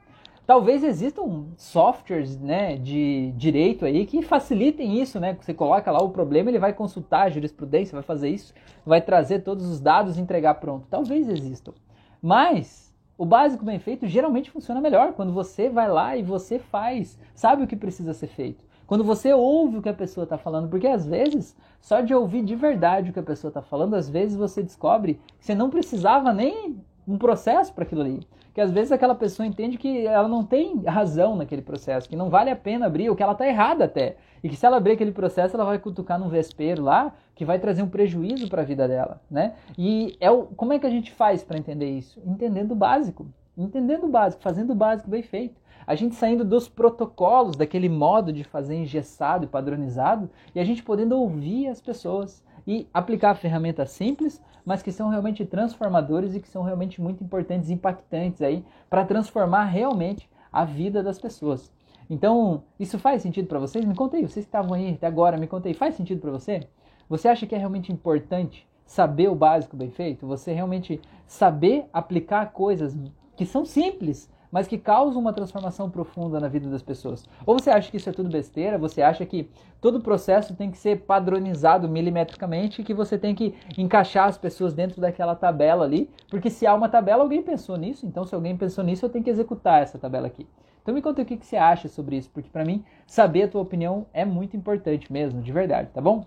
Talvez 0.45 0.84
existam 0.84 1.45
softwares 1.58 2.39
né, 2.39 2.78
de 2.78 3.34
direito 3.36 3.86
aí 3.86 4.06
que 4.06 4.21
facilitem 4.21 5.02
isso, 5.02 5.19
né? 5.19 5.38
Você 5.41 5.54
coloca 5.54 5.91
lá 5.91 6.02
o 6.02 6.10
problema, 6.10 6.50
ele 6.50 6.60
vai 6.60 6.71
consultar 6.71 7.23
a 7.23 7.30
jurisprudência, 7.30 7.93
vai 7.93 8.04
fazer 8.04 8.30
isso, 8.30 8.54
vai 8.86 9.02
trazer 9.02 9.39
todos 9.39 9.65
os 9.65 9.82
dados 9.82 10.17
e 10.17 10.21
entregar 10.21 10.56
pronto. 10.56 10.88
Talvez 10.89 11.28
existam. 11.28 11.73
Mas 12.21 12.93
o 13.17 13.25
básico 13.25 13.65
bem 13.65 13.80
feito 13.80 14.08
geralmente 14.08 14.51
funciona 14.51 14.82
melhor 14.82 15.13
quando 15.13 15.34
você 15.34 15.69
vai 15.69 15.89
lá 15.89 16.15
e 16.15 16.23
você 16.23 16.60
faz, 16.60 17.17
sabe 17.34 17.63
o 17.63 17.67
que 17.67 17.75
precisa 17.75 18.13
ser 18.13 18.27
feito. 18.27 18.65
Quando 18.86 19.03
você 19.03 19.34
ouve 19.34 19.77
o 19.77 19.82
que 19.82 19.89
a 19.89 19.93
pessoa 19.93 20.23
está 20.23 20.38
falando, 20.38 20.69
porque 20.69 20.88
às 20.88 21.06
vezes, 21.06 21.56
só 21.82 21.99
de 21.99 22.13
ouvir 22.13 22.43
de 22.43 22.56
verdade 22.56 23.10
o 23.10 23.13
que 23.13 23.19
a 23.19 23.23
pessoa 23.23 23.49
está 23.49 23.62
falando, 23.62 23.95
às 23.95 24.10
vezes 24.10 24.38
você 24.38 24.63
descobre 24.63 25.19
que 25.39 25.45
você 25.45 25.53
não 25.53 25.69
precisava 25.69 26.32
nem 26.32 26.77
um 27.08 27.17
processo 27.17 27.73
para 27.73 27.84
aquilo 27.84 28.01
ali 28.01 28.27
que 28.58 28.62
às 28.62 28.71
vezes 28.71 28.91
aquela 28.91 29.13
pessoa 29.13 29.45
entende 29.45 29.77
que 29.77 30.08
ela 30.08 30.27
não 30.27 30.43
tem 30.43 30.82
razão 30.82 31.36
naquele 31.36 31.62
processo, 31.62 32.10
que 32.10 32.15
não 32.15 32.27
vale 32.27 32.49
a 32.49 32.56
pena 32.56 32.88
abrir, 32.88 33.08
ou 33.08 33.15
que 33.15 33.21
ela 33.21 33.34
está 33.34 33.47
errada 33.47 33.86
até. 33.86 34.17
E 34.43 34.50
que 34.50 34.56
se 34.56 34.65
ela 34.65 34.78
abrir 34.78 34.93
aquele 34.93 35.12
processo, 35.12 35.56
ela 35.56 35.65
vai 35.65 35.80
cutucar 35.80 36.19
num 36.19 36.30
vespeiro 36.30 36.84
lá, 36.84 37.13
que 37.36 37.45
vai 37.45 37.60
trazer 37.60 37.82
um 37.82 37.89
prejuízo 37.89 38.50
para 38.50 38.62
a 38.62 38.65
vida 38.65 38.88
dela, 38.88 39.21
né? 39.30 39.56
E 39.78 40.15
é 40.19 40.30
o, 40.30 40.43
como 40.43 40.73
é 40.73 40.80
que 40.80 40.86
a 40.86 40.89
gente 40.89 41.12
faz 41.12 41.43
para 41.43 41.58
entender 41.58 41.89
isso? 41.89 42.21
Entendendo 42.26 42.71
o 42.71 42.76
básico. 42.76 43.28
Entendendo 43.58 44.06
o 44.06 44.10
básico, 44.10 44.43
fazendo 44.43 44.71
o 44.71 44.76
básico 44.76 45.10
bem 45.10 45.23
feito. 45.23 45.60
A 45.86 45.95
gente 45.95 46.15
saindo 46.15 46.43
dos 46.43 46.67
protocolos, 46.67 47.56
daquele 47.56 47.88
modo 47.88 48.34
de 48.34 48.43
fazer 48.43 48.76
engessado 48.76 49.45
e 49.45 49.47
padronizado, 49.47 50.30
e 50.54 50.60
a 50.60 50.63
gente 50.63 50.84
podendo 50.84 51.17
ouvir 51.17 51.67
as 51.67 51.80
pessoas 51.80 52.43
e 52.67 52.86
aplicar 52.93 53.36
ferramentas 53.36 53.91
simples, 53.91 54.41
mas 54.65 54.84
que 54.84 54.91
são 54.91 55.08
realmente 55.08 55.45
transformadores 55.45 56.36
e 56.36 56.41
que 56.41 56.50
são 56.50 56.62
realmente 56.62 57.02
muito 57.02 57.23
importantes, 57.23 57.69
impactantes 57.69 58.41
aí 58.41 58.65
para 58.89 59.06
transformar 59.06 59.63
realmente 59.63 60.30
a 60.52 60.65
vida 60.65 61.02
das 61.02 61.17
pessoas. 61.17 61.71
Então, 62.10 62.63
isso 62.80 62.98
faz 62.98 63.22
sentido 63.22 63.48
para 63.48 63.60
vocês? 63.60 63.84
Me 63.84 63.96
contei, 63.96 64.22
vocês 64.22 64.46
que 64.46 64.50
estavam 64.50 64.74
aí 64.74 64.93
até 64.93 65.08
agora, 65.08 65.38
me 65.38 65.48
contei, 65.48 65.74
faz 65.74 65.96
sentido 65.96 66.22
para 66.22 66.32
você? 66.32 66.67
Você 67.10 67.28
acha 67.28 67.46
que 67.46 67.56
é 67.56 67.58
realmente 67.58 67.91
importante 67.91 68.67
saber 68.86 69.30
o 69.30 69.36
básico 69.36 69.76
bem 69.76 69.91
feito? 69.91 70.26
Você 70.28 70.54
realmente 70.54 71.02
saber 71.26 71.86
aplicar 71.91 72.52
coisas 72.52 72.98
que 73.36 73.46
são 73.46 73.65
simples, 73.65 74.30
mas 74.52 74.67
que 74.67 74.78
causam 74.78 75.22
uma 75.22 75.34
transformação 75.34 75.89
profunda 75.89 76.39
na 76.39 76.48
vida 76.48 76.70
das 76.70 76.82
pessoas. 76.82 77.26
Ou 77.46 77.60
você 77.60 77.70
acha 77.70 77.91
que 77.91 77.98
isso 77.98 78.10
é 78.10 78.13
tudo 78.13 78.30
besteira, 78.30 78.78
você 78.78 79.02
acha 79.02 79.26
que 79.26 79.50
todo 79.82 79.98
o 79.98 80.02
processo 80.02 80.56
tem 80.56 80.72
que 80.72 80.78
ser 80.78 81.02
padronizado 81.02 81.88
milimetricamente 81.89 82.84
que 82.84 82.93
você 82.93 83.17
tem 83.17 83.36
que 83.36 83.54
encaixar 83.78 84.28
as 84.28 84.38
pessoas 84.38 84.74
dentro 84.74 85.02
daquela 85.02 85.36
tabela 85.36 85.84
ali, 85.84 86.10
porque 86.30 86.50
se 86.50 86.65
há 86.65 86.74
uma 86.74 86.89
tabela, 86.89 87.24
alguém 87.24 87.41
pensou 87.41 87.78
nisso, 87.78 88.06
então 88.06 88.26
se 88.26 88.34
alguém 88.34 88.56
pensou 88.56 88.84
nisso, 88.84 89.06
eu 89.06 89.10
tenho 89.10 89.24
que 89.24 89.30
executar 89.30 89.82
essa 89.82 90.00
tabela 90.00 90.28
aqui. 90.28 90.48
Então 90.88 90.95
me 90.95 91.02
conta 91.02 91.21
o 91.21 91.26
que, 91.26 91.36
você 91.36 91.58
acha 91.58 91.89
sobre 91.89 92.15
isso, 92.15 92.30
porque 92.34 92.50
para 92.50 92.63
mim 92.63 92.82
saber 93.06 93.43
a 93.43 93.47
tua 93.50 93.62
opinião 93.62 94.06
é 94.13 94.23
muito 94.23 94.56
importante 94.56 95.12
mesmo, 95.12 95.41
de 95.41 95.52
verdade, 95.52 95.89
tá 95.93 96.00
bom? 96.00 96.26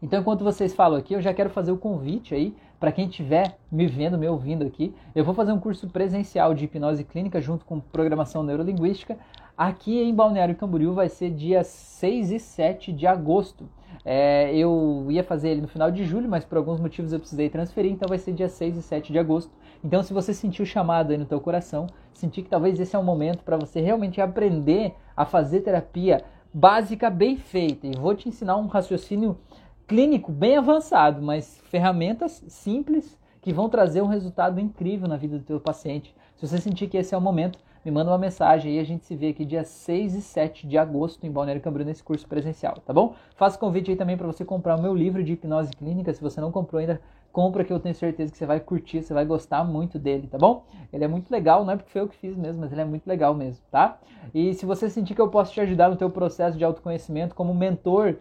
Então, 0.00 0.20
enquanto 0.20 0.42
vocês 0.42 0.74
falam 0.74 0.98
aqui, 0.98 1.12
eu 1.12 1.20
já 1.20 1.34
quero 1.34 1.50
fazer 1.50 1.70
o 1.70 1.76
convite 1.76 2.34
aí 2.34 2.56
para 2.80 2.90
quem 2.90 3.06
estiver 3.06 3.58
me 3.70 3.86
vendo, 3.86 4.16
me 4.16 4.26
ouvindo 4.26 4.64
aqui. 4.64 4.94
Eu 5.14 5.22
vou 5.22 5.34
fazer 5.34 5.52
um 5.52 5.60
curso 5.60 5.86
presencial 5.86 6.54
de 6.54 6.64
hipnose 6.64 7.04
clínica 7.04 7.42
junto 7.42 7.66
com 7.66 7.78
programação 7.78 8.42
neurolinguística. 8.42 9.18
Aqui 9.54 10.00
em 10.00 10.14
Balneário 10.14 10.56
Camboriú 10.56 10.94
vai 10.94 11.10
ser 11.10 11.28
dia 11.28 11.62
6 11.62 12.30
e 12.30 12.40
7 12.40 12.90
de 12.90 13.06
agosto. 13.06 13.68
É, 14.04 14.54
eu 14.54 15.06
ia 15.10 15.24
fazer 15.24 15.50
ele 15.50 15.60
no 15.60 15.68
final 15.68 15.90
de 15.90 16.04
julho, 16.04 16.28
mas 16.28 16.44
por 16.44 16.58
alguns 16.58 16.80
motivos 16.80 17.12
eu 17.12 17.18
precisei 17.18 17.48
transferir, 17.48 17.92
então 17.92 18.08
vai 18.08 18.18
ser 18.18 18.32
dia 18.32 18.48
6 18.48 18.76
e 18.76 18.82
7 18.82 19.12
de 19.12 19.18
agosto. 19.18 19.50
Então, 19.84 20.02
se 20.02 20.12
você 20.12 20.32
sentiu 20.32 20.64
o 20.64 20.66
chamado 20.66 21.10
aí 21.10 21.18
no 21.18 21.24
teu 21.24 21.40
coração, 21.40 21.86
sentir 22.12 22.42
que 22.42 22.48
talvez 22.48 22.78
esse 22.80 22.96
é 22.96 22.98
o 22.98 23.04
momento 23.04 23.44
para 23.44 23.56
você 23.56 23.80
realmente 23.80 24.20
aprender 24.20 24.94
a 25.16 25.24
fazer 25.24 25.60
terapia 25.60 26.24
básica 26.52 27.10
bem 27.10 27.36
feita, 27.36 27.86
e 27.86 27.92
vou 27.96 28.14
te 28.14 28.28
ensinar 28.28 28.56
um 28.56 28.66
raciocínio 28.66 29.38
clínico 29.86 30.32
bem 30.32 30.56
avançado, 30.56 31.22
mas 31.22 31.60
ferramentas 31.64 32.44
simples 32.48 33.18
que 33.40 33.52
vão 33.52 33.68
trazer 33.68 34.02
um 34.02 34.06
resultado 34.06 34.58
incrível 34.60 35.08
na 35.08 35.16
vida 35.16 35.38
do 35.38 35.44
teu 35.44 35.60
paciente. 35.60 36.14
Se 36.36 36.46
você 36.46 36.58
sentir 36.58 36.88
que 36.88 36.96
esse 36.96 37.14
é 37.14 37.18
o 37.18 37.20
momento, 37.20 37.58
me 37.88 37.90
manda 37.90 38.10
uma 38.10 38.18
mensagem 38.18 38.76
e 38.76 38.78
a 38.78 38.84
gente 38.84 39.06
se 39.06 39.16
vê 39.16 39.28
aqui 39.28 39.46
dia 39.46 39.64
6 39.64 40.14
e 40.14 40.20
7 40.20 40.66
de 40.66 40.76
agosto 40.76 41.26
em 41.26 41.30
Balneário 41.30 41.62
Camboriú 41.62 41.86
nesse 41.86 42.04
curso 42.04 42.28
presencial, 42.28 42.74
tá 42.84 42.92
bom? 42.92 43.14
Faço 43.34 43.58
convite 43.58 43.90
aí 43.90 43.96
também 43.96 44.14
para 44.14 44.26
você 44.26 44.44
comprar 44.44 44.76
o 44.76 44.82
meu 44.82 44.94
livro 44.94 45.24
de 45.24 45.32
hipnose 45.32 45.70
clínica, 45.72 46.12
se 46.12 46.20
você 46.20 46.38
não 46.38 46.52
comprou 46.52 46.80
ainda, 46.80 47.00
compra 47.32 47.64
que 47.64 47.72
eu 47.72 47.80
tenho 47.80 47.94
certeza 47.94 48.30
que 48.30 48.36
você 48.36 48.44
vai 48.44 48.60
curtir, 48.60 49.02
você 49.02 49.14
vai 49.14 49.24
gostar 49.24 49.64
muito 49.64 49.98
dele, 49.98 50.26
tá 50.26 50.36
bom? 50.36 50.64
Ele 50.92 51.02
é 51.02 51.08
muito 51.08 51.30
legal, 51.30 51.64
não 51.64 51.72
é 51.72 51.76
porque 51.76 51.90
foi 51.90 52.02
eu 52.02 52.08
que 52.08 52.16
fiz 52.16 52.36
mesmo, 52.36 52.60
mas 52.60 52.72
ele 52.72 52.82
é 52.82 52.84
muito 52.84 53.06
legal 53.06 53.34
mesmo, 53.34 53.64
tá? 53.70 53.98
E 54.34 54.52
se 54.52 54.66
você 54.66 54.90
sentir 54.90 55.14
que 55.14 55.20
eu 55.20 55.28
posso 55.28 55.54
te 55.54 55.60
ajudar 55.62 55.88
no 55.88 55.96
teu 55.96 56.10
processo 56.10 56.58
de 56.58 56.64
autoconhecimento 56.64 57.34
como 57.34 57.54
mentor 57.54 58.16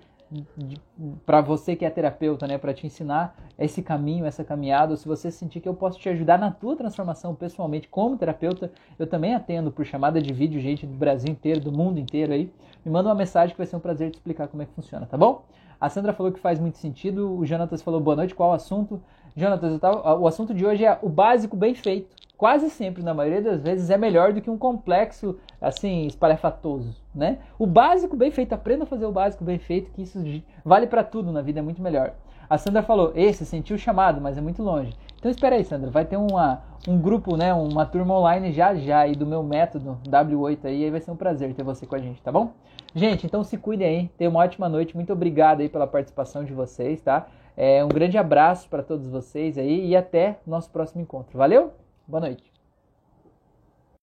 para 1.26 1.42
você 1.42 1.76
que 1.76 1.86
é 1.86 1.90
terapeuta, 1.90 2.48
né, 2.48 2.58
para 2.58 2.74
te 2.74 2.86
ensinar 2.86 3.36
esse 3.58 3.82
caminho, 3.82 4.26
essa 4.26 4.44
caminhada, 4.44 4.92
ou 4.92 4.98
se 4.98 5.08
você 5.08 5.32
sentir 5.32 5.60
que 5.60 5.70
eu 5.70 5.74
posso 5.74 6.00
te 6.00 6.10
ajudar 6.10 6.38
na 6.38 6.52
tua 6.52 6.76
transformação 6.76 7.34
pessoalmente 7.34 7.88
como 7.88 8.18
terapeuta, 8.18 8.72
eu 9.00 9.08
também 9.08 9.34
atendo 9.34 9.72
por 9.72 9.86
chamada 9.86 10.22
de 10.22 10.34
vídeo 10.34 10.60
gente 10.60 10.86
do 10.86 10.94
Brasil 10.94 11.30
inteiro, 11.30 11.60
do 11.60 11.72
mundo 11.72 12.00
inteiro 12.00 12.34
aí. 12.34 12.52
Me 12.86 12.92
manda 12.92 13.10
uma 13.10 13.16
mensagem 13.16 13.54
que 13.54 13.58
vai 13.58 13.68
ser 13.68 13.76
um 13.76 13.80
prazer 13.80 14.12
te 14.12 14.16
explicar 14.16 14.48
como 14.48 14.64
é 14.64 14.66
que 14.66 14.74
funciona, 14.74 15.06
tá 15.06 15.18
bom? 15.18 15.44
A 15.80 15.90
Sandra 15.90 16.12
falou 16.12 16.32
que 16.32 16.40
faz 16.40 16.60
muito 16.60 16.78
sentido, 16.78 17.38
o 17.38 17.46
Jonatas 17.46 17.82
falou 17.82 18.00
boa 18.02 18.16
noite, 18.16 18.34
qual 18.34 18.50
o 18.50 18.54
assunto? 18.54 19.00
Jonatas, 19.38 19.80
o 20.20 20.28
assunto 20.28 20.54
de 20.54 20.66
hoje 20.66 20.84
é 20.84 20.98
o 21.02 21.08
básico 21.08 21.56
bem 21.56 21.76
feito 21.76 22.18
quase 22.38 22.70
sempre, 22.70 23.04
na 23.04 23.14
maioria 23.14 23.42
das 23.42 23.62
vezes, 23.62 23.90
é 23.90 23.98
melhor 23.98 24.32
do 24.32 24.40
que 24.40 24.50
um 24.50 24.58
complexo, 24.58 25.38
assim, 25.60 26.06
espalhafatoso, 26.06 26.96
né? 27.14 27.40
O 27.58 27.66
básico 27.66 28.16
bem 28.16 28.30
feito, 28.30 28.54
aprenda 28.54 28.84
a 28.84 28.88
fazer 28.88 29.08
o 29.08 29.12
básico 29.12 29.44
bem 29.44 29.58
feito, 29.58 29.92
que 29.92 30.04
isso 30.04 30.20
vale 30.64 30.86
para 30.86 31.04
tudo 31.04 31.32
na 31.32 31.42
vida, 31.42 31.60
é 31.60 31.64
muito 31.64 31.82
melhor. 31.82 32.14
A 32.48 32.58
Sandra 32.58 32.84
falou, 32.84 33.12
esse 33.16 33.46
sentiu 33.46 33.76
o 33.76 33.80
chamado, 33.80 34.22
mas 34.22 34.38
é 34.38 34.42
muito 34.42 34.62
longe. 34.62 34.96
Então 35.18 35.32
espera 35.32 35.56
aí, 35.56 35.66
Sandra, 35.66 35.90
vai 35.90 36.06
ter 36.06 36.16
uma, 36.16 36.62
um 36.88 36.98
grupo, 36.98 37.36
né, 37.36 37.54
uma 37.54 37.86
turma 37.86 38.18
online 38.18 38.52
já 38.52 38.76
já 38.76 39.00
aí 39.00 39.16
do 39.16 39.26
meu 39.26 39.42
método 39.42 39.98
W8 40.08 40.60
aí, 40.66 40.84
aí 40.84 40.92
vai 40.92 41.02
ser 41.02 41.12
um 41.12 41.16
prazer 41.16 41.54
ter 41.56 41.64
você 41.64 41.86
com 41.88 41.96
a 41.96 42.00
gente, 42.00 42.22
tá 42.22 42.32
bom? 42.32 42.52
Gente, 42.96 43.26
então 43.26 43.44
se 43.44 43.58
cuidem 43.58 43.88
aí, 43.88 44.10
tenham 44.18 44.32
uma 44.32 44.42
ótima 44.42 44.70
noite, 44.70 44.96
muito 44.96 45.12
obrigado 45.12 45.62
aí 45.62 45.68
pela 45.68 45.88
participação 45.88 46.44
de 46.44 46.54
vocês, 46.54 47.02
tá? 47.02 47.28
É, 47.58 47.84
um 47.84 47.90
grande 47.90 48.20
abraço 48.20 48.70
para 48.70 48.84
todos 48.84 49.08
vocês 49.08 49.58
aí 49.58 49.88
e 49.88 49.96
até 49.96 50.40
nosso 50.46 50.70
próximo 50.70 51.02
encontro. 51.02 51.36
Valeu? 51.38 51.74
Boa 52.08 52.22
noite. 52.22 52.57